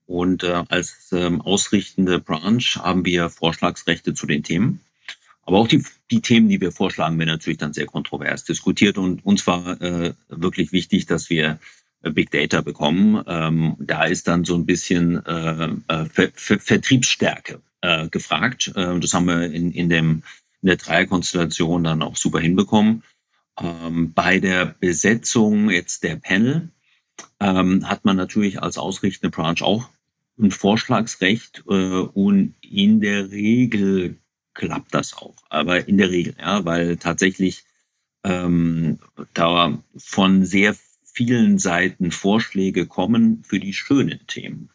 Und 0.04 0.44
als 0.44 1.08
ähm, 1.10 1.40
ausrichtende 1.40 2.20
Branch 2.20 2.62
haben 2.76 3.04
wir 3.04 3.28
Vorschlagsrechte 3.28 4.14
zu 4.14 4.26
den 4.26 4.44
Themen. 4.44 4.80
Aber 5.42 5.58
auch 5.58 5.66
die, 5.66 5.82
die 6.12 6.20
Themen, 6.20 6.48
die 6.48 6.60
wir 6.60 6.70
vorschlagen, 6.70 7.18
werden 7.18 7.30
natürlich 7.30 7.58
dann 7.58 7.72
sehr 7.72 7.86
kontrovers 7.86 8.44
diskutiert. 8.44 8.98
Und 8.98 9.26
uns 9.26 9.44
war 9.48 9.80
wirklich 10.28 10.70
wichtig, 10.70 11.06
dass 11.06 11.28
wir 11.28 11.58
Big 12.02 12.30
Data 12.30 12.60
bekommen. 12.60 13.20
Ähm, 13.26 13.74
da 13.80 14.04
ist 14.04 14.28
dann 14.28 14.44
so 14.44 14.54
ein 14.54 14.64
bisschen 14.64 15.26
äh, 15.26 15.70
Ver 15.88 16.30
Ver 16.34 16.60
Vertriebsstärke 16.60 17.60
äh, 17.80 18.08
gefragt. 18.08 18.72
Äh, 18.74 18.98
das 19.00 19.14
haben 19.14 19.26
wir 19.26 19.44
in, 19.50 19.72
in, 19.72 19.88
dem, 19.88 20.22
in 20.62 20.66
der 20.66 20.76
Dreierkonstellation 20.76 21.84
dann 21.84 22.02
auch 22.02 22.16
super 22.16 22.40
hinbekommen. 22.40 23.02
Ähm, 23.58 24.12
bei 24.12 24.38
der 24.38 24.66
Besetzung 24.66 25.70
jetzt 25.70 26.02
der 26.02 26.16
Panel 26.16 26.70
ähm, 27.40 27.88
hat 27.88 28.04
man 28.04 28.16
natürlich 28.16 28.62
als 28.62 28.78
ausrichtende 28.78 29.34
Branch 29.34 29.62
auch 29.62 29.88
ein 30.38 30.50
Vorschlagsrecht 30.50 31.64
äh, 31.68 31.72
und 31.72 32.54
in 32.60 33.00
der 33.00 33.30
Regel 33.30 34.18
klappt 34.54 34.94
das 34.94 35.14
auch. 35.14 35.36
Aber 35.48 35.88
in 35.88 35.98
der 35.98 36.10
Regel, 36.10 36.34
ja, 36.38 36.64
weil 36.64 36.96
tatsächlich 36.96 37.64
ähm, 38.24 38.98
da 39.34 39.78
von 39.96 40.44
sehr 40.44 40.76
vielen 41.04 41.58
Seiten 41.58 42.10
Vorschläge 42.10 42.86
kommen 42.86 43.42
für 43.44 43.60
die 43.60 43.72
schönen 43.72 44.26
Themen. 44.26 44.70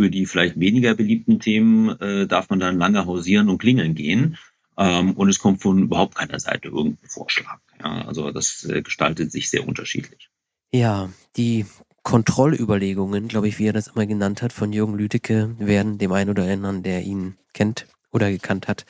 Für 0.00 0.08
die 0.08 0.24
vielleicht 0.24 0.58
weniger 0.58 0.94
beliebten 0.94 1.40
Themen 1.40 1.90
äh, 2.00 2.26
darf 2.26 2.48
man 2.48 2.58
dann 2.58 2.78
lange 2.78 3.04
hausieren 3.04 3.50
und 3.50 3.58
klingeln 3.58 3.94
gehen. 3.94 4.38
Ähm, 4.78 5.12
und 5.12 5.28
es 5.28 5.38
kommt 5.38 5.60
von 5.60 5.82
überhaupt 5.82 6.14
keiner 6.14 6.40
Seite 6.40 6.68
irgendein 6.68 7.06
Vorschlag. 7.06 7.58
Ja, 7.78 8.06
also 8.06 8.30
das 8.30 8.64
äh, 8.64 8.80
gestaltet 8.80 9.30
sich 9.30 9.50
sehr 9.50 9.68
unterschiedlich. 9.68 10.30
Ja, 10.72 11.10
die 11.36 11.66
Kontrollüberlegungen, 12.02 13.28
glaube 13.28 13.48
ich, 13.48 13.58
wie 13.58 13.66
er 13.66 13.74
das 13.74 13.88
immer 13.88 14.06
genannt 14.06 14.40
hat, 14.40 14.54
von 14.54 14.72
Jürgen 14.72 14.94
Lüdecke, 14.94 15.54
werden 15.58 15.98
dem 15.98 16.12
einen 16.12 16.30
oder 16.30 16.50
anderen, 16.50 16.82
der 16.82 17.02
ihn 17.02 17.36
kennt 17.52 17.86
oder 18.10 18.30
gekannt 18.30 18.68
hat, 18.68 18.86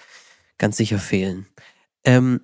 ganz 0.59 0.77
sicher 0.77 1.01
fehlen. 1.01 1.47
Ähm, 2.05 2.41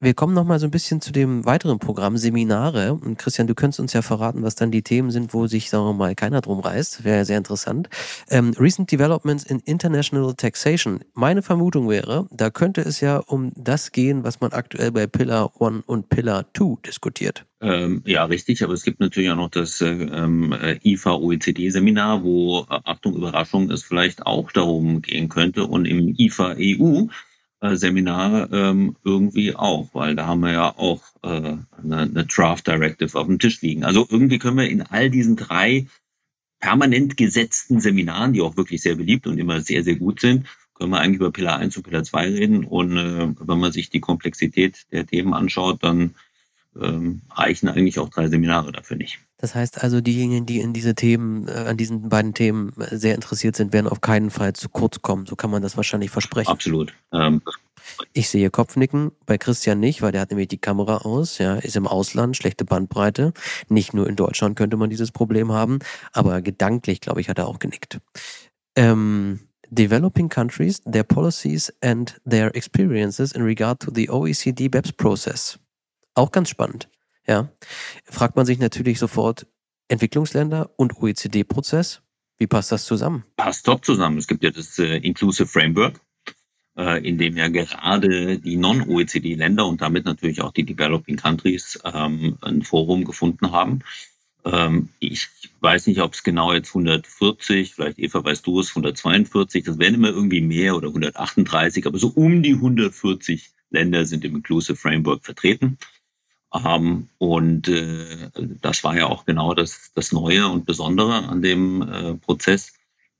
wir 0.00 0.14
kommen 0.14 0.32
noch 0.32 0.44
mal 0.44 0.58
so 0.58 0.66
ein 0.66 0.70
bisschen 0.70 1.02
zu 1.02 1.12
dem 1.12 1.44
weiteren 1.44 1.78
Programm, 1.78 2.16
Seminare. 2.16 2.94
Und 2.94 3.18
Christian, 3.18 3.46
du 3.46 3.54
könntest 3.54 3.80
uns 3.80 3.92
ja 3.92 4.00
verraten, 4.00 4.42
was 4.42 4.54
dann 4.54 4.70
die 4.70 4.80
Themen 4.82 5.10
sind, 5.10 5.34
wo 5.34 5.46
sich, 5.46 5.68
sagen 5.68 5.84
wir 5.84 5.92
mal, 5.92 6.14
keiner 6.14 6.40
drum 6.40 6.60
reißt. 6.60 7.04
Wäre 7.04 7.18
ja 7.18 7.24
sehr 7.26 7.36
interessant. 7.36 7.90
Ähm, 8.30 8.54
Recent 8.58 8.90
Developments 8.90 9.44
in 9.44 9.60
International 9.60 10.32
Taxation. 10.34 11.00
Meine 11.12 11.42
Vermutung 11.42 11.90
wäre, 11.90 12.26
da 12.30 12.48
könnte 12.48 12.80
es 12.80 13.00
ja 13.00 13.18
um 13.18 13.52
das 13.56 13.92
gehen, 13.92 14.24
was 14.24 14.40
man 14.40 14.52
aktuell 14.52 14.90
bei 14.90 15.06
Pillar 15.06 15.52
1 15.60 15.84
und 15.84 16.08
Pillar 16.08 16.46
2 16.56 16.76
diskutiert. 16.86 17.44
Ähm, 17.60 18.02
ja, 18.06 18.24
richtig. 18.24 18.64
Aber 18.64 18.72
es 18.72 18.84
gibt 18.84 19.00
natürlich 19.00 19.30
auch 19.30 19.36
noch 19.36 19.50
das 19.50 19.82
äh, 19.82 19.90
ähm, 19.90 20.54
IFA-OECD-Seminar, 20.82 22.24
wo, 22.24 22.60
äh, 22.60 22.80
Achtung, 22.84 23.16
Überraschung, 23.16 23.70
es 23.70 23.82
vielleicht 23.82 24.24
auch 24.24 24.50
darum 24.50 25.02
gehen 25.02 25.28
könnte. 25.28 25.66
Und 25.66 25.84
im 25.84 26.14
IFA-EU 26.16 27.02
äh, 27.02 27.08
Seminar 27.62 28.50
ähm, 28.52 28.96
irgendwie 29.04 29.54
auch, 29.54 29.90
weil 29.92 30.16
da 30.16 30.26
haben 30.26 30.40
wir 30.40 30.52
ja 30.52 30.78
auch 30.78 31.02
äh, 31.22 31.28
eine, 31.28 31.66
eine 31.82 32.24
Draft 32.24 32.66
Directive 32.66 33.18
auf 33.18 33.26
dem 33.26 33.38
Tisch 33.38 33.60
liegen. 33.60 33.84
Also 33.84 34.06
irgendwie 34.08 34.38
können 34.38 34.56
wir 34.56 34.68
in 34.68 34.82
all 34.82 35.10
diesen 35.10 35.36
drei 35.36 35.86
permanent 36.58 37.16
gesetzten 37.16 37.80
Seminaren, 37.80 38.32
die 38.32 38.40
auch 38.40 38.56
wirklich 38.56 38.82
sehr 38.82 38.96
beliebt 38.96 39.26
und 39.26 39.38
immer 39.38 39.60
sehr, 39.60 39.82
sehr 39.82 39.96
gut 39.96 40.20
sind, 40.20 40.46
können 40.74 40.92
wir 40.92 41.00
eigentlich 41.00 41.20
über 41.20 41.30
Pillar 41.30 41.58
1 41.58 41.76
und 41.76 41.82
Pillar 41.82 42.04
2 42.04 42.28
reden. 42.28 42.64
Und 42.64 42.96
äh, 42.96 43.34
wenn 43.38 43.58
man 43.58 43.72
sich 43.72 43.90
die 43.90 44.00
Komplexität 44.00 44.86
der 44.92 45.06
Themen 45.06 45.34
anschaut, 45.34 45.82
dann 45.82 46.14
ähm, 46.80 47.22
reichen 47.30 47.68
eigentlich 47.68 47.98
auch 47.98 48.08
drei 48.08 48.28
Seminare 48.28 48.72
dafür 48.72 48.96
nicht. 48.96 49.18
Das 49.38 49.54
heißt 49.54 49.82
also, 49.82 50.00
diejenigen, 50.00 50.46
die 50.46 50.60
in 50.60 50.72
diese 50.72 50.94
Themen, 50.94 51.48
äh, 51.48 51.52
an 51.52 51.76
diesen 51.76 52.08
beiden 52.08 52.34
Themen 52.34 52.72
äh, 52.78 52.96
sehr 52.96 53.14
interessiert 53.14 53.56
sind, 53.56 53.72
werden 53.72 53.88
auf 53.88 54.00
keinen 54.00 54.30
Fall 54.30 54.52
zu 54.52 54.68
kurz 54.68 55.00
kommen. 55.02 55.26
So 55.26 55.34
kann 55.36 55.50
man 55.50 55.62
das 55.62 55.76
wahrscheinlich 55.76 56.10
versprechen. 56.10 56.50
Absolut. 56.50 56.92
Ähm, 57.12 57.42
ich 58.12 58.28
sehe 58.28 58.50
Kopfnicken, 58.50 59.12
bei 59.26 59.38
Christian 59.38 59.80
nicht, 59.80 60.02
weil 60.02 60.12
der 60.12 60.20
hat 60.20 60.30
nämlich 60.30 60.48
die 60.48 60.58
Kamera 60.58 60.98
aus, 60.98 61.38
ja, 61.38 61.56
ist 61.56 61.76
im 61.76 61.86
Ausland, 61.86 62.36
schlechte 62.36 62.64
Bandbreite. 62.64 63.32
Nicht 63.68 63.94
nur 63.94 64.08
in 64.08 64.16
Deutschland 64.16 64.56
könnte 64.56 64.76
man 64.76 64.90
dieses 64.90 65.10
Problem 65.10 65.52
haben, 65.52 65.78
aber 66.12 66.42
gedanklich, 66.42 67.00
glaube 67.00 67.20
ich, 67.20 67.28
hat 67.28 67.38
er 67.38 67.48
auch 67.48 67.58
genickt. 67.58 67.98
Ähm, 68.76 69.40
developing 69.70 70.28
countries, 70.28 70.80
their 70.82 71.04
policies 71.04 71.72
and 71.80 72.20
their 72.28 72.54
experiences 72.54 73.32
in 73.32 73.42
regard 73.42 73.80
to 73.80 73.90
the 73.92 74.08
OECD 74.10 74.68
BEPS 74.68 74.92
process. 74.92 75.58
Auch 76.14 76.32
ganz 76.32 76.48
spannend. 76.48 76.88
Ja. 77.26 77.50
Fragt 78.04 78.36
man 78.36 78.46
sich 78.46 78.58
natürlich 78.58 78.98
sofort, 78.98 79.46
Entwicklungsländer 79.88 80.70
und 80.76 80.96
OECD-Prozess, 80.96 82.02
wie 82.38 82.46
passt 82.46 82.72
das 82.72 82.86
zusammen? 82.86 83.24
Passt 83.36 83.66
top 83.66 83.84
zusammen. 83.84 84.16
Es 84.16 84.26
gibt 84.26 84.42
ja 84.42 84.50
das 84.50 84.78
äh, 84.78 84.96
Inclusive 84.96 85.46
Framework, 85.46 86.00
äh, 86.76 87.06
in 87.06 87.18
dem 87.18 87.36
ja 87.36 87.48
gerade 87.48 88.38
die 88.38 88.56
Non-OECD-Länder 88.56 89.66
und 89.66 89.82
damit 89.82 90.06
natürlich 90.06 90.40
auch 90.40 90.52
die 90.52 90.64
Developing 90.64 91.16
Countries 91.16 91.78
ähm, 91.84 92.38
ein 92.40 92.62
Forum 92.62 93.04
gefunden 93.04 93.52
haben. 93.52 93.80
Ähm, 94.44 94.88
ich 95.00 95.28
weiß 95.60 95.86
nicht, 95.86 96.00
ob 96.00 96.14
es 96.14 96.22
genau 96.22 96.52
jetzt 96.52 96.70
140, 96.70 97.74
vielleicht 97.74 97.98
Eva, 97.98 98.24
weißt 98.24 98.46
du 98.46 98.60
es, 98.60 98.70
142, 98.70 99.64
das 99.64 99.78
werden 99.78 99.96
immer 99.96 100.08
irgendwie 100.08 100.40
mehr 100.40 100.76
oder 100.76 100.88
138, 100.88 101.86
aber 101.86 101.98
so 101.98 102.08
um 102.08 102.42
die 102.42 102.54
140 102.54 103.50
Länder 103.70 104.04
sind 104.06 104.24
im 104.24 104.36
Inclusive 104.36 104.76
Framework 104.76 105.24
vertreten. 105.24 105.78
Ähm, 106.52 107.08
und 107.18 107.68
äh, 107.68 108.30
das 108.60 108.82
war 108.84 108.96
ja 108.96 109.06
auch 109.06 109.24
genau 109.24 109.54
das, 109.54 109.92
das 109.94 110.12
Neue 110.12 110.48
und 110.48 110.66
Besondere 110.66 111.28
an 111.28 111.42
dem 111.42 111.82
äh, 111.82 112.14
Prozess 112.14 112.72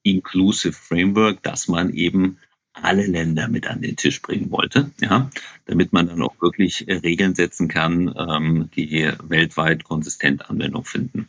Inclusive 0.02 0.72
Framework, 0.72 1.42
dass 1.42 1.68
man 1.68 1.92
eben 1.92 2.38
alle 2.72 3.06
Länder 3.06 3.48
mit 3.48 3.66
an 3.66 3.82
den 3.82 3.96
Tisch 3.96 4.22
bringen 4.22 4.50
wollte, 4.50 4.90
ja, 5.00 5.28
damit 5.66 5.92
man 5.92 6.06
dann 6.06 6.22
auch 6.22 6.40
wirklich 6.40 6.88
äh, 6.88 6.94
Regeln 6.94 7.34
setzen 7.34 7.68
kann, 7.68 8.14
ähm, 8.16 8.70
die 8.74 9.10
weltweit 9.24 9.84
konsistent 9.84 10.48
Anwendung 10.48 10.84
finden. 10.84 11.28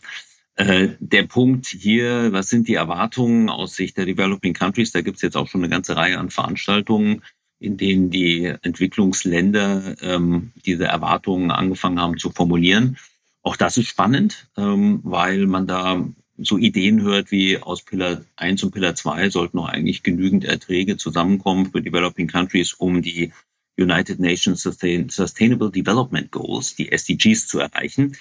Äh, 0.55 0.89
der 0.99 1.23
Punkt 1.23 1.67
hier, 1.67 2.31
was 2.31 2.49
sind 2.49 2.67
die 2.67 2.75
Erwartungen 2.75 3.49
aus 3.49 3.75
Sicht 3.75 3.97
der 3.97 4.05
Developing 4.05 4.53
Countries? 4.53 4.91
Da 4.91 5.01
gibt 5.01 5.17
es 5.17 5.21
jetzt 5.21 5.37
auch 5.37 5.47
schon 5.47 5.61
eine 5.61 5.69
ganze 5.69 5.95
Reihe 5.95 6.19
an 6.19 6.29
Veranstaltungen 6.29 7.23
in 7.61 7.77
denen 7.77 8.09
die 8.09 8.45
Entwicklungsländer 8.63 9.95
ähm, 10.01 10.51
diese 10.65 10.85
Erwartungen 10.85 11.51
angefangen 11.51 12.01
haben 12.01 12.17
zu 12.17 12.31
formulieren. 12.31 12.97
Auch 13.43 13.55
das 13.55 13.77
ist 13.77 13.87
spannend, 13.87 14.49
ähm, 14.57 14.99
weil 15.03 15.45
man 15.45 15.67
da 15.67 16.03
so 16.37 16.57
Ideen 16.57 17.03
hört 17.03 17.29
wie 17.29 17.59
aus 17.59 17.83
Pillar 17.83 18.21
1 18.35 18.63
und 18.63 18.71
Pillar 18.71 18.95
2 18.95 19.29
sollten 19.29 19.57
noch 19.57 19.69
eigentlich 19.69 20.01
genügend 20.01 20.43
Erträge 20.43 20.97
zusammenkommen 20.97 21.71
für 21.71 21.83
Developing 21.83 22.27
Countries, 22.27 22.73
um 22.73 23.03
die 23.03 23.31
United 23.77 24.19
Nations 24.19 24.63
Sustainable 24.63 25.69
Development 25.69 26.31
Goals, 26.31 26.75
die 26.75 26.91
SDGs, 26.91 27.47
zu 27.47 27.59
erreichen. 27.59 28.17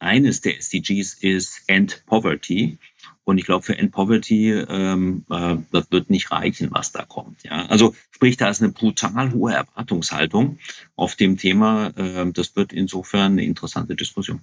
Eines 0.00 0.42
der 0.42 0.58
SDGs 0.58 1.14
ist 1.14 1.62
End 1.66 2.04
Poverty. 2.04 2.78
Und 3.24 3.38
ich 3.38 3.44
glaube, 3.44 3.64
für 3.64 3.78
End 3.78 3.92
Poverty, 3.92 4.50
ähm, 4.50 5.24
äh, 5.30 5.56
das 5.70 5.90
wird 5.90 6.10
nicht 6.10 6.30
reichen, 6.32 6.70
was 6.72 6.92
da 6.92 7.04
kommt. 7.04 7.44
Ja? 7.44 7.66
Also 7.66 7.94
sprich, 8.10 8.36
da 8.36 8.48
ist 8.48 8.62
eine 8.62 8.72
brutal 8.72 9.32
hohe 9.32 9.52
Erwartungshaltung 9.52 10.58
auf 10.96 11.14
dem 11.14 11.36
Thema. 11.36 11.92
Äh, 11.96 12.32
das 12.32 12.56
wird 12.56 12.72
insofern 12.72 13.32
eine 13.32 13.44
interessante 13.44 13.94
Diskussion. 13.94 14.42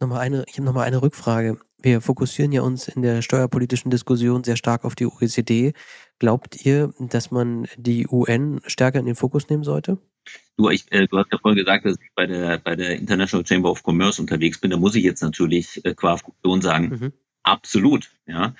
Nochmal 0.00 0.20
eine, 0.20 0.44
ich 0.48 0.54
habe 0.54 0.64
nochmal 0.64 0.86
eine 0.86 1.02
Rückfrage. 1.02 1.58
Wir 1.80 2.00
fokussieren 2.00 2.50
ja 2.52 2.62
uns 2.62 2.88
in 2.88 3.02
der 3.02 3.20
steuerpolitischen 3.20 3.90
Diskussion 3.90 4.42
sehr 4.42 4.56
stark 4.56 4.84
auf 4.84 4.94
die 4.94 5.06
OECD. 5.06 5.74
Glaubt 6.18 6.64
ihr, 6.64 6.94
dass 6.98 7.30
man 7.30 7.66
die 7.76 8.06
UN 8.08 8.60
stärker 8.66 9.00
in 9.00 9.06
den 9.06 9.16
Fokus 9.16 9.50
nehmen 9.50 9.64
sollte? 9.64 9.98
Du, 10.56 10.70
ich, 10.70 10.90
äh, 10.92 11.06
du 11.06 11.18
hast 11.18 11.30
ja 11.30 11.38
vorhin 11.38 11.58
gesagt, 11.58 11.84
dass 11.84 11.98
ich 12.00 12.10
bei 12.14 12.26
der, 12.26 12.58
bei 12.58 12.74
der 12.74 12.96
International 12.96 13.46
Chamber 13.46 13.70
of 13.70 13.82
Commerce 13.84 14.20
unterwegs 14.20 14.58
bin. 14.58 14.70
Da 14.70 14.78
muss 14.78 14.94
ich 14.94 15.04
jetzt 15.04 15.22
natürlich 15.22 15.84
äh, 15.84 15.94
qua 15.94 16.16
Funktion 16.16 16.62
sagen, 16.62 16.88
mhm. 16.88 17.12
Absolut, 17.44 18.10
ja. 18.26 18.54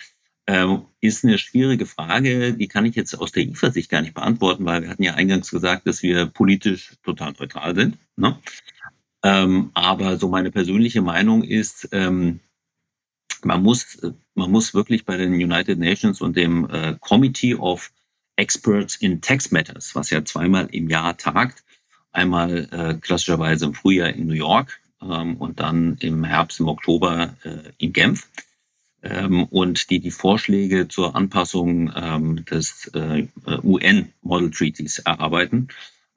Ähm, 0.47 0.85
ist 1.01 1.25
eine 1.25 1.38
schwierige 1.38 1.87
Frage, 1.87 2.53
die 2.53 2.68
kann 2.68 2.85
ich 2.85 2.94
jetzt 2.94 3.14
aus 3.14 3.33
der 3.33 3.44
IFA-Sicht 3.44 3.90
gar 3.90 4.03
nicht 4.03 4.12
beantworten, 4.12 4.66
weil 4.66 4.83
wir 4.83 4.90
hatten 4.90 5.03
ja 5.03 5.14
eingangs 5.14 5.51
gesagt, 5.51 5.87
dass 5.87 6.03
wir 6.03 6.27
politisch 6.27 6.92
total 7.03 7.33
neutral 7.38 7.75
sind. 7.75 7.97
Ne? 8.16 8.38
Ähm, 9.23 9.70
aber 9.73 10.18
so 10.18 10.29
meine 10.29 10.51
persönliche 10.51 11.01
Meinung 11.01 11.42
ist, 11.42 11.88
ähm, 11.92 12.40
man 13.42 13.62
muss, 13.62 13.99
man 14.35 14.51
muss 14.51 14.75
wirklich 14.75 15.07
bei 15.07 15.17
den 15.17 15.33
United 15.33 15.79
Nations 15.79 16.21
und 16.21 16.37
dem 16.37 16.69
äh, 16.69 16.96
Committee 17.00 17.54
of 17.54 17.90
Experts 18.37 18.96
in 18.96 19.23
Tax 19.23 19.50
Matters, 19.50 19.94
was 19.94 20.11
ja 20.11 20.25
zweimal 20.27 20.69
im 20.73 20.90
Jahr 20.90 21.17
tagt, 21.17 21.65
einmal 22.13 22.69
äh, 22.71 22.94
klassischerweise 23.00 23.65
im 23.65 23.75
Frühjahr 23.75 24.11
in 24.11 24.27
New 24.27 24.35
York 24.35 24.79
ähm, 25.00 25.37
und 25.37 25.61
dann 25.61 25.96
im 26.00 26.25
Herbst, 26.25 26.61
im 26.61 26.69
Oktober 26.69 27.35
äh, 27.44 27.73
in 27.79 27.94
Genf 27.94 28.29
ähm, 29.05 29.44
und 29.44 29.90
die 29.90 30.00
die 30.00 30.11
Vorschläge 30.11 30.88
zur 30.88 31.15
Anpassung 31.15 31.92
ähm, 31.94 32.44
des 32.46 32.90
äh, 32.94 33.27
UN 33.63 34.13
Model 34.23 34.50
Treaties 34.50 34.98
erarbeiten. 34.98 35.69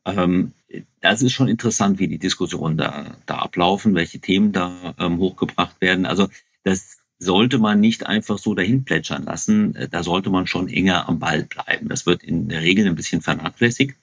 Ähm, 0.06 0.54
das 1.02 1.22
ist 1.22 1.34
schon 1.34 1.48
interessant, 1.48 2.00
wie 2.00 2.08
die 2.08 2.18
Diskussionen 2.18 2.78
da, 2.78 3.18
da 3.26 3.36
ablaufen, 3.40 3.96
welche 3.96 4.20
Themen 4.20 4.52
da 4.52 4.96
ähm, 5.00 5.20
hochgebracht 5.20 5.80
werden. 5.82 6.06
Also 6.06 6.30
das 6.64 6.98
sollte 7.20 7.58
man 7.58 7.80
nicht 7.80 8.06
einfach 8.06 8.38
so 8.38 8.54
dahin 8.54 8.84
plätschern 8.84 9.24
lassen. 9.24 9.76
Da 9.92 10.04
sollte 10.04 10.30
man 10.30 10.46
schon 10.48 10.70
enger 10.70 11.10
am 11.10 11.20
Ball 11.20 11.44
bleiben. 11.44 11.90
Das 11.90 12.06
wird 12.06 12.24
in 12.24 12.48
der 12.50 12.62
Regel 12.62 12.88
ein 12.88 12.96
bisschen 12.96 13.22
vernachlässigt. 13.22 13.96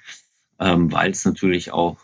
ähm, 0.58 0.92
weil 0.92 1.10
es 1.10 1.24
natürlich 1.24 1.72
auch 1.72 1.98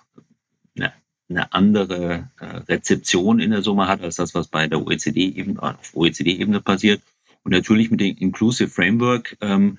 eine, 1.31 1.53
andere 1.53 2.31
äh, 2.41 2.45
Rezeption 2.45 3.41
in 3.41 3.51
der 3.51 3.63
Summe 3.63 3.89
hat 3.89 4.03
als 4.03 4.17
das, 4.17 4.35
was 4.35 4.49
bei 4.49 4.67
der 4.67 4.85
OECD-Ebene 4.85 5.63
auf 5.63 5.95
OECD-Ebene 5.95 6.61
passiert. 6.61 7.01
Und 7.43 7.53
natürlich 7.53 7.91
mit 7.91 8.01
dem 8.01 8.17
Inclusive 8.19 8.69
Framework 8.69 9.37
ähm, 9.41 9.79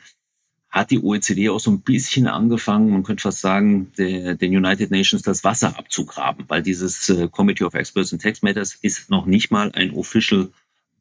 hat 0.71 0.89
die 0.89 1.03
OECD 1.03 1.49
auch 1.49 1.59
so 1.59 1.69
ein 1.69 1.81
bisschen 1.81 2.27
angefangen, 2.27 2.89
man 2.89 3.03
könnte 3.03 3.23
fast 3.23 3.41
sagen, 3.41 3.91
der, 3.97 4.35
den 4.35 4.55
United 4.55 4.89
Nations 4.89 5.21
das 5.21 5.43
Wasser 5.43 5.77
abzugraben, 5.77 6.45
weil 6.47 6.63
dieses 6.63 7.09
äh, 7.09 7.27
Committee 7.27 7.65
of 7.65 7.73
Experts 7.73 8.13
in 8.13 8.19
Tax 8.19 8.41
Matters 8.41 8.75
ist 8.75 9.09
noch 9.09 9.25
nicht 9.25 9.51
mal 9.51 9.71
ein 9.73 9.91
official 9.91 10.49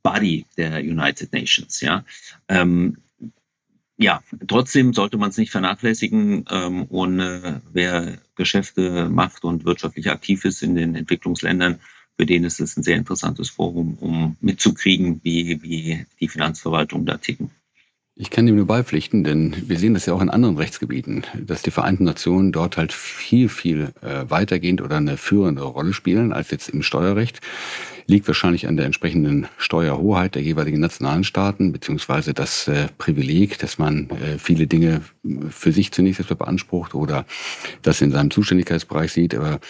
Body 0.03 0.45
der 0.57 0.81
United 0.81 1.33
Nations. 1.33 1.81
Ja, 1.81 2.05
ähm, 2.49 2.99
ja 3.97 4.23
trotzdem 4.49 4.93
sollte 4.93 5.19
man 5.19 5.31
es 5.31 5.37
nicht 5.37 5.53
vernachlässigen. 5.53 6.47
Ähm, 6.51 6.85
und 6.85 7.21
äh, 7.21 7.61
wer 7.73 8.19
Geschäfte 8.41 9.11
macht 9.11 9.45
und 9.45 9.67
wirtschaftlich 9.67 10.11
aktiv 10.11 10.47
ist 10.47 10.63
in 10.63 10.75
den 10.75 10.95
Entwicklungsländern, 10.95 11.79
für 12.17 12.25
den 12.25 12.45
ist 12.45 12.59
es 12.59 12.75
ein 12.75 12.83
sehr 12.83 12.97
interessantes 12.97 13.51
Forum, 13.51 13.99
um 14.01 14.37
mitzukriegen, 14.41 15.21
wie, 15.23 15.63
wie 15.63 16.07
die 16.21 16.29
Finanzverwaltung 16.29 17.05
da 17.05 17.19
ticken. 17.19 17.51
Ich 18.23 18.29
kann 18.29 18.45
dem 18.45 18.57
nur 18.57 18.67
beipflichten, 18.67 19.25
denn 19.25 19.57
wir 19.67 19.79
sehen 19.79 19.95
das 19.95 20.05
ja 20.05 20.13
auch 20.13 20.21
in 20.21 20.29
anderen 20.29 20.59
Rechtsgebieten, 20.59 21.25
dass 21.35 21.63
die 21.63 21.71
Vereinten 21.71 22.05
Nationen 22.05 22.53
dort 22.53 22.77
halt 22.77 22.93
viel, 22.93 23.49
viel 23.49 23.95
äh, 24.03 24.29
weitergehend 24.29 24.83
oder 24.83 24.99
eine 24.99 25.17
führende 25.17 25.63
Rolle 25.63 25.95
spielen 25.95 26.35
als 26.35 26.51
jetzt 26.51 26.69
im 26.69 26.83
Steuerrecht. 26.83 27.41
Liegt 28.07 28.27
wahrscheinlich 28.27 28.69
an 28.69 28.77
der 28.77 28.85
entsprechenden 28.85 29.49
Steuerhoheit 29.57 30.35
der 30.35 30.43
jeweiligen 30.43 30.81
nationalen 30.81 31.25
Staaten, 31.25 31.73
beziehungsweise 31.73 32.35
das 32.35 32.69
äh, 32.69 32.89
Privileg, 32.99 33.59
dass 33.59 33.79
man 33.79 34.11
äh, 34.11 34.37
viele 34.37 34.67
Dinge 34.67 35.01
für 35.49 35.73
sich 35.73 35.91
zunächst 35.91 36.21
erstmal 36.21 36.37
beansprucht 36.37 36.95
oder 36.95 37.25
das 37.81 38.03
in 38.03 38.11
seinem 38.11 38.31
Zuständigkeitsbereich 38.31 39.13
sieht. 39.13 39.35
Aber 39.35 39.61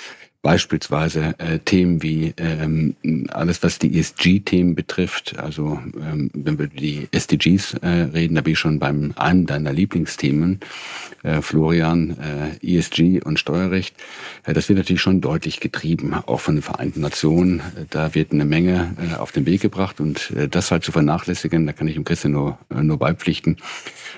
Beispielsweise 0.42 1.34
äh, 1.36 1.58
Themen 1.58 2.02
wie 2.02 2.32
ähm, 2.38 2.96
alles, 3.28 3.62
was 3.62 3.78
die 3.78 3.98
ESG-Themen 3.98 4.74
betrifft. 4.74 5.38
Also 5.38 5.78
ähm, 5.96 6.30
wenn 6.32 6.58
wir 6.58 6.66
die 6.66 7.08
SDGs 7.10 7.74
äh, 7.74 7.86
reden, 7.86 8.36
da 8.36 8.40
bin 8.40 8.54
ich 8.54 8.58
schon 8.58 8.78
beim 8.78 9.12
einem 9.16 9.44
deiner 9.44 9.72
Lieblingsthemen, 9.72 10.60
äh, 11.22 11.42
Florian, 11.42 12.16
äh, 12.62 12.76
ESG 12.78 13.20
und 13.22 13.38
Steuerrecht. 13.38 13.94
Äh, 14.44 14.54
das 14.54 14.70
wird 14.70 14.78
natürlich 14.78 15.02
schon 15.02 15.20
deutlich 15.20 15.60
getrieben, 15.60 16.14
auch 16.14 16.40
von 16.40 16.54
den 16.54 16.62
Vereinten 16.62 17.02
Nationen. 17.02 17.60
Äh, 17.60 17.84
da 17.90 18.14
wird 18.14 18.32
eine 18.32 18.46
Menge 18.46 18.96
äh, 18.98 19.16
auf 19.16 19.32
den 19.32 19.44
Weg 19.44 19.60
gebracht 19.60 20.00
und 20.00 20.30
äh, 20.30 20.48
das 20.48 20.70
halt 20.70 20.84
zu 20.84 20.92
vernachlässigen, 20.92 21.66
da 21.66 21.74
kann 21.74 21.86
ich 21.86 21.94
dem 21.94 22.04
Christian 22.04 22.32
nur, 22.32 22.58
äh, 22.70 22.82
nur 22.82 22.98
beipflichten. 22.98 23.58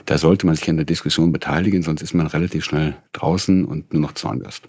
Da 0.06 0.18
sollte 0.18 0.46
man 0.46 0.54
sich 0.54 0.70
an 0.70 0.76
der 0.76 0.86
Diskussion 0.86 1.32
beteiligen, 1.32 1.82
sonst 1.82 2.02
ist 2.02 2.14
man 2.14 2.28
relativ 2.28 2.64
schnell 2.64 2.94
draußen 3.12 3.64
und 3.64 3.92
nur 3.92 4.02
noch 4.02 4.12
Zaungast. 4.12 4.68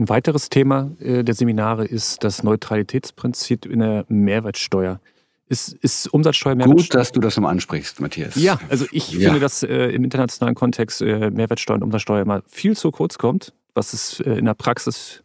Ein 0.00 0.08
weiteres 0.08 0.48
Thema 0.48 0.90
äh, 0.98 1.22
der 1.22 1.34
Seminare 1.34 1.84
ist 1.84 2.24
das 2.24 2.42
Neutralitätsprinzip 2.42 3.66
in 3.66 3.80
der 3.80 4.06
Mehrwertsteuer. 4.08 4.98
Ist, 5.46 5.74
ist 5.74 6.06
Umsatzsteuer 6.06 6.54
Mehrwertsteuer? 6.54 6.86
Gut, 6.86 6.94
dass 6.94 7.12
du 7.12 7.20
das 7.20 7.36
nochmal 7.36 7.52
ansprichst, 7.52 8.00
Matthias. 8.00 8.34
Ja, 8.36 8.58
also 8.70 8.86
ich 8.92 9.12
ja. 9.12 9.20
finde, 9.20 9.40
dass 9.40 9.62
äh, 9.62 9.88
im 9.90 10.02
internationalen 10.02 10.54
Kontext 10.54 11.02
äh, 11.02 11.30
Mehrwertsteuer 11.30 11.76
und 11.76 11.82
Umsatzsteuer 11.82 12.22
immer 12.22 12.42
viel 12.46 12.74
zu 12.78 12.90
kurz 12.90 13.18
kommt. 13.18 13.52
Was 13.74 13.92
ist 13.92 14.20
äh, 14.20 14.38
in 14.38 14.46
der 14.46 14.54
Praxis 14.54 15.22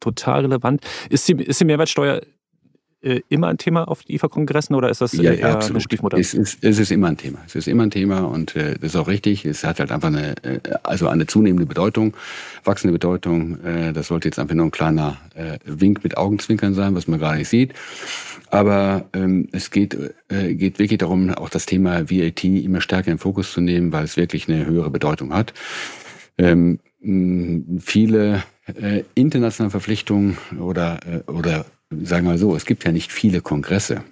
total 0.00 0.42
relevant. 0.42 0.82
Ist 1.08 1.28
die, 1.28 1.34
ist 1.34 1.60
die 1.60 1.64
Mehrwertsteuer 1.64 2.20
äh, 3.02 3.20
immer 3.28 3.48
ein 3.48 3.58
Thema 3.58 3.88
auf 3.88 4.08
IFA-Kongressen 4.08 4.74
oder 4.74 4.90
ist 4.90 5.00
das 5.00 5.12
ja, 5.12 5.32
eher 5.32 5.54
absolut. 5.54 5.76
eine 5.76 5.80
Stiefmutter? 5.80 6.18
Es 6.18 6.34
ist, 6.34 6.62
es 6.62 6.78
ist 6.78 6.90
immer 6.90 7.08
ein 7.08 7.16
Thema. 7.16 7.38
Es 7.46 7.54
ist 7.54 7.66
immer 7.66 7.84
ein 7.84 7.90
Thema 7.90 8.20
und 8.20 8.54
äh, 8.56 8.74
das 8.74 8.94
ist 8.94 8.96
auch 8.96 9.08
richtig. 9.08 9.44
Es 9.44 9.64
hat 9.64 9.80
halt 9.80 9.90
einfach 9.90 10.08
eine, 10.08 10.34
äh, 10.42 10.60
also 10.82 11.08
eine 11.08 11.26
zunehmende 11.26 11.66
Bedeutung, 11.66 12.14
wachsende 12.64 12.92
Bedeutung. 12.92 13.58
Äh, 13.64 13.92
das 13.92 14.08
sollte 14.08 14.28
jetzt 14.28 14.38
einfach 14.38 14.54
nur 14.54 14.66
ein 14.66 14.70
kleiner 14.70 15.16
äh, 15.34 15.58
Wink 15.64 16.04
mit 16.04 16.16
Augenzwinkern 16.16 16.74
sein, 16.74 16.94
was 16.94 17.08
man 17.08 17.18
gar 17.20 17.36
nicht 17.36 17.48
sieht. 17.48 17.72
Aber 18.50 19.06
ähm, 19.14 19.48
es 19.52 19.70
geht, 19.70 19.96
äh, 20.28 20.54
geht 20.54 20.78
wirklich 20.78 20.98
darum, 20.98 21.30
auch 21.30 21.48
das 21.48 21.66
Thema 21.66 22.10
VAT 22.10 22.44
immer 22.44 22.80
stärker 22.80 23.12
in 23.12 23.18
Fokus 23.18 23.52
zu 23.52 23.60
nehmen, 23.60 23.92
weil 23.92 24.04
es 24.04 24.16
wirklich 24.16 24.48
eine 24.48 24.66
höhere 24.66 24.90
Bedeutung 24.90 25.32
hat. 25.32 25.54
Ähm, 26.36 26.80
viele 27.80 28.42
äh, 28.66 29.04
internationale 29.14 29.70
Verpflichtungen 29.70 30.36
oder, 30.58 31.00
äh, 31.06 31.30
oder 31.30 31.64
sagen 31.90 32.24
wir 32.26 32.32
mal 32.32 32.38
so, 32.38 32.54
es 32.54 32.64
gibt 32.64 32.84
ja 32.84 32.92
nicht 32.92 33.12
viele 33.12 33.40
Kongresse, 33.40 34.04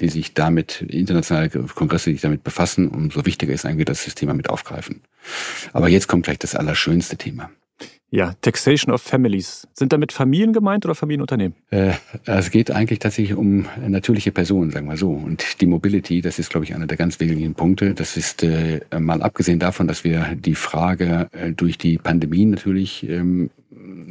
die 0.00 0.08
sich 0.08 0.34
damit, 0.34 0.82
internationale 0.82 1.48
Kongresse, 1.48 2.10
die 2.10 2.16
sich 2.16 2.22
damit 2.22 2.42
befassen. 2.42 2.88
Umso 2.88 3.24
wichtiger 3.24 3.52
ist 3.52 3.64
eigentlich, 3.64 3.86
dass 3.86 4.02
sie 4.02 4.10
das 4.10 4.16
Thema 4.16 4.34
mit 4.34 4.50
aufgreifen. 4.50 5.02
Aber 5.72 5.88
jetzt 5.88 6.08
kommt 6.08 6.24
gleich 6.24 6.38
das 6.38 6.54
allerschönste 6.54 7.16
Thema. 7.16 7.50
Ja, 8.10 8.32
Taxation 8.42 8.94
of 8.94 9.02
Families. 9.02 9.66
Sind 9.72 9.92
damit 9.92 10.12
Familien 10.12 10.52
gemeint 10.52 10.84
oder 10.84 10.94
Familienunternehmen? 10.94 11.56
Äh, 11.70 11.94
es 12.26 12.52
geht 12.52 12.70
eigentlich 12.70 13.00
tatsächlich 13.00 13.36
um 13.36 13.66
natürliche 13.88 14.30
Personen, 14.30 14.70
sagen 14.70 14.86
wir 14.86 14.96
so. 14.96 15.10
Und 15.10 15.60
die 15.60 15.66
Mobility, 15.66 16.20
das 16.20 16.38
ist, 16.38 16.50
glaube 16.50 16.64
ich, 16.64 16.76
einer 16.76 16.86
der 16.86 16.96
ganz 16.96 17.18
wesentlichen 17.18 17.54
Punkte. 17.54 17.92
Das 17.92 18.16
ist 18.16 18.44
äh, 18.44 18.82
mal 18.96 19.20
abgesehen 19.20 19.58
davon, 19.58 19.88
dass 19.88 20.04
wir 20.04 20.36
die 20.36 20.54
Frage 20.54 21.28
äh, 21.32 21.50
durch 21.50 21.76
die 21.76 21.98
Pandemie 21.98 22.44
natürlich 22.44 23.08
ähm, 23.08 23.50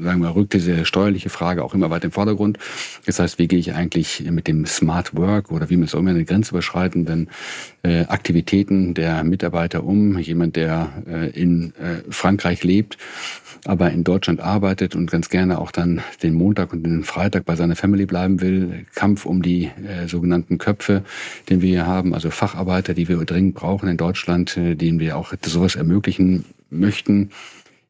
sagen 0.03 0.21
wir, 0.21 0.35
rückt 0.35 0.53
diese 0.53 0.85
steuerliche 0.85 1.29
Frage 1.29 1.63
auch 1.63 1.73
immer 1.73 1.89
weiter 1.89 2.05
im 2.05 2.11
Vordergrund. 2.11 2.59
Das 3.05 3.19
heißt, 3.19 3.39
wie 3.39 3.47
gehe 3.47 3.59
ich 3.59 3.73
eigentlich 3.73 4.23
mit 4.29 4.47
dem 4.47 4.65
Smart 4.65 5.15
Work 5.15 5.51
oder 5.51 5.69
wie 5.69 5.77
man 5.77 5.85
es 5.85 5.95
auch 5.95 5.99
immer 5.99 6.11
eine 6.11 6.25
grenzüberschreitenden 6.25 7.29
äh, 7.83 8.05
Aktivitäten 8.05 8.93
der 8.93 9.23
Mitarbeiter 9.23 9.83
um? 9.83 10.19
Jemand, 10.19 10.55
der 10.55 10.91
äh, 11.07 11.29
in 11.29 11.73
äh, 11.75 12.03
Frankreich 12.09 12.63
lebt, 12.63 12.97
aber 13.65 13.91
in 13.91 14.03
Deutschland 14.03 14.41
arbeitet 14.41 14.95
und 14.95 15.09
ganz 15.09 15.29
gerne 15.29 15.59
auch 15.59 15.71
dann 15.71 16.01
den 16.21 16.33
Montag 16.33 16.73
und 16.73 16.83
den 16.83 17.03
Freitag 17.03 17.45
bei 17.45 17.55
seiner 17.55 17.75
Family 17.75 18.05
bleiben 18.05 18.41
will. 18.41 18.85
Kampf 18.93 19.25
um 19.25 19.41
die 19.41 19.65
äh, 19.65 20.07
sogenannten 20.07 20.57
Köpfe, 20.57 21.03
den 21.49 21.61
wir 21.61 21.69
hier 21.69 21.87
haben, 21.87 22.13
also 22.13 22.29
Facharbeiter, 22.29 22.93
die 22.93 23.07
wir 23.07 23.17
dringend 23.25 23.55
brauchen 23.55 23.87
in 23.89 23.97
Deutschland, 23.97 24.57
äh, 24.57 24.75
denen 24.75 24.99
wir 24.99 25.17
auch 25.17 25.33
sowas 25.45 25.75
ermöglichen 25.75 26.45
möchten 26.69 27.29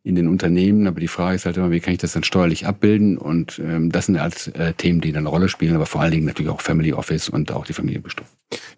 in 0.03 0.15
den 0.15 0.27
Unternehmen. 0.27 0.87
Aber 0.87 0.99
die 0.99 1.07
Frage 1.07 1.35
ist 1.35 1.45
halt 1.45 1.57
immer, 1.57 1.71
wie 1.71 1.79
kann 1.79 1.93
ich 1.93 1.99
das 1.99 2.13
dann 2.13 2.23
steuerlich 2.23 2.67
abbilden? 2.67 3.17
Und 3.17 3.59
ähm, 3.59 3.91
das 3.91 4.07
sind 4.07 4.17
als 4.17 4.47
äh, 4.49 4.73
Themen, 4.73 5.01
die 5.01 5.11
dann 5.11 5.23
eine 5.23 5.29
Rolle 5.29 5.49
spielen, 5.49 5.75
aber 5.75 5.85
vor 5.85 6.01
allen 6.01 6.11
Dingen 6.11 6.25
natürlich 6.25 6.51
auch 6.51 6.61
Family 6.61 6.93
Office 6.93 7.29
und 7.29 7.51
auch 7.51 7.65
die 7.65 7.73
Familienbestimmung. 7.73 8.29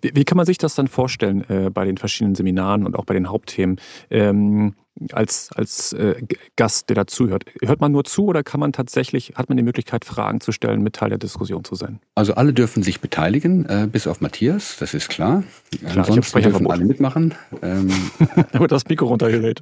Wie, 0.01 0.11
wie 0.13 0.23
kann 0.23 0.37
man 0.37 0.45
sich 0.45 0.57
das 0.57 0.75
dann 0.75 0.87
vorstellen 0.87 1.43
äh, 1.49 1.69
bei 1.71 1.85
den 1.85 1.97
verschiedenen 1.97 2.35
Seminaren 2.35 2.85
und 2.85 2.95
auch 2.95 3.05
bei 3.05 3.15
den 3.15 3.29
Hauptthemen? 3.29 3.77
Ähm, 4.09 4.75
als, 5.11 5.49
als 5.53 5.93
äh, 5.93 6.21
Gast, 6.55 6.89
der 6.89 6.95
dazuhört. 6.95 7.45
Hört 7.61 7.81
man 7.81 7.91
nur 7.91 8.05
zu 8.05 8.25
oder 8.25 8.43
kann 8.43 8.59
man 8.59 8.71
tatsächlich, 8.71 9.33
hat 9.35 9.49
man 9.49 9.57
die 9.57 9.63
Möglichkeit, 9.63 10.05
Fragen 10.05 10.39
zu 10.39 10.51
stellen, 10.51 10.81
mit 10.81 10.95
Teil 10.95 11.09
der 11.09 11.17
Diskussion 11.17 11.63
zu 11.63 11.75
sein? 11.75 11.99
Also 12.15 12.35
alle 12.35 12.53
dürfen 12.53 12.81
sich 12.81 13.01
beteiligen, 13.01 13.65
äh, 13.65 13.87
bis 13.91 14.07
auf 14.07 14.21
Matthias, 14.21 14.77
das 14.79 14.93
ist 14.93 15.09
klar. 15.09 15.43
klar 15.77 16.07
Ansonsten 16.07 16.41
dürfen 16.41 16.71
alle 16.71 16.85
mitmachen. 16.85 17.33
Ähm, 17.61 17.91
da 18.51 18.59
wird 18.59 18.71
das 18.71 18.85
Mikro 18.87 19.07
runtergerät. 19.07 19.61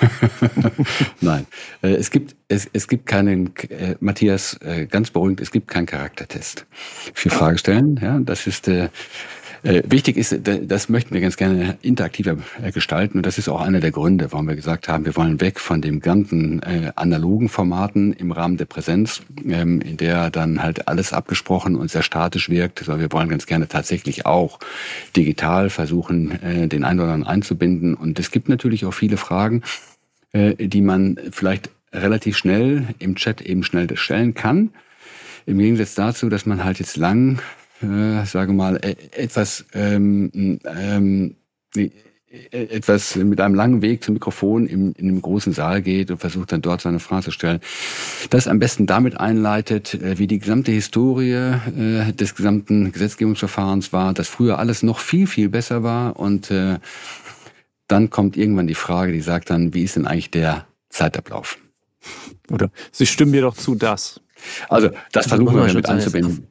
Nein, 1.20 1.46
äh, 1.82 1.94
es 1.94 2.10
gibt, 2.10 2.36
es, 2.48 2.68
es 2.72 2.88
gibt 2.88 3.06
keinen, 3.06 3.54
äh, 3.68 3.96
Matthias, 4.00 4.58
äh, 4.62 4.86
ganz 4.86 5.10
beruhigend, 5.10 5.40
es 5.40 5.50
gibt 5.50 5.68
keinen 5.68 5.86
Charaktertest 5.86 6.66
für 7.14 7.30
Fragestellen. 7.30 7.98
Ja, 8.02 8.18
das 8.20 8.46
ist 8.46 8.68
äh, 8.68 8.88
äh, 9.62 9.82
wichtig 9.86 10.16
ist, 10.16 10.38
das 10.42 10.88
möchten 10.88 11.14
wir 11.14 11.20
ganz 11.20 11.36
gerne 11.36 11.78
interaktiver 11.82 12.36
äh, 12.62 12.72
gestalten. 12.72 13.18
Und 13.18 13.26
das 13.26 13.38
ist 13.38 13.48
auch 13.48 13.60
einer 13.60 13.80
der 13.80 13.90
Gründe, 13.90 14.30
warum 14.32 14.48
wir 14.48 14.56
gesagt 14.56 14.88
haben, 14.88 15.04
wir 15.04 15.16
wollen 15.16 15.40
weg 15.40 15.60
von 15.60 15.80
dem 15.80 16.00
ganzen 16.00 16.62
äh, 16.62 16.92
analogen 16.94 17.48
Formaten 17.48 18.12
im 18.12 18.32
Rahmen 18.32 18.56
der 18.56 18.66
Präsenz, 18.66 19.22
ähm, 19.46 19.80
in 19.80 19.96
der 19.96 20.30
dann 20.30 20.62
halt 20.62 20.88
alles 20.88 21.12
abgesprochen 21.12 21.76
und 21.76 21.90
sehr 21.90 22.02
statisch 22.02 22.48
wirkt, 22.48 22.80
sondern 22.80 23.00
wir 23.00 23.12
wollen 23.12 23.28
ganz 23.28 23.46
gerne 23.46 23.68
tatsächlich 23.68 24.26
auch 24.26 24.58
digital 25.16 25.70
versuchen, 25.70 26.42
äh, 26.42 26.68
den 26.68 26.84
einen 26.84 27.00
oder 27.00 27.12
anderen 27.12 27.32
einzubinden. 27.32 27.94
Und 27.94 28.18
es 28.18 28.30
gibt 28.30 28.48
natürlich 28.48 28.84
auch 28.84 28.94
viele 28.94 29.16
Fragen, 29.16 29.62
äh, 30.32 30.54
die 30.54 30.82
man 30.82 31.18
vielleicht 31.30 31.70
relativ 31.92 32.36
schnell 32.36 32.88
im 32.98 33.16
Chat 33.16 33.40
eben 33.40 33.62
schnell 33.62 33.88
stellen 33.96 34.34
kann. 34.34 34.70
Im 35.46 35.58
Gegensatz 35.58 35.94
dazu, 35.94 36.28
dass 36.28 36.44
man 36.44 36.64
halt 36.64 36.78
jetzt 36.78 36.96
lang 36.96 37.40
äh, 37.82 38.24
sage 38.24 38.52
mal, 38.52 38.76
e, 38.82 38.96
etwas, 39.12 39.64
ähm, 39.72 40.60
ähm, 40.64 41.36
e, 41.76 41.90
etwas 42.50 43.16
mit 43.16 43.40
einem 43.40 43.54
langen 43.54 43.80
Weg 43.80 44.04
zum 44.04 44.14
Mikrofon 44.14 44.66
im, 44.66 44.92
in 44.98 45.08
einem 45.08 45.22
großen 45.22 45.52
Saal 45.52 45.80
geht 45.80 46.10
und 46.10 46.18
versucht 46.18 46.52
dann 46.52 46.60
dort 46.60 46.82
seine 46.82 47.00
Frage 47.00 47.24
zu 47.24 47.30
stellen. 47.30 47.60
Das 48.28 48.48
am 48.48 48.58
besten 48.58 48.86
damit 48.86 49.18
einleitet, 49.18 49.94
äh, 49.94 50.18
wie 50.18 50.26
die 50.26 50.38
gesamte 50.38 50.72
Historie 50.72 51.32
äh, 51.32 52.12
des 52.12 52.34
gesamten 52.34 52.92
Gesetzgebungsverfahrens 52.92 53.92
war, 53.92 54.12
dass 54.12 54.28
früher 54.28 54.58
alles 54.58 54.82
noch 54.82 54.98
viel, 54.98 55.26
viel 55.26 55.48
besser 55.48 55.82
war 55.82 56.18
und 56.18 56.50
äh, 56.50 56.78
dann 57.86 58.10
kommt 58.10 58.36
irgendwann 58.36 58.66
die 58.66 58.74
Frage, 58.74 59.12
die 59.12 59.22
sagt 59.22 59.48
dann, 59.48 59.72
wie 59.72 59.82
ist 59.82 59.96
denn 59.96 60.06
eigentlich 60.06 60.30
der 60.30 60.66
Zeitablauf? 60.90 61.58
Oder 62.50 62.70
Sie 62.92 63.06
stimmen 63.06 63.30
mir 63.30 63.42
doch 63.42 63.56
zu, 63.56 63.74
das. 63.74 64.20
Also 64.68 64.90
das 65.12 65.26
versuchen 65.26 65.56
wir 65.56 65.72
mit 65.72 65.88
einzubinden. 65.88 66.46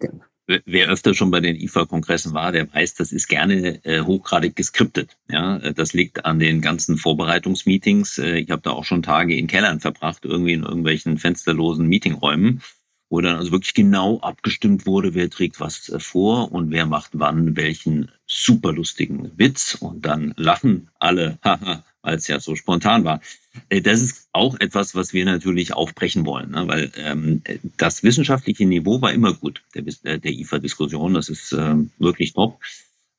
Wer 0.47 0.89
öfter 0.89 1.13
schon 1.13 1.31
bei 1.31 1.39
den 1.39 1.55
IFA-Kongressen 1.55 2.33
war, 2.33 2.51
der 2.51 2.73
weiß, 2.73 2.95
das 2.95 3.11
ist 3.11 3.27
gerne 3.27 3.83
äh, 3.85 4.01
hochgradig 4.01 4.55
geskriptet. 4.55 5.17
Ja, 5.29 5.59
das 5.73 5.93
liegt 5.93 6.25
an 6.25 6.39
den 6.39 6.61
ganzen 6.61 6.97
Vorbereitungsmeetings. 6.97 8.17
Äh, 8.17 8.39
ich 8.39 8.49
habe 8.49 8.61
da 8.61 8.71
auch 8.71 8.85
schon 8.85 9.03
Tage 9.03 9.35
in 9.35 9.47
Kellern 9.47 9.79
verbracht, 9.79 10.23
irgendwie 10.23 10.53
in 10.53 10.63
irgendwelchen 10.63 11.17
fensterlosen 11.17 11.87
Meetingräumen, 11.87 12.61
wo 13.09 13.21
dann 13.21 13.37
also 13.37 13.51
wirklich 13.51 13.73
genau 13.73 14.19
abgestimmt 14.19 14.85
wurde, 14.85 15.13
wer 15.13 15.29
trägt 15.29 15.59
was 15.59 15.89
äh, 15.89 15.99
vor 15.99 16.51
und 16.51 16.71
wer 16.71 16.85
macht 16.85 17.11
wann 17.13 17.55
welchen 17.55 18.11
superlustigen 18.25 19.31
Witz 19.37 19.75
und 19.75 20.05
dann 20.05 20.33
lachen 20.37 20.89
alle, 20.99 21.39
haha, 21.43 21.83
weil 22.01 22.15
es 22.15 22.27
ja 22.27 22.39
so 22.39 22.55
spontan 22.55 23.03
war. 23.05 23.21
Äh, 23.69 23.81
das 23.81 24.01
ist 24.01 24.27
auch 24.33 24.59
etwas, 24.59 24.95
was 24.95 25.13
wir 25.13 25.25
natürlich 25.25 25.73
aufbrechen 25.73 26.25
wollen, 26.25 26.51
ne? 26.51 26.67
weil 26.67 26.91
ähm, 26.97 27.41
das 27.77 28.03
wissenschaftliche 28.03 28.65
Niveau 28.65 29.01
war 29.01 29.13
immer 29.13 29.33
gut, 29.33 29.63
der, 29.73 29.83
äh, 30.03 30.19
der 30.19 30.31
IFA-Diskussion, 30.31 31.13
das 31.13 31.29
ist 31.29 31.53
ähm, 31.53 31.91
wirklich 31.97 32.33
top. 32.33 32.59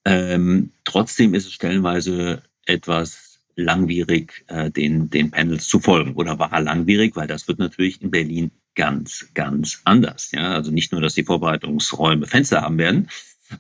Ähm, 0.05 0.71
trotzdem 0.85 1.35
ist 1.35 1.47
es 1.47 1.53
stellenweise 1.53 2.43
etwas 2.67 3.41
langwierig, 3.57 4.45
äh, 4.47 4.71
den, 4.71 5.11
den 5.11 5.31
Panels 5.31 5.67
zu 5.67 5.81
folgen 5.81 6.15
oder 6.15 6.39
war 6.39 6.61
langwierig, 6.61 7.17
weil 7.17 7.27
das 7.27 7.49
wird 7.49 7.59
natürlich 7.59 8.01
in 8.01 8.11
Berlin 8.11 8.51
ganz, 8.79 9.27
ganz 9.35 9.81
anders. 9.85 10.31
Ja? 10.33 10.53
Also 10.55 10.71
nicht 10.71 10.93
nur, 10.93 11.01
dass 11.01 11.15
die 11.15 11.25
Vorbereitungsräume 11.25 12.27
Fenster 12.27 12.63
haben 12.63 12.79
werden, 12.79 13.09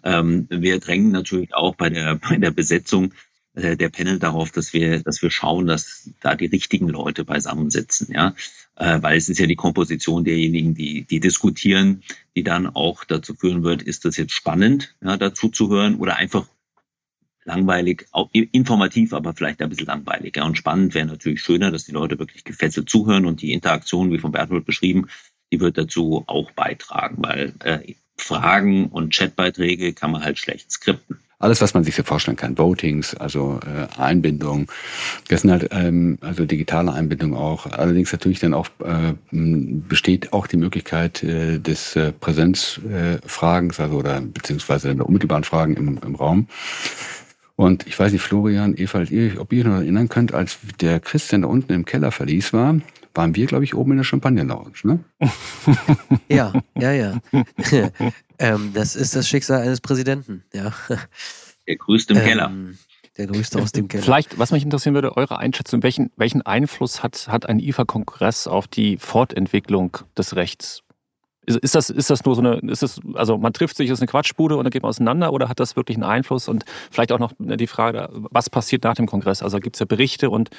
ähm, 0.04 0.46
wir 0.48 0.78
drängen 0.78 1.10
natürlich 1.10 1.54
auch 1.54 1.74
bei 1.74 1.90
der, 1.90 2.14
bei 2.28 2.36
der 2.36 2.52
Besetzung 2.52 3.12
äh, 3.54 3.76
der 3.76 3.88
Panel 3.88 4.18
darauf, 4.20 4.52
dass 4.52 4.72
wir, 4.72 5.02
dass 5.02 5.20
wir 5.20 5.30
schauen, 5.30 5.66
dass 5.66 6.08
da 6.20 6.36
die 6.36 6.46
richtigen 6.46 6.88
Leute 6.88 7.24
beisammensitzen, 7.24 8.12
ja, 8.12 8.34
äh, 8.76 9.02
weil 9.02 9.18
es 9.18 9.28
ist 9.28 9.38
ja 9.38 9.46
die 9.46 9.56
Komposition 9.56 10.24
derjenigen, 10.24 10.74
die, 10.74 11.04
die 11.04 11.20
diskutieren, 11.20 12.02
die 12.36 12.44
dann 12.44 12.68
auch 12.68 13.04
dazu 13.04 13.34
führen 13.34 13.64
wird, 13.64 13.82
ist 13.82 14.04
das 14.04 14.16
jetzt 14.16 14.32
spannend, 14.32 14.94
ja, 15.02 15.16
dazu 15.16 15.48
zu 15.48 15.68
hören 15.68 15.96
oder 15.96 16.16
einfach 16.16 16.46
langweilig, 17.49 18.07
auch 18.12 18.30
informativ, 18.32 19.12
aber 19.12 19.34
vielleicht 19.34 19.61
ein 19.61 19.68
bisschen 19.68 19.86
langweilig. 19.86 20.40
Und 20.40 20.57
spannend 20.57 20.94
wäre 20.94 21.07
natürlich 21.07 21.42
schöner, 21.42 21.70
dass 21.70 21.84
die 21.84 21.92
Leute 21.92 22.18
wirklich 22.18 22.44
gefesselt 22.44 22.88
zuhören 22.88 23.26
und 23.26 23.42
die 23.42 23.53
Interaktion, 23.53 24.12
wie 24.12 24.18
von 24.18 24.32
Bertolt 24.32 24.64
beschrieben, 24.64 25.09
die 25.51 25.61
wird 25.61 25.78
dazu 25.78 26.24
auch 26.26 26.53
beitragen, 26.53 27.16
weil 27.18 27.55
äh, 27.64 27.94
Fragen 28.16 28.86
und 28.86 29.14
Chatbeiträge 29.14 29.94
kann 29.94 30.12
man 30.12 30.22
halt 30.22 30.38
schlecht 30.38 30.70
skripten 30.70 31.18
alles, 31.40 31.61
was 31.61 31.74
man 31.74 31.84
sich 31.84 31.94
so 31.94 32.03
vorstellen 32.03 32.36
kann, 32.36 32.59
Votings, 32.59 33.14
also 33.14 33.61
äh, 33.64 34.01
Einbindung, 34.01 34.70
das 35.28 35.42
sind 35.42 35.53
halt 35.53 35.68
ähm, 35.70 36.18
also 36.20 36.44
digitale 36.44 36.92
Einbindung 36.92 37.34
auch. 37.34 37.66
Allerdings 37.66 38.11
natürlich 38.11 38.40
dann 38.40 38.55
auch 38.55 38.68
äh, 38.84 39.14
besteht 39.30 40.32
auch 40.32 40.49
die 40.49 40.57
Möglichkeit 40.57 41.22
äh, 41.22 41.59
des 41.59 41.94
äh, 41.94 42.12
Präsenzfragens, 42.12 43.78
also 43.78 43.96
oder 43.96 44.20
beziehungsweise 44.20 44.94
der 44.94 45.07
unmittelbaren 45.07 45.44
Fragen 45.44 45.76
im, 45.76 45.99
im 46.05 46.14
Raum. 46.16 46.49
Und 47.59 47.88
ich 47.88 47.98
weiß 47.98 48.12
nicht, 48.12 48.22
Florian, 48.22 48.76
Eva, 48.76 49.00
ob 49.00 49.11
ihr 49.52 49.59
euch 49.59 49.64
noch 49.64 49.78
erinnern 49.78 50.09
könnt, 50.09 50.32
als 50.32 50.59
der 50.80 51.00
Christian 51.00 51.42
da 51.42 51.48
unten 51.48 51.72
im 51.72 51.84
Keller 51.84 52.12
verließ 52.12 52.52
war, 52.52 52.80
waren 53.14 53.34
wir, 53.34 53.46
glaube 53.46 53.64
ich, 53.64 53.74
oben 53.74 53.90
in 53.90 53.96
der 53.96 54.04
Champagner-Lounge, 54.04 54.76
ne? 54.84 55.04
ja, 56.28 56.52
ja, 56.78 56.92
ja. 56.92 57.20
ähm, 58.38 58.70
das 58.74 58.94
ist 58.94 59.16
das 59.16 59.28
Schicksal 59.28 59.61
eines 59.61 59.80
Präsidenten, 59.80 60.44
ja. 60.54 60.72
Der 61.66 61.74
grüßt 61.74 62.12
im 62.12 62.18
ähm, 62.18 62.22
Keller. 62.22 62.52
Der 63.16 63.26
grüßt 63.26 63.56
aus 63.56 63.72
dem 63.72 63.88
Keller. 63.88 64.04
Vielleicht, 64.04 64.38
was 64.38 64.52
mich 64.52 64.62
interessieren 64.62 64.94
würde, 64.94 65.16
eure 65.16 65.40
Einschätzung, 65.40 65.82
welchen, 65.82 66.12
welchen 66.14 66.42
Einfluss 66.42 67.02
hat, 67.02 67.26
hat 67.26 67.46
ein 67.46 67.59
IFA-Kongress 67.59 68.46
auf 68.46 68.68
die 68.68 68.98
Fortentwicklung 68.98 69.98
des 70.16 70.36
Rechts? 70.36 70.84
Ist, 71.49 71.59
ist, 71.59 71.74
das, 71.74 71.88
ist 71.88 72.11
das 72.11 72.24
nur 72.24 72.34
so 72.34 72.42
eine, 72.42 72.57
ist 72.70 72.82
das, 72.82 73.01
also 73.14 73.38
man 73.38 73.53
trifft 73.53 73.76
sich, 73.76 73.88
ist 73.88 74.01
eine 74.01 74.07
Quatschbude 74.07 74.57
und 74.57 74.64
dann 74.64 74.70
geht 74.70 74.82
man 74.82 74.90
auseinander 74.90 75.32
oder 75.32 75.49
hat 75.49 75.61
das 75.61 75.76
wirklich 75.76 75.96
einen 75.96 76.05
Einfluss? 76.05 76.46
Und 76.46 76.64
vielleicht 76.90 77.11
auch 77.11 77.18
noch 77.18 77.32
die 77.38 77.66
Frage, 77.66 78.11
was 78.12 78.51
passiert 78.51 78.84
nach 78.84 78.94
dem 78.94 79.07
Kongress? 79.07 79.42
Also 79.42 79.59
gibt 79.59 79.76
es 79.76 79.80
ja 79.80 79.86
Berichte 79.86 80.28
und 80.28 80.51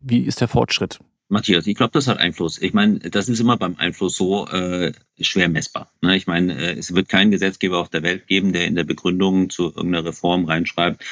wie 0.00 0.22
ist 0.22 0.40
der 0.40 0.48
Fortschritt? 0.48 0.98
Matthias, 1.28 1.66
ich 1.66 1.76
glaube, 1.76 1.92
das 1.92 2.08
hat 2.08 2.18
Einfluss. 2.18 2.60
Ich 2.60 2.74
meine, 2.74 2.98
das 2.98 3.28
ist 3.28 3.40
immer 3.40 3.56
beim 3.56 3.76
Einfluss 3.78 4.16
so 4.16 4.46
äh, 4.48 4.92
schwer 5.18 5.48
messbar. 5.48 5.90
Ne? 6.02 6.16
Ich 6.16 6.26
meine, 6.26 6.54
äh, 6.58 6.78
es 6.78 6.94
wird 6.94 7.08
keinen 7.08 7.30
Gesetzgeber 7.30 7.78
auf 7.78 7.88
der 7.88 8.02
Welt 8.02 8.26
geben, 8.26 8.52
der 8.52 8.66
in 8.66 8.74
der 8.74 8.84
Begründung 8.84 9.48
zu 9.48 9.66
irgendeiner 9.74 10.04
Reform 10.04 10.44
reinschreibt, 10.44 11.02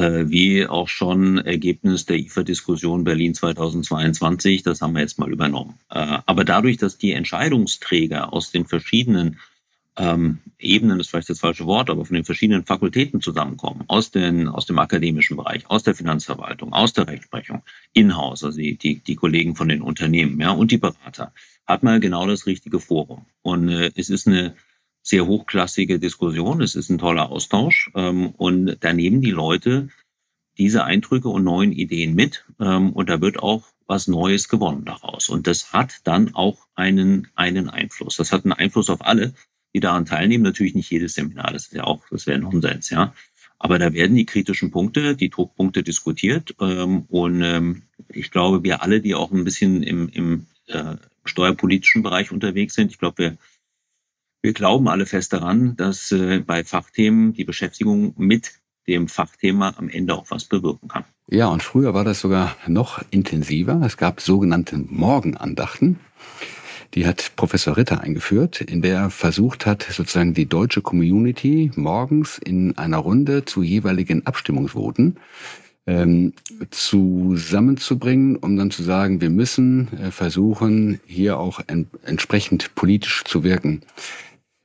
wie 0.00 0.66
auch 0.66 0.88
schon 0.88 1.38
Ergebnis 1.38 2.06
der 2.06 2.18
IFA-Diskussion 2.18 3.04
Berlin 3.04 3.34
2022. 3.34 4.62
Das 4.62 4.80
haben 4.80 4.94
wir 4.94 5.00
jetzt 5.00 5.18
mal 5.18 5.30
übernommen. 5.30 5.78
Äh, 5.90 6.18
aber 6.24 6.44
dadurch, 6.44 6.78
dass 6.78 6.98
die 6.98 7.12
Entscheidungsträger 7.12 8.32
aus 8.32 8.50
den 8.50 8.66
verschiedenen 8.66 9.38
ähm, 9.96 10.38
Ebenen 10.58 11.00
ist 11.00 11.10
vielleicht 11.10 11.28
das 11.28 11.40
falsche 11.40 11.66
Wort, 11.66 11.90
aber 11.90 12.04
von 12.04 12.14
den 12.14 12.24
verschiedenen 12.24 12.64
Fakultäten 12.64 13.20
zusammenkommen, 13.20 13.84
aus, 13.88 14.10
den, 14.10 14.48
aus 14.48 14.64
dem 14.64 14.78
akademischen 14.78 15.36
Bereich, 15.36 15.68
aus 15.68 15.82
der 15.82 15.94
Finanzverwaltung, 15.94 16.72
aus 16.72 16.94
der 16.94 17.08
Rechtsprechung, 17.08 17.62
in-house, 17.92 18.44
also 18.44 18.58
die, 18.58 18.76
die, 18.76 19.00
die 19.00 19.16
Kollegen 19.16 19.54
von 19.54 19.68
den 19.68 19.82
Unternehmen 19.82 20.40
ja, 20.40 20.50
und 20.52 20.70
die 20.70 20.78
Berater, 20.78 21.32
hat 21.66 21.82
man 21.82 22.00
genau 22.00 22.26
das 22.26 22.46
richtige 22.46 22.80
Forum. 22.80 23.26
Und 23.42 23.68
äh, 23.68 23.90
es 23.94 24.08
ist 24.08 24.26
eine 24.26 24.54
sehr 25.02 25.26
hochklassige 25.26 25.98
Diskussion, 25.98 26.62
es 26.62 26.76
ist 26.76 26.88
ein 26.88 26.98
toller 26.98 27.30
Austausch 27.30 27.90
ähm, 27.94 28.30
und 28.30 28.76
da 28.80 28.92
nehmen 28.92 29.20
die 29.20 29.32
Leute 29.32 29.88
diese 30.58 30.84
Eindrücke 30.84 31.28
und 31.28 31.44
neuen 31.44 31.72
Ideen 31.72 32.14
mit 32.14 32.44
ähm, 32.60 32.92
und 32.92 33.08
da 33.08 33.20
wird 33.20 33.38
auch 33.38 33.64
was 33.86 34.06
Neues 34.06 34.48
gewonnen 34.48 34.84
daraus. 34.84 35.28
Und 35.28 35.46
das 35.46 35.72
hat 35.72 36.00
dann 36.04 36.34
auch 36.34 36.66
einen, 36.74 37.28
einen 37.34 37.68
Einfluss. 37.68 38.16
Das 38.16 38.32
hat 38.32 38.44
einen 38.44 38.52
Einfluss 38.52 38.88
auf 38.90 39.04
alle, 39.04 39.34
die 39.74 39.80
daran 39.80 40.06
teilnehmen. 40.06 40.44
Natürlich 40.44 40.74
nicht 40.74 40.90
jedes 40.90 41.14
Seminar, 41.14 41.52
das 41.52 41.66
ist 41.66 41.74
ja 41.74 41.84
auch, 41.84 42.02
das 42.10 42.26
wäre 42.26 42.38
Nonsens, 42.38 42.90
ja. 42.90 43.12
Aber 43.58 43.78
da 43.78 43.92
werden 43.92 44.16
die 44.16 44.26
kritischen 44.26 44.70
Punkte, 44.70 45.14
die 45.14 45.30
Druckpunkte 45.30 45.82
diskutiert. 45.82 46.54
Ähm, 46.60 47.04
und 47.08 47.82
ich 48.08 48.30
glaube, 48.30 48.62
wir 48.62 48.82
alle, 48.82 49.00
die 49.00 49.14
auch 49.14 49.30
ein 49.32 49.44
bisschen 49.44 49.82
im, 49.82 50.08
im 50.08 50.46
äh, 50.66 50.96
steuerpolitischen 51.24 52.02
Bereich 52.02 52.32
unterwegs 52.32 52.74
sind, 52.74 52.90
ich 52.90 52.98
glaube, 52.98 53.18
wir, 53.18 53.36
wir 54.42 54.52
glauben 54.52 54.88
alle 54.88 55.06
fest 55.06 55.32
daran, 55.32 55.76
dass 55.76 56.12
äh, 56.12 56.40
bei 56.40 56.64
Fachthemen 56.64 57.32
die 57.32 57.44
Beschäftigung 57.44 58.14
mit 58.16 58.52
dem 58.88 59.06
Fachthema 59.06 59.74
am 59.76 59.88
Ende 59.88 60.14
auch 60.14 60.30
was 60.30 60.44
bewirken 60.44 60.88
kann. 60.88 61.04
Ja, 61.28 61.46
und 61.46 61.62
früher 61.62 61.94
war 61.94 62.04
das 62.04 62.20
sogar 62.20 62.56
noch 62.66 63.00
intensiver. 63.10 63.80
Es 63.84 63.96
gab 63.96 64.20
sogenannte 64.20 64.76
Morgenandachten. 64.76 66.00
Die 66.94 67.06
hat 67.06 67.36
Professor 67.36 67.76
Ritter 67.76 68.00
eingeführt, 68.00 68.60
in 68.60 68.82
der 68.82 68.96
er 68.96 69.10
versucht 69.10 69.64
hat, 69.64 69.82
sozusagen 69.84 70.34
die 70.34 70.46
deutsche 70.46 70.82
Community 70.82 71.70
morgens 71.74 72.36
in 72.36 72.76
einer 72.76 72.98
Runde 72.98 73.44
zu 73.44 73.62
jeweiligen 73.62 74.26
Abstimmungsvoten 74.26 75.16
ähm, 75.86 76.32
zusammenzubringen, 76.70 78.36
um 78.36 78.56
dann 78.56 78.70
zu 78.70 78.82
sagen, 78.82 79.20
wir 79.20 79.30
müssen 79.30 79.88
äh, 79.98 80.10
versuchen, 80.10 81.00
hier 81.06 81.38
auch 81.38 81.60
en 81.66 81.88
entsprechend 82.04 82.74
politisch 82.74 83.24
zu 83.24 83.42
wirken. 83.42 83.82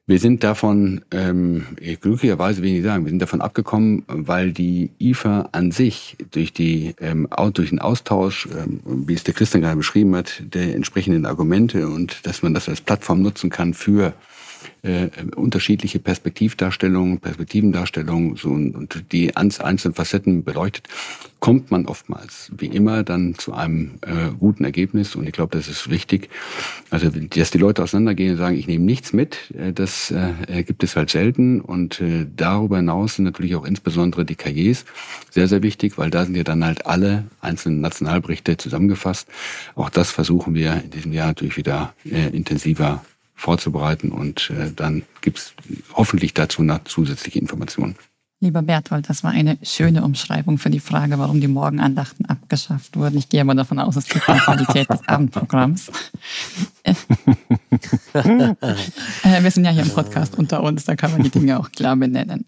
Wir 0.10 0.20
sind 0.20 0.42
davon, 0.46 1.02
ähm, 1.12 1.66
glücklicherweise 2.00 2.64
will 2.64 2.78
ich 2.78 2.84
sagen, 2.84 3.04
wir 3.04 3.10
sind 3.10 3.22
davon 3.22 3.42
abgekommen, 3.42 4.06
weil 4.08 4.54
die 4.54 4.90
IFA 5.00 5.50
an 5.52 5.72
sich 5.72 6.16
durch, 6.32 6.54
die, 6.54 6.96
ähm, 7.02 7.28
durch 7.54 7.72
den 7.72 7.80
Austausch, 7.80 8.48
ähm, 8.58 8.80
wie 8.86 9.14
es 9.14 9.26
der 9.26 9.34
Christian 9.34 9.62
gerade 9.62 9.76
beschrieben 9.76 10.16
hat, 10.16 10.42
der 10.54 10.74
entsprechenden 10.76 11.26
Argumente 11.26 11.90
und 11.90 12.26
dass 12.26 12.42
man 12.42 12.54
das 12.54 12.70
als 12.70 12.80
Plattform 12.80 13.22
nutzen 13.22 13.50
kann 13.50 13.74
für 13.74 14.14
äh, 14.82 15.08
unterschiedliche 15.36 16.00
Perspektivdarstellungen, 16.00 17.20
Perspektivendarstellungen 17.20 18.36
so, 18.36 18.50
und 18.50 19.12
die 19.12 19.36
einzelnen 19.36 19.94
Facetten 19.94 20.44
beleuchtet, 20.44 20.88
kommt 21.40 21.70
man 21.70 21.86
oftmals, 21.86 22.52
wie 22.58 22.66
immer, 22.66 23.04
dann 23.04 23.36
zu 23.36 23.54
einem 23.54 24.00
äh, 24.02 24.32
guten 24.40 24.64
Ergebnis. 24.64 25.16
Und 25.16 25.28
ich 25.28 25.34
glaube, 25.34 25.56
das 25.56 25.68
ist 25.68 25.90
wichtig. 25.90 26.30
Also, 26.90 27.10
dass 27.10 27.52
die 27.52 27.58
Leute 27.58 27.84
auseinandergehen 27.84 28.32
und 28.32 28.38
sagen, 28.38 28.58
ich 28.58 28.68
nehme 28.68 28.86
nichts 28.86 29.14
mit, 29.14 29.54
äh, 29.56 29.72
das 29.72 30.12
äh, 30.12 30.64
gibt 30.64 30.84
es 30.84 30.96
halt 30.96 31.10
selten. 31.10 31.62
Und 31.62 32.02
äh, 32.02 32.26
darüber 32.36 32.78
hinaus 32.78 33.16
sind 33.16 33.26
natürlich 33.26 33.56
auch 33.56 33.66
insbesondere 33.66 34.26
die 34.26 34.36
Cahiers 34.36 34.86
sehr, 35.30 35.48
sehr 35.48 35.62
wichtig, 35.62 35.98
weil 35.98 36.10
da 36.10 36.26
sind 36.26 36.36
ja 36.36 36.44
dann 36.44 36.66
halt 36.66 36.86
alle 36.86 37.26
einzelnen 37.42 37.82
Nationalberichte 37.82 38.58
zusammengefasst. 38.58 39.28
Auch 39.76 39.90
das 39.90 40.12
versuchen 40.12 40.56
wir 40.56 40.82
in 40.84 40.90
diesem 40.90 41.14
Jahr 41.14 41.28
natürlich 41.28 41.58
wieder 41.58 41.94
äh, 42.04 42.30
intensiver 42.36 43.04
vorzubereiten 43.38 44.12
und 44.12 44.50
äh, 44.50 44.72
dann 44.76 45.04
gibt's 45.22 45.54
hoffentlich 45.94 46.34
dazu 46.34 46.64
noch 46.64 46.84
zusätzliche 46.84 47.40
Informationen. 47.40 47.96
Lieber 48.40 48.62
Berthold, 48.62 49.10
das 49.10 49.24
war 49.24 49.32
eine 49.32 49.58
schöne 49.64 50.04
Umschreibung 50.04 50.60
für 50.60 50.70
die 50.70 50.80
Frage, 50.80 51.18
warum 51.18 51.42
die 51.42 51.48
Morgenandachten 51.48 52.26
abgeschafft 52.26 52.96
wurden. 52.96 53.18
Ich 53.18 53.30
gehe 53.30 53.42
aber 53.42 53.56
davon 53.56 53.80
aus, 53.80 53.96
es 53.96 54.14
liegt 54.14 54.30
an 54.30 54.38
Qualität 54.38 54.90
des 54.92 55.08
Abendprogramms. 55.08 55.90
äh, 56.84 56.94
wir 59.42 59.52
sind 59.52 59.66
ja 59.66 59.72
hier 59.72 59.82
im 59.82 59.90
Podcast 59.90 60.38
unter 60.38 60.62
uns, 60.62 60.86
da 60.86 60.96
kann 60.96 61.14
man 61.14 61.24
die 61.24 61.32
Dinge 61.32 61.60
auch 61.60 61.72
klar 61.72 61.96
benennen. 61.96 62.46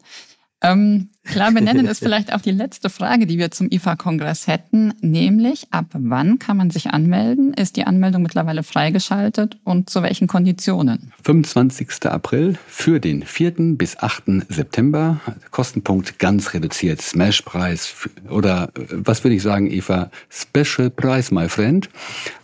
Ähm, 0.62 1.10
klar 1.30 1.52
benennen 1.52 1.88
ist 1.88 2.00
vielleicht 2.00 2.34
auch 2.34 2.42
die 2.42 2.52
letzte 2.52 2.90
Frage, 2.90 3.26
die 3.26 3.38
wir 3.38 3.52
zum 3.52 3.70
IFA-Kongress 3.72 4.48
hätten, 4.48 4.94
nämlich 5.02 5.68
ab 5.72 5.86
wann 5.94 6.40
kann 6.40 6.58
man 6.58 6.70
sich 6.70 6.88
anmelden? 6.88 7.54
Ist 7.54 7.78
die 7.78 7.86
Anmeldung 7.86 8.24
mittlerweile 8.24 8.64
freigeschaltet 8.64 9.58
und 9.64 9.90
zu 9.90 10.04
welchen 10.04 10.28
Konditionen? 10.28 11.12
25. 11.24 12.06
April 12.06 12.58
für 12.68 13.00
den 13.00 13.24
4. 13.24 13.76
bis 13.78 13.98
8. 13.98 14.24
September. 14.50 15.20
Kostenpunkt 15.52 16.20
ganz 16.20 16.54
reduziert. 16.54 17.02
Smashpreis 17.02 18.10
oder 18.30 18.70
äh, 18.76 18.86
was 18.92 19.24
würde 19.24 19.36
ich 19.36 19.44
sagen, 19.44 19.72
Eva? 19.72 20.10
Special 20.30 20.90
Price, 20.90 21.32
my 21.32 21.48
friend. 21.48 21.90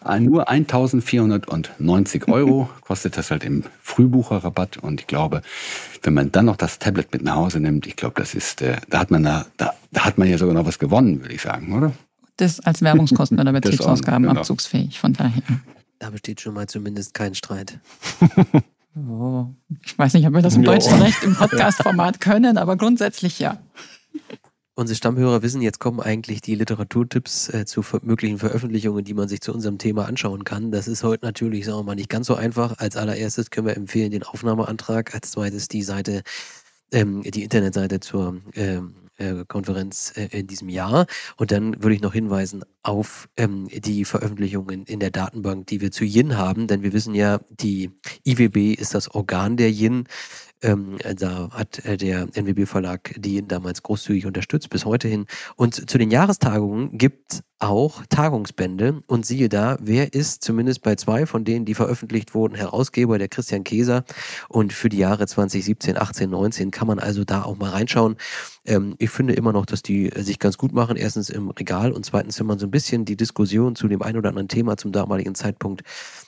Äh, 0.05 0.19
nur 0.19 0.49
1490 0.49 2.27
Euro 2.27 2.69
kostet 2.81 3.17
das 3.17 3.31
halt 3.31 3.43
im 3.43 3.63
Frühbucherrabatt 3.81 4.77
und 4.77 5.01
ich 5.01 5.07
glaube, 5.07 5.41
wenn 6.03 6.13
man 6.13 6.31
dann 6.31 6.45
noch 6.45 6.55
das 6.55 6.79
Tablet 6.79 7.11
mit 7.13 7.23
nach 7.23 7.35
Hause 7.35 7.59
nimmt, 7.59 7.87
ich 7.87 7.95
glaube, 7.95 8.15
das 8.17 8.35
ist, 8.35 8.61
äh, 8.61 8.74
da 8.89 8.99
hat 8.99 9.11
man 9.11 9.23
da, 9.23 9.45
da, 9.57 9.73
da 9.91 10.05
hat 10.05 10.17
man 10.17 10.27
ja 10.27 10.37
sogar 10.37 10.53
noch 10.53 10.65
was 10.65 10.79
gewonnen, 10.79 11.21
würde 11.21 11.33
ich 11.33 11.41
sagen, 11.41 11.73
oder? 11.73 11.93
Das 12.37 12.59
als 12.59 12.81
Werbungskosten 12.81 13.39
oder 13.39 13.51
Betriebsausgaben 13.53 14.27
genau. 14.27 14.39
abzugsfähig, 14.39 14.99
von 14.99 15.13
daher. 15.13 15.41
Da 15.99 16.09
besteht 16.09 16.41
schon 16.41 16.53
mal 16.53 16.67
zumindest 16.67 17.13
kein 17.13 17.35
Streit. 17.35 17.79
oh, 18.95 19.47
ich 19.83 19.97
weiß 19.97 20.13
nicht, 20.13 20.27
ob 20.27 20.33
wir 20.33 20.41
das 20.41 20.55
im 20.55 20.63
deutschen 20.63 21.01
Recht 21.01 21.23
im 21.23 21.35
Podcast-Format 21.35 22.19
können, 22.19 22.57
aber 22.57 22.75
grundsätzlich 22.75 23.39
ja. 23.39 23.57
Unsere 24.77 24.97
Stammhörer 24.97 25.41
wissen, 25.41 25.61
jetzt 25.61 25.79
kommen 25.79 26.01
eigentlich 26.01 26.41
die 26.41 26.55
Literaturtipps 26.55 27.47
äh, 27.47 27.65
zu 27.65 27.81
möglichen 28.01 28.39
Veröffentlichungen, 28.39 29.05
die 29.05 29.13
man 29.13 29.29
sich 29.29 29.39
zu 29.39 29.53
unserem 29.53 29.77
Thema 29.77 30.05
anschauen 30.05 30.43
kann. 30.43 30.69
Das 30.69 30.89
ist 30.89 31.01
heute 31.01 31.25
natürlich, 31.25 31.63
sagen 31.63 31.79
wir 31.79 31.83
mal, 31.83 31.95
nicht 31.95 32.09
ganz 32.09 32.27
so 32.27 32.35
einfach. 32.35 32.77
Als 32.77 32.97
allererstes 32.97 33.51
können 33.51 33.67
wir 33.67 33.77
empfehlen 33.77 34.11
den 34.11 34.23
Aufnahmeantrag, 34.23 35.15
als 35.15 35.31
zweites 35.31 35.69
die 35.69 35.81
Seite, 35.81 36.23
ähm, 36.91 37.23
die 37.23 37.43
Internetseite 37.43 37.99
zur 37.99 38.41
ähm, 38.53 38.95
äh, 39.17 39.45
Konferenz 39.47 40.13
äh, 40.15 40.27
in 40.39 40.47
diesem 40.47 40.69
Jahr. 40.69 41.05
Und 41.37 41.51
dann 41.51 41.81
würde 41.81 41.95
ich 41.95 42.01
noch 42.01 42.13
hinweisen 42.13 42.63
auf 42.83 43.29
ähm, 43.37 43.67
die 43.71 44.05
Veröffentlichungen 44.05 44.85
in 44.85 44.99
der 44.99 45.11
Datenbank, 45.11 45.67
die 45.67 45.81
wir 45.81 45.91
zu 45.91 46.03
Yin 46.03 46.37
haben, 46.37 46.67
denn 46.67 46.83
wir 46.83 46.93
wissen 46.93 47.15
ja, 47.15 47.39
die 47.49 47.91
IWB 48.25 48.73
ist 48.73 48.93
das 48.93 49.09
Organ 49.09 49.57
der 49.57 49.69
Yin. 49.69 50.07
Ähm, 50.61 50.97
da 51.17 51.49
hat 51.51 51.83
äh, 51.85 51.97
der 51.97 52.27
NWB 52.33 52.65
Verlag 52.65 53.13
die 53.17 53.45
damals 53.47 53.83
großzügig 53.83 54.25
unterstützt, 54.25 54.69
bis 54.69 54.85
heute 54.85 55.07
hin. 55.07 55.25
Und 55.55 55.89
zu 55.89 55.97
den 55.97 56.11
Jahrestagungen 56.11 56.97
gibt 56.97 57.43
auch 57.59 58.03
Tagungsbände. 58.09 59.03
Und 59.07 59.25
siehe 59.25 59.49
da, 59.49 59.77
wer 59.81 60.13
ist 60.13 60.43
zumindest 60.43 60.81
bei 60.81 60.95
zwei 60.95 61.25
von 61.25 61.43
denen, 61.43 61.65
die 61.65 61.73
veröffentlicht 61.73 62.33
wurden, 62.33 62.55
Herausgeber, 62.55 63.17
der 63.17 63.27
Christian 63.27 63.63
Käser. 63.63 64.03
Und 64.49 64.73
für 64.73 64.89
die 64.89 64.97
Jahre 64.97 65.27
2017, 65.27 65.97
18, 65.97 66.29
19 66.29 66.71
kann 66.71 66.87
man 66.87 66.99
also 66.99 67.23
da 67.23 67.43
auch 67.43 67.57
mal 67.57 67.71
reinschauen. 67.71 68.17
Ähm, 68.65 68.95
ich 68.97 69.09
finde 69.09 69.33
immer 69.33 69.53
noch, 69.53 69.65
dass 69.65 69.81
die 69.81 70.11
sich 70.15 70.39
ganz 70.39 70.57
gut 70.57 70.73
machen. 70.73 70.97
Erstens 70.97 71.29
im 71.29 71.49
Regal 71.49 71.91
und 71.91 72.05
zweitens, 72.05 72.39
wenn 72.39 72.47
man 72.47 72.59
so 72.59 72.67
ein 72.67 72.71
bisschen 72.71 73.05
die 73.05 73.17
Diskussion 73.17 73.75
zu 73.75 73.87
dem 73.87 74.01
ein 74.01 74.17
oder 74.17 74.29
anderen 74.29 74.47
Thema 74.47 74.77
zum 74.77 74.91
damaligen 74.91 75.35
Zeitpunkt 75.35 75.83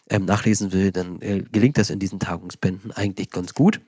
ähm, 0.10 0.26
nachlesen 0.26 0.74
will, 0.74 0.91
dann 0.91 1.22
äh, 1.22 1.43
gelingt 1.51 1.78
das 1.78 1.89
in 1.89 1.99
diesen 1.99 2.20
Tagungsbänden 2.20 2.91
eigentlich 2.91 3.30
ganz 3.30 3.53
gut. 3.53 3.80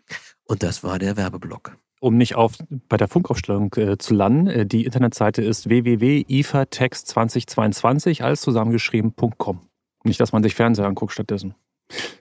Und 0.43 0.63
das 0.63 0.83
war 0.83 0.99
der 0.99 1.15
Werbeblock. 1.17 1.77
Um 2.01 2.15
nicht 2.17 2.35
auf, 2.35 2.53
bei 2.87 2.95
der 2.97 3.09
Funkaufstellung 3.09 3.73
äh, 3.75 3.97
zu 3.97 4.13
landen, 4.13 4.47
äh, 4.47 4.65
die 4.65 4.85
Internetseite 4.85 5.41
ist 5.41 5.67
www.ifatext2022, 5.67 8.23
alles 8.23 8.39
zusammengeschrieben.com. 8.41 9.59
Nicht, 10.05 10.21
dass 10.21 10.31
man 10.31 10.43
sich 10.43 10.55
Fernseher 10.55 10.87
anguckt 10.87 11.11
stattdessen. 11.11 11.55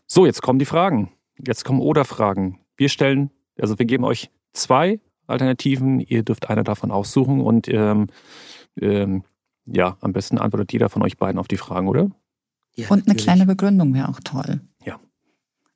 So, 0.07 0.27
jetzt 0.27 0.43
kommen 0.43 0.59
die 0.59 0.65
Fragen. 0.65 1.13
Jetzt 1.47 1.65
kommen 1.65 1.81
Oder-Fragen. 1.81 2.59
Wir 2.77 2.89
stellen, 2.89 3.31
also 3.61 3.79
wir 3.79 3.87
geben 3.87 4.03
euch 4.05 4.33
zwei 4.53 4.99
Alternativen. 5.29 6.01
Ihr 6.01 6.25
dürft 6.25 6.51
eine 6.51 6.65
davon 6.65 6.91
aussuchen 6.91 7.41
und 7.41 7.69
ähm, 7.69 8.09
ähm, 8.81 9.23
ja, 9.67 9.97
am 10.01 10.13
besten 10.13 10.39
antwortet 10.39 10.73
jeder 10.73 10.89
von 10.89 11.03
euch 11.03 11.19
beiden 11.19 11.39
auf 11.39 11.47
die 11.47 11.57
Fragen, 11.57 11.87
oder? 11.89 12.11
Ja, 12.79 12.89
und 12.91 13.09
eine 13.09 13.16
kleine 13.16 13.45
Begründung 13.45 13.93
wäre 13.93 14.09
auch 14.09 14.20
toll. 14.20 14.61
Ja. 14.87 15.01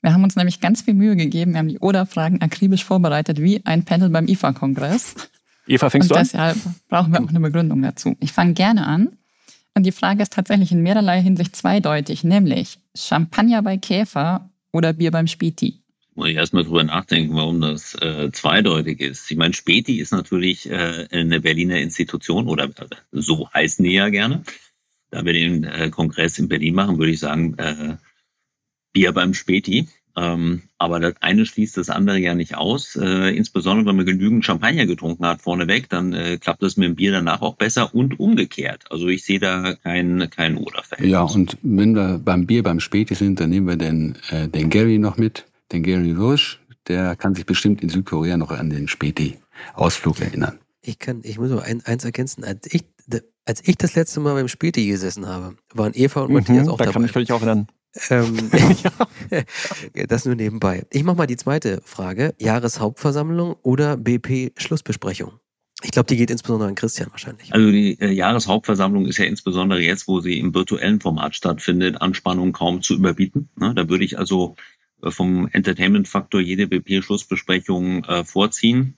Wir 0.03 0.13
haben 0.15 0.23
uns 0.23 0.37
nämlich 0.37 0.61
ganz 0.61 0.83
viel 0.83 0.95
Mühe 0.95 1.17
gegeben. 1.17 1.53
Wir 1.53 1.59
haben 1.59 1.69
die 1.69 1.81
Oder-Fragen 1.81 2.41
akribisch 2.41 2.85
vorbereitet, 2.85 3.43
wie 3.43 3.67
ein 3.67 3.85
Panel 3.85 4.09
beim 4.09 4.29
IFA-Kongress. 4.29 5.17
Eva, 5.67 5.91
fängst 5.91 6.11
und 6.11 6.17
du 6.17 6.21
an? 6.21 6.25
deshalb 6.25 6.59
brauchen 6.89 7.13
wir 7.13 7.23
auch 7.23 7.29
eine 7.29 7.41
Begründung 7.41 7.83
dazu. 7.83 8.17
Ich 8.21 8.33
fange 8.33 8.55
gerne 8.55 8.87
an. 8.87 9.17
Und 9.75 9.85
die 9.85 9.93
Frage 9.93 10.23
ist 10.23 10.33
tatsächlich 10.33 10.71
in 10.71 10.83
mehrerlei 10.83 11.21
Hinsicht 11.21 11.57
zweideutig, 11.57 12.25
nämlich 12.25 12.79
Champagner 12.95 13.63
bei 13.63 13.79
Käfer 13.79 14.51
oder 14.71 14.93
Bier 14.93 15.11
beim 15.11 15.27
Späti? 15.27 15.81
Muss 16.15 16.29
ich 16.29 16.37
erstmal 16.37 16.65
drüber 16.65 16.85
nachdenken, 16.85 17.35
warum 17.35 17.61
das 17.61 17.95
äh, 17.95 18.31
zweideutig 18.33 19.01
ist. 19.01 19.31
Ich 19.31 19.37
meine, 19.37 19.55
Späti 19.55 19.99
ist 19.99 20.13
natürlich 20.13 20.71
äh, 20.71 21.09
eine 21.11 21.41
Berliner 21.41 21.79
Institution 21.79 22.49
oder 22.49 22.65
äh, 22.65 22.87
so 23.13 23.49
heißen 23.53 23.83
die 23.83 23.93
ja 23.93 24.11
gerne 24.11 24.43
da 25.13 25.25
wir 25.25 25.33
den 25.33 25.65
äh, 25.65 25.91
Kongress 25.91 26.39
in 26.39 26.49
Berlin 26.49 26.75
machen, 26.75 26.99
würde 26.99 27.13
ich 27.13 27.21
sagen, 27.21 27.55
äh, 27.59 27.97
Bier 28.93 29.13
beim 29.13 29.35
Späti. 29.35 29.89
Ähm, 30.15 30.63
aber 30.77 31.01
das 31.01 31.15
eine 31.21 31.47
schließt 31.47 31.77
das 31.77 31.89
andere 31.89 32.19
ja 32.19 32.35
nicht 32.35 32.55
aus. 32.57 32.97
Äh, 32.97 33.35
insbesondere 33.35 33.87
wenn 33.87 33.97
man 33.97 34.05
genügend 34.05 34.45
Champagner 34.45 34.85
getrunken 34.87 35.25
hat 35.25 35.41
vorneweg, 35.41 35.89
dann 35.89 36.13
äh, 36.13 36.39
klappt 36.39 36.63
das 36.63 36.77
mit 36.77 36.89
dem 36.89 36.97
Bier 36.97 37.13
danach 37.13 37.41
auch 37.41 37.57
besser 37.57 37.95
und 37.95 38.21
umgekehrt. 38.21 38.85
Also 38.91 39.09
ich 39.09 39.25
sehe 39.25 39.39
da 39.39 39.75
kein, 39.77 40.29
kein 40.31 40.57
Oder-Verhältnis. 40.57 41.13
Ja, 41.13 41.23
und 41.23 41.57
wenn 41.63 41.95
wir 41.95 42.21
beim 42.23 42.47
Bier 42.47 42.63
beim 42.63 42.81
Späti 42.81 43.15
sind, 43.15 43.41
dann 43.41 43.51
nehmen 43.51 43.67
wir 43.67 43.77
den, 43.77 44.17
äh, 44.31 44.49
den 44.49 44.69
Gary 44.69 44.99
noch 44.99 45.17
mit, 45.17 45.47
den 45.73 45.83
Gary 45.83 46.13
Rush. 46.13 46.61
Der 46.89 47.17
kann 47.17 47.35
sich 47.35 47.47
bestimmt 47.47 47.83
in 47.83 47.89
Südkorea 47.89 48.37
noch 48.37 48.51
an 48.51 48.69
den 48.69 48.89
Späti-Ausflug 48.89 50.21
erinnern. 50.21 50.59
Ich 50.83 50.99
kann, 50.99 51.21
ich 51.23 51.39
muss 51.39 51.51
nur 51.51 51.63
eins 51.63 52.05
ergänzen. 52.05 52.45
Ich 52.67 52.85
als 53.45 53.67
ich 53.67 53.77
das 53.77 53.95
letzte 53.95 54.21
Mal 54.21 54.35
beim 54.35 54.49
Späti 54.49 54.87
gesessen 54.87 55.27
habe, 55.27 55.57
waren 55.75 55.93
Eva 55.95 56.23
und 56.23 56.33
Matthias 56.33 56.67
mhm, 56.67 56.73
auch 56.73 56.77
da 56.77 56.85
dabei. 56.85 56.87
Da 56.87 56.93
kann 56.93 57.05
ich 57.05 57.13
völlig 57.13 57.33
auch 57.33 57.43
erinnern. 57.43 57.67
Ähm, 58.11 58.51
das 60.09 60.25
nur 60.25 60.35
nebenbei. 60.35 60.85
Ich 60.91 61.05
mache 61.05 61.17
mal 61.17 61.27
die 61.27 61.37
zweite 61.37 61.81
Frage. 61.85 62.35
Jahreshauptversammlung 62.39 63.57
oder 63.63 63.97
BP-Schlussbesprechung? 63.97 65.33
Ich 65.85 65.91
glaube, 65.91 66.07
die 66.07 66.17
geht 66.17 66.31
insbesondere 66.31 66.69
an 66.69 66.75
Christian 66.77 67.11
wahrscheinlich. 67.11 67.53
Also 67.53 67.71
die 67.71 67.99
äh, 68.01 68.11
Jahreshauptversammlung 68.11 69.07
ist 69.07 69.19
ja 69.19 69.25
insbesondere 69.25 69.81
jetzt, 69.81 70.07
wo 70.07 70.21
sie 70.21 70.39
im 70.39 70.55
virtuellen 70.55 71.01
Format 71.01 71.35
stattfindet, 71.35 72.01
Anspannung 72.01 72.53
kaum 72.53 72.83
zu 72.83 72.95
überbieten. 72.95 73.51
Ne? 73.57 73.75
Da 73.75 73.89
würde 73.89 74.05
ich 74.05 74.19
also 74.19 74.55
äh, 75.03 75.11
vom 75.11 75.49
Entertainment-Faktor 75.49 76.41
jede 76.41 76.69
BP-Schlussbesprechung 76.69 78.05
äh, 78.05 78.25
vorziehen 78.25 78.97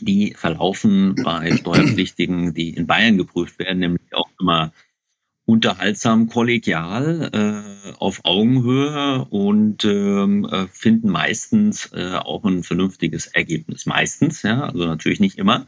die 0.00 0.34
verlaufen 0.34 1.14
bei 1.22 1.56
Steuerpflichtigen, 1.56 2.54
die 2.54 2.70
in 2.70 2.86
Bayern 2.86 3.16
geprüft 3.16 3.58
werden, 3.58 3.78
nämlich 3.78 4.14
auch 4.14 4.28
immer 4.40 4.72
unterhaltsam, 5.44 6.28
kollegial, 6.28 7.30
äh, 7.32 7.92
auf 7.98 8.20
Augenhöhe 8.24 9.24
und 9.26 9.84
ähm, 9.84 10.44
äh, 10.44 10.66
finden 10.68 11.10
meistens 11.10 11.90
äh, 11.92 12.14
auch 12.14 12.44
ein 12.44 12.62
vernünftiges 12.62 13.26
Ergebnis. 13.26 13.86
Meistens, 13.86 14.42
ja, 14.42 14.62
also 14.62 14.86
natürlich 14.86 15.20
nicht 15.20 15.38
immer, 15.38 15.66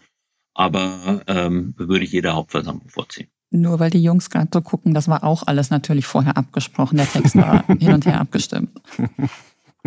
aber 0.54 1.22
ähm, 1.26 1.74
würde 1.76 2.04
ich 2.04 2.12
jeder 2.12 2.34
Hauptversammlung 2.34 2.88
vorziehen. 2.88 3.28
Nur 3.50 3.78
weil 3.78 3.90
die 3.90 4.02
Jungs 4.02 4.30
gerade 4.30 4.48
so 4.52 4.60
gucken, 4.62 4.94
das 4.94 5.06
war 5.06 5.22
auch 5.22 5.44
alles 5.46 5.70
natürlich 5.70 6.06
vorher 6.06 6.36
abgesprochen. 6.36 6.96
Der 6.96 7.06
Text 7.06 7.36
war 7.36 7.64
hin 7.78 7.92
und 7.92 8.06
her 8.06 8.20
abgestimmt. 8.20 8.70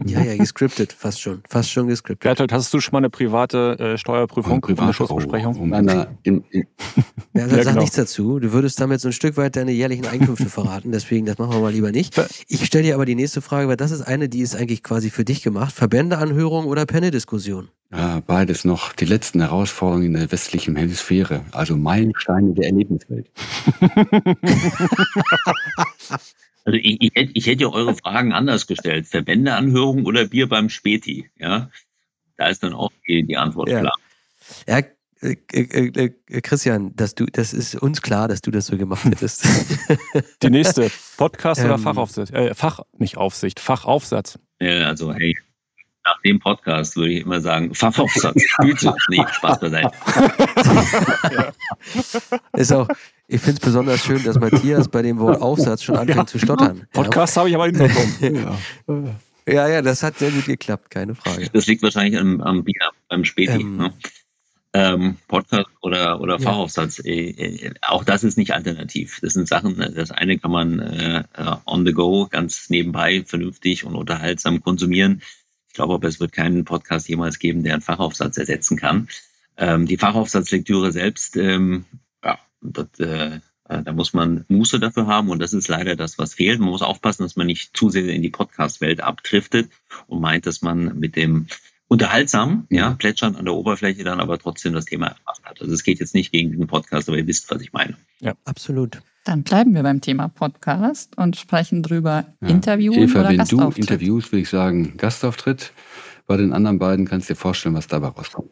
Ja, 0.05 0.21
ja, 0.21 0.37
gescriptet, 0.37 0.93
fast 0.93 1.19
schon. 1.19 1.41
Fast 1.49 1.71
schon 1.71 1.87
gescriptet. 1.87 2.23
Bertolt, 2.23 2.51
hast 2.51 2.71
du 2.71 2.79
schon 2.79 2.91
mal 2.91 2.99
eine 2.99 3.09
private 3.09 3.77
äh, 3.79 3.97
Steuerprüfung, 3.97 4.53
eine 4.53 4.61
private 4.61 4.93
Schussbesprechung? 4.93 5.55
Oh, 5.55 5.61
oh, 5.61 6.05
in, 6.23 6.43
in 6.51 6.67
ja, 7.33 7.43
also 7.43 7.55
ja, 7.55 7.63
sag 7.63 7.71
genau. 7.71 7.81
nichts 7.81 7.95
dazu. 7.95 8.39
Du 8.39 8.53
würdest 8.53 8.79
damit 8.79 9.01
so 9.01 9.09
ein 9.09 9.13
Stück 9.13 9.37
weit 9.37 9.55
deine 9.55 9.71
jährlichen 9.71 10.05
Einkünfte 10.05 10.49
verraten, 10.49 10.91
deswegen 10.91 11.25
das 11.25 11.39
machen 11.39 11.53
wir 11.53 11.61
mal 11.61 11.71
lieber 11.71 11.91
nicht. 11.91 12.15
Ich 12.47 12.63
stelle 12.63 12.83
dir 12.83 12.93
aber 12.93 13.05
die 13.05 13.15
nächste 13.15 13.41
Frage, 13.41 13.67
weil 13.67 13.77
das 13.77 13.91
ist 13.91 14.01
eine, 14.01 14.29
die 14.29 14.41
ist 14.41 14.55
eigentlich 14.55 14.83
quasi 14.83 15.09
für 15.09 15.25
dich 15.25 15.41
gemacht. 15.41 15.73
Verbändeanhörung 15.73 16.65
oder 16.65 16.85
Panel-Diskussion? 16.85 17.69
Ja, 17.91 18.21
beides 18.25 18.65
noch 18.65 18.93
die 18.93 19.05
letzten 19.05 19.39
Herausforderungen 19.39 20.05
in 20.05 20.13
der 20.13 20.31
westlichen 20.31 20.75
Hemisphäre, 20.75 21.41
also 21.53 21.75
Meilensteine 21.75 22.53
der 22.53 22.65
Erlebniswelt. 22.65 23.31
Also 26.67 26.79
ich, 26.79 27.01
ich, 27.01 27.11
hätte, 27.15 27.31
ich 27.33 27.47
hätte 27.47 27.63
ja 27.63 27.69
eure 27.69 27.95
Fragen 27.95 28.33
anders 28.33 28.67
gestellt. 28.67 29.07
Verbändeanhörung 29.07 30.05
oder 30.05 30.25
Bier 30.25 30.49
beim 30.49 30.67
Späti? 30.67 31.29
Ja, 31.37 31.69
da 32.35 32.47
ist 32.47 32.61
dann 32.61 32.73
auch 32.73 32.91
die, 33.07 33.23
die 33.23 33.37
Antwort 33.37 33.69
ja. 33.69 33.79
klar. 33.79 33.95
Ja, 34.67 34.79
äh, 35.21 35.37
äh, 35.53 36.11
äh, 36.27 36.41
Christian, 36.41 36.93
dass 36.93 37.15
du, 37.15 37.25
das 37.25 37.53
ist 37.53 37.75
uns 37.75 38.01
klar, 38.01 38.27
dass 38.27 38.41
du 38.41 38.51
das 38.51 38.65
so 38.65 38.77
gemacht 38.77 39.05
hättest. 39.05 39.47
Die 40.43 40.49
nächste 40.49 40.91
Podcast 41.15 41.63
oder 41.63 41.75
ähm, 41.75 41.79
Fachaufsicht? 41.79 42.33
Äh, 42.33 42.53
Fach, 42.53 42.81
nicht 42.97 43.15
Aufsicht, 43.15 43.61
Fachaufsatz. 43.61 44.37
Ja, 44.59 44.87
also 44.87 45.13
hey, 45.13 45.37
nach 46.07 46.21
dem 46.21 46.39
Podcast 46.39 46.95
würde 46.95 47.11
ich 47.11 47.21
immer 47.21 47.41
sagen, 47.41 47.73
Fachaufsatz, 47.75 48.41
Güte. 48.59 48.93
nee, 49.09 49.23
Spaß 49.29 49.59
beiseite. 49.59 49.91
Ist 52.53 52.71
auch, 52.71 52.87
ich 53.27 53.41
finde 53.41 53.59
es 53.59 53.65
besonders 53.65 54.03
schön, 54.03 54.23
dass 54.23 54.39
Matthias 54.39 54.87
bei 54.87 55.01
dem 55.01 55.19
Wort 55.19 55.41
Aufsatz 55.41 55.83
schon 55.83 55.97
anfängt 55.97 56.17
ja. 56.17 56.25
zu 56.25 56.39
stottern. 56.39 56.87
Podcast 56.93 57.35
ja. 57.35 57.41
habe 57.41 57.49
ich 57.49 57.55
aber 57.55 57.65
hinbekommen. 57.65 59.17
ja. 59.47 59.67
ja, 59.67 59.81
das 59.81 60.01
hat 60.01 60.17
sehr 60.17 60.31
gut 60.31 60.45
geklappt, 60.45 60.89
keine 60.89 61.13
Frage. 61.13 61.49
Das 61.51 61.67
liegt 61.67 61.83
wahrscheinlich 61.83 62.19
am, 62.19 62.39
am 62.41 62.63
Bier, 62.63 62.91
beim 63.09 63.25
Späti. 63.25 63.61
Ähm, 63.61 63.77
ne? 63.77 63.93
ähm, 64.73 65.17
Podcast 65.27 65.69
oder, 65.81 66.21
oder. 66.21 66.39
Fachaufsatz. 66.39 66.99
Äh, 67.03 67.31
äh, 67.31 67.73
auch 67.81 68.03
das 68.03 68.23
ist 68.23 68.37
nicht 68.37 68.53
alternativ. 68.53 69.19
Das 69.21 69.33
sind 69.33 69.47
Sachen, 69.47 69.79
äh, 69.81 69.91
das 69.91 70.11
eine 70.11 70.37
kann 70.37 70.51
man 70.51 70.79
äh, 70.79 71.23
äh, 71.33 71.55
on 71.65 71.85
the 71.85 71.91
go, 71.91 72.27
ganz 72.29 72.69
nebenbei, 72.69 73.23
vernünftig 73.25 73.83
und 73.83 73.95
unterhaltsam 73.95 74.61
konsumieren. 74.61 75.21
Ich 75.77 75.79
glaube 75.79 75.93
aber, 75.93 76.07
es 76.07 76.19
wird 76.19 76.31
keinen 76.31 76.65
Podcast 76.65 77.07
jemals 77.07 77.37
geben, 77.37 77.61
der 77.61 77.73
einen 77.73 77.83
Fachaufsatz 77.83 78.35
ersetzen 78.39 78.77
kann. 78.77 79.09
Ähm, 79.57 79.85
die 79.85 79.97
Fachaufsatzlektüre 79.97 80.91
selbst, 80.91 81.37
ähm, 81.37 81.85
ja, 82.23 82.39
das, 82.61 82.87
äh, 82.99 83.41
äh, 83.69 83.83
da 83.83 83.93
muss 83.93 84.11
man 84.11 84.43
Muße 84.47 84.79
dafür 84.79 85.05
haben 85.05 85.29
und 85.29 85.37
das 85.37 85.53
ist 85.53 85.67
leider 85.67 85.95
das, 85.95 86.17
was 86.17 86.33
fehlt. 86.33 86.59
Man 86.59 86.69
muss 86.69 86.81
aufpassen, 86.81 87.21
dass 87.21 87.35
man 87.35 87.45
nicht 87.45 87.77
zu 87.77 87.91
sehr 87.91 88.07
in 88.07 88.23
die 88.23 88.31
Podcast-Welt 88.31 89.01
abdriftet 89.01 89.69
und 90.07 90.19
meint, 90.19 90.47
dass 90.47 90.63
man 90.63 90.97
mit 90.97 91.15
dem 91.15 91.45
unterhaltsam, 91.87 92.67
ja, 92.69 92.91
plätschern 92.91 93.35
an 93.35 93.45
der 93.45 93.53
Oberfläche 93.53 94.03
dann 94.03 94.19
aber 94.19 94.37
trotzdem 94.37 94.73
das 94.73 94.85
Thema 94.85 95.07
erfasst 95.07 95.43
hat. 95.43 95.61
Also 95.61 95.73
es 95.73 95.83
geht 95.83 95.99
jetzt 95.99 96.13
nicht 96.13 96.31
gegen 96.31 96.51
den 96.51 96.67
Podcast, 96.67 97.07
aber 97.07 97.17
ihr 97.17 97.27
wisst, 97.27 97.49
was 97.49 97.61
ich 97.61 97.73
meine. 97.73 97.95
Absolut. 98.45 99.01
Dann 99.23 99.43
bleiben 99.43 99.73
wir 99.73 99.83
beim 99.83 100.01
Thema 100.01 100.29
Podcast 100.29 101.17
und 101.17 101.35
sprechen 101.35 101.83
drüber 101.83 102.25
Ja. 102.41 102.47
Interviewen 102.47 102.99
Eva, 102.99 103.19
oder 103.21 103.29
wenn 103.29 103.45
du 103.45 103.69
interviewst, 103.71 104.31
würde 104.31 104.41
ich 104.41 104.49
sagen 104.49 104.95
Gastauftritt. 104.97 105.73
Bei 106.25 106.37
den 106.37 106.53
anderen 106.53 106.79
beiden 106.79 107.05
kannst 107.05 107.29
du 107.29 107.33
dir 107.33 107.39
vorstellen, 107.39 107.75
was 107.75 107.87
dabei 107.87 108.07
rauskommt. 108.07 108.51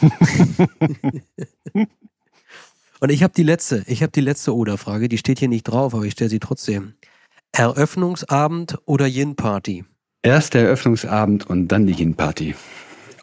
Und 3.00 3.10
ich 3.10 3.22
habe 3.22 3.34
die 3.34 3.42
letzte, 3.42 3.84
ich 3.86 4.02
habe 4.02 4.12
die 4.12 4.20
letzte 4.20 4.54
Oder-Frage, 4.54 5.08
die 5.08 5.18
steht 5.18 5.38
hier 5.38 5.48
nicht 5.48 5.64
drauf, 5.64 5.94
aber 5.94 6.04
ich 6.04 6.12
stelle 6.12 6.30
sie 6.30 6.38
trotzdem. 6.40 6.94
Eröffnungsabend 7.52 8.78
oder 8.86 9.06
Yin-Party? 9.06 9.84
Erst 10.22 10.54
der 10.54 10.62
Eröffnungsabend 10.62 11.48
und 11.48 11.68
dann 11.68 11.86
die 11.86 11.92
Yin-Party. 11.92 12.54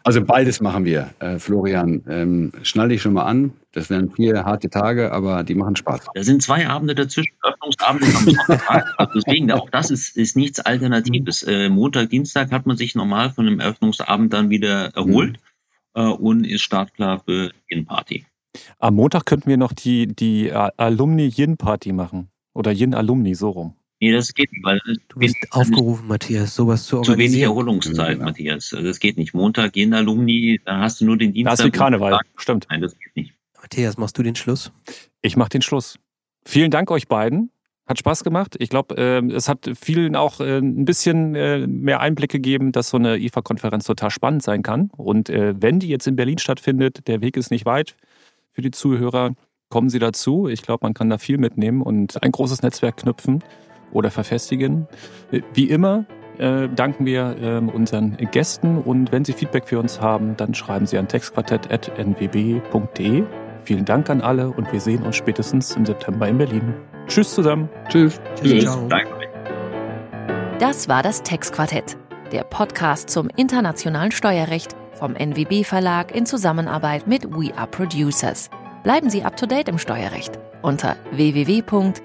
Also 0.06 0.22
beides 0.22 0.60
machen 0.60 0.84
wir. 0.84 1.14
Äh, 1.18 1.38
Florian, 1.38 2.04
ähm, 2.08 2.52
schnall 2.62 2.90
dich 2.90 3.00
schon 3.00 3.14
mal 3.14 3.24
an. 3.24 3.54
Das 3.72 3.88
werden 3.88 4.10
vier 4.10 4.44
harte 4.44 4.68
Tage, 4.68 5.10
aber 5.10 5.42
die 5.44 5.54
machen 5.54 5.76
Spaß. 5.76 6.02
Da 6.14 6.22
sind 6.22 6.42
zwei 6.42 6.68
Abende 6.68 6.94
dazwischen, 6.94 7.32
Öffnungsabend 7.42 8.02
und 8.02 8.16
am 8.16 8.24
Sonntag. 8.46 8.94
Also 8.98 9.12
deswegen, 9.14 9.50
auch 9.50 9.70
das 9.70 9.90
ist, 9.90 10.14
ist 10.16 10.36
nichts 10.36 10.60
Alternatives. 10.60 11.42
Äh, 11.44 11.70
Montag, 11.70 12.10
Dienstag 12.10 12.52
hat 12.52 12.66
man 12.66 12.76
sich 12.76 12.94
normal 12.94 13.30
von 13.30 13.46
dem 13.46 13.60
Eröffnungsabend 13.60 14.30
dann 14.32 14.50
wieder 14.50 14.94
erholt 14.94 15.40
äh, 15.94 16.02
und 16.02 16.44
ist 16.44 16.62
startklar 16.62 17.22
für 17.24 17.52
den 17.70 17.86
Party. 17.86 18.26
Am 18.78 18.96
Montag 18.96 19.24
könnten 19.24 19.48
wir 19.48 19.56
noch 19.56 19.72
die, 19.72 20.06
die 20.06 20.52
Alumni-Yin-Party 20.52 21.92
machen. 21.92 22.28
Oder 22.52 22.72
Yin-Alumni, 22.72 23.34
so 23.34 23.50
rum. 23.50 23.74
Nee, 24.04 24.12
das 24.12 24.34
geht 24.34 24.52
nicht, 24.52 24.62
weil 24.64 24.80
Du 25.08 25.18
bist 25.18 25.34
ist 25.42 25.52
aufgerufen, 25.52 26.06
Matthias, 26.06 26.54
sowas 26.54 26.84
zu 26.86 27.00
zu 27.00 27.12
wenig 27.12 27.46
organisieren. 27.46 27.50
Erholungszeit, 27.50 28.18
Ja. 28.18 28.24
Matthias. 28.24 28.72
Also 28.74 28.86
das 28.86 28.98
geht 29.00 29.16
nicht. 29.16 29.32
Montag, 29.34 29.74
jeden 29.76 29.94
Alumni, 29.94 30.60
da 30.64 30.80
hast 30.80 31.00
du 31.00 31.06
nur 31.06 31.16
den 31.16 31.30
Da 31.30 31.34
Dienstag. 31.34 31.58
ist 31.60 31.64
wie 31.64 31.70
Karneval. 31.70 32.18
Stimmt. 32.36 32.66
Nein, 32.68 32.82
das 32.82 32.98
geht 32.98 33.16
nicht. 33.16 33.32
Matthias, 33.60 33.96
machst 33.96 34.18
du 34.18 34.22
den 34.22 34.34
Schluss? 34.36 34.72
Ich 35.22 35.36
mache 35.36 35.48
den 35.48 35.62
Schluss. 35.62 35.98
Vielen 36.44 36.70
Dank 36.70 36.90
euch 36.90 37.08
beiden. 37.08 37.50
Hat 37.86 37.98
Spaß 37.98 38.24
gemacht. 38.24 38.56
Ich 38.58 38.68
glaube, 38.70 38.96
äh, 38.96 39.24
es 39.32 39.48
hat 39.48 39.70
vielen 39.78 40.16
auch 40.16 40.40
äh, 40.40 40.58
ein 40.58 40.84
bisschen 40.84 41.34
äh, 41.34 41.66
mehr 41.66 42.00
Einblick 42.00 42.30
gegeben, 42.30 42.72
dass 42.72 42.90
so 42.90 42.96
eine 42.98 43.16
IFA-Konferenz 43.18 43.84
total 43.84 44.10
spannend 44.10 44.42
sein 44.42 44.62
kann. 44.62 44.90
Und 44.96 45.28
äh, 45.30 45.54
wenn 45.58 45.80
die 45.80 45.88
jetzt 45.88 46.06
in 46.06 46.16
Berlin 46.16 46.38
stattfindet, 46.38 47.08
der 47.08 47.20
Weg 47.22 47.36
ist 47.38 47.50
nicht 47.50 47.64
weit 47.66 47.94
für 48.52 48.60
die 48.62 48.70
Zuhörer, 48.70 49.34
kommen 49.70 49.88
Sie 49.90 49.98
dazu. 49.98 50.46
Ich 50.48 50.62
glaube, 50.62 50.84
man 50.84 50.94
kann 50.94 51.10
da 51.10 51.18
viel 51.18 51.36
mitnehmen 51.38 51.82
und 51.82 52.22
ein 52.22 52.32
großes 52.32 52.62
Netzwerk 52.62 52.98
knüpfen 52.98 53.42
oder 53.92 54.10
verfestigen. 54.10 54.88
Wie 55.52 55.70
immer 55.70 56.06
äh, 56.38 56.68
danken 56.68 57.06
wir 57.06 57.36
äh, 57.40 57.58
unseren 57.58 58.16
Gästen 58.16 58.78
und 58.78 59.12
wenn 59.12 59.24
Sie 59.24 59.32
Feedback 59.32 59.68
für 59.68 59.78
uns 59.78 60.00
haben, 60.00 60.36
dann 60.36 60.52
schreiben 60.54 60.86
Sie 60.86 60.98
an 60.98 61.06
textquartett.nwb.de. 61.08 63.24
Vielen 63.64 63.84
Dank 63.84 64.10
an 64.10 64.20
alle 64.20 64.50
und 64.50 64.72
wir 64.72 64.80
sehen 64.80 65.04
uns 65.04 65.14
spätestens 65.16 65.76
im 65.76 65.86
September 65.86 66.26
in 66.28 66.38
Berlin. 66.38 66.74
Tschüss 67.06 67.34
zusammen. 67.34 67.68
Tschüss. 67.88 68.20
Tschüss, 68.36 68.64
ciao. 68.64 68.88
Danke 68.88 69.14
euch. 69.16 69.28
Das 70.58 70.88
war 70.88 71.02
das 71.02 71.22
Textquartett, 71.22 71.96
der 72.32 72.44
Podcast 72.44 73.10
zum 73.10 73.28
internationalen 73.36 74.12
Steuerrecht 74.12 74.74
vom 74.94 75.14
NWB 75.14 75.64
Verlag 75.64 76.14
in 76.14 76.24
Zusammenarbeit 76.26 77.06
mit 77.06 77.30
We 77.30 77.56
Are 77.56 77.66
Producers. 77.66 78.50
Bleiben 78.82 79.08
Sie 79.10 79.24
up 79.24 79.36
to 79.36 79.46
date 79.46 79.68
im 79.68 79.78
Steuerrecht 79.78 80.38
unter 80.62 80.96
www.nwb.de. 81.12 82.04